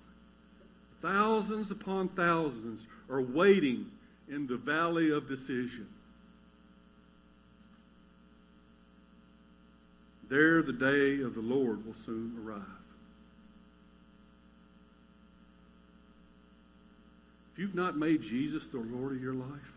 Thousands 1.03 1.71
upon 1.71 2.09
thousands 2.09 2.87
are 3.09 3.23
waiting 3.23 3.87
in 4.29 4.47
the 4.47 4.57
valley 4.57 5.11
of 5.11 5.29
decision. 5.29 5.89
There, 10.29 10.63
the 10.63 10.73
day 10.73 11.23
of 11.23 11.35
the 11.35 11.41
Lord 11.41 11.85
will 11.85 11.95
soon 11.95 12.39
arrive. 12.45 12.63
If 17.53 17.59
you've 17.59 17.75
not 17.75 17.97
made 17.97 18.23
Jesus 18.23 18.69
the 18.69 18.79
Lord 18.79 19.17
of 19.17 19.23
your 19.23 19.35
life, 19.35 19.73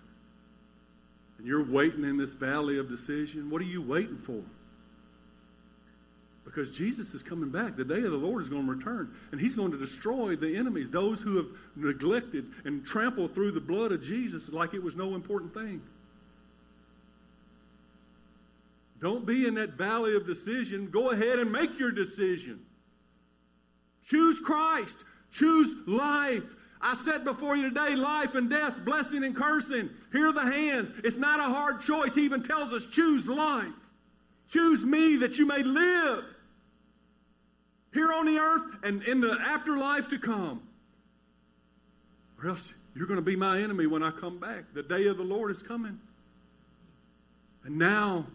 and 1.40 1.48
you're 1.48 1.64
waiting 1.64 2.04
in 2.04 2.18
this 2.18 2.34
valley 2.34 2.78
of 2.78 2.88
decision, 2.88 3.50
what 3.50 3.62
are 3.62 3.66
you 3.66 3.82
waiting 3.82 4.20
for? 4.20 4.42
Because 6.46 6.76
Jesus 6.76 7.14
is 7.14 7.24
coming 7.24 7.50
back. 7.50 7.76
The 7.76 7.86
day 7.86 8.00
of 8.00 8.12
the 8.12 8.18
Lord 8.18 8.42
is 8.42 8.50
going 8.50 8.66
to 8.66 8.72
return, 8.72 9.14
and 9.32 9.40
He's 9.40 9.56
going 9.56 9.72
to 9.72 9.78
destroy 9.78 10.36
the 10.36 10.56
enemies, 10.56 10.90
those 10.90 11.22
who 11.22 11.38
have 11.38 11.48
neglected 11.76 12.46
and 12.66 12.86
trampled 12.86 13.34
through 13.34 13.52
the 13.52 13.62
blood 13.62 13.92
of 13.92 14.04
Jesus 14.04 14.50
like 14.50 14.74
it 14.74 14.84
was 14.84 14.96
no 14.96 15.16
important 15.16 15.54
thing. 15.54 15.82
Don't 19.02 19.26
be 19.26 19.46
in 19.48 19.56
that 19.56 19.72
valley 19.72 20.16
of 20.16 20.26
decision. 20.26 20.90
Go 20.90 21.12
ahead 21.12 21.40
and 21.40 21.52
make 21.52 21.78
your 21.78 21.92
decision. 21.92 22.62
Choose 24.08 24.40
Christ. 24.40 24.96
Choose 25.32 25.76
life. 25.88 26.44
I 26.80 26.96
set 26.96 27.24
before 27.24 27.56
you 27.56 27.70
today 27.70 27.96
life 27.96 28.36
and 28.36 28.50
death, 28.50 28.76
blessing 28.86 29.24
and 29.24 29.36
cursing. 29.36 29.90
Here 30.12 30.28
are 30.28 30.34
the 30.34 30.42
hands. 30.42 30.94
It's 31.04 31.18
not 31.18 31.40
a 31.40 31.44
hard 31.44 31.82
choice. 31.82 32.14
He 32.14 32.24
even 32.24 32.44
tells 32.44 32.72
us 32.72 32.86
choose 32.88 33.26
life. 33.26 33.74
Choose 34.50 34.84
me 34.84 35.18
that 35.18 35.38
you 35.38 35.46
may 35.46 35.64
live 35.64 36.24
here 37.94 38.12
on 38.12 38.26
the 38.26 38.40
earth 38.40 38.76
and 38.84 39.04
in 39.04 39.22
the 39.22 39.38
afterlife 39.40 40.10
to 40.10 40.20
come. 40.20 40.62
Or 42.42 42.50
else 42.50 42.74
you're 42.96 43.08
going 43.08 43.20
to 43.20 43.26
be 43.26 43.36
my 43.36 43.62
enemy 43.62 43.88
when 43.88 44.04
I 44.04 44.12
come 44.12 44.38
back. 44.38 44.66
The 44.74 44.84
day 44.84 45.08
of 45.08 45.18
the 45.18 45.24
Lord 45.24 45.52
is 45.52 45.62
coming. 45.62 46.00
And 47.64 47.78
now 47.78 48.26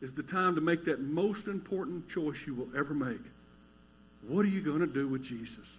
is 0.00 0.12
the 0.12 0.22
time 0.22 0.54
to 0.54 0.60
make 0.60 0.84
that 0.84 1.00
most 1.00 1.46
important 1.46 2.08
choice 2.08 2.36
you 2.46 2.54
will 2.54 2.68
ever 2.76 2.94
make. 2.94 3.20
What 4.28 4.44
are 4.44 4.48
you 4.48 4.60
going 4.60 4.80
to 4.80 4.86
do 4.86 5.08
with 5.08 5.22
Jesus? 5.22 5.78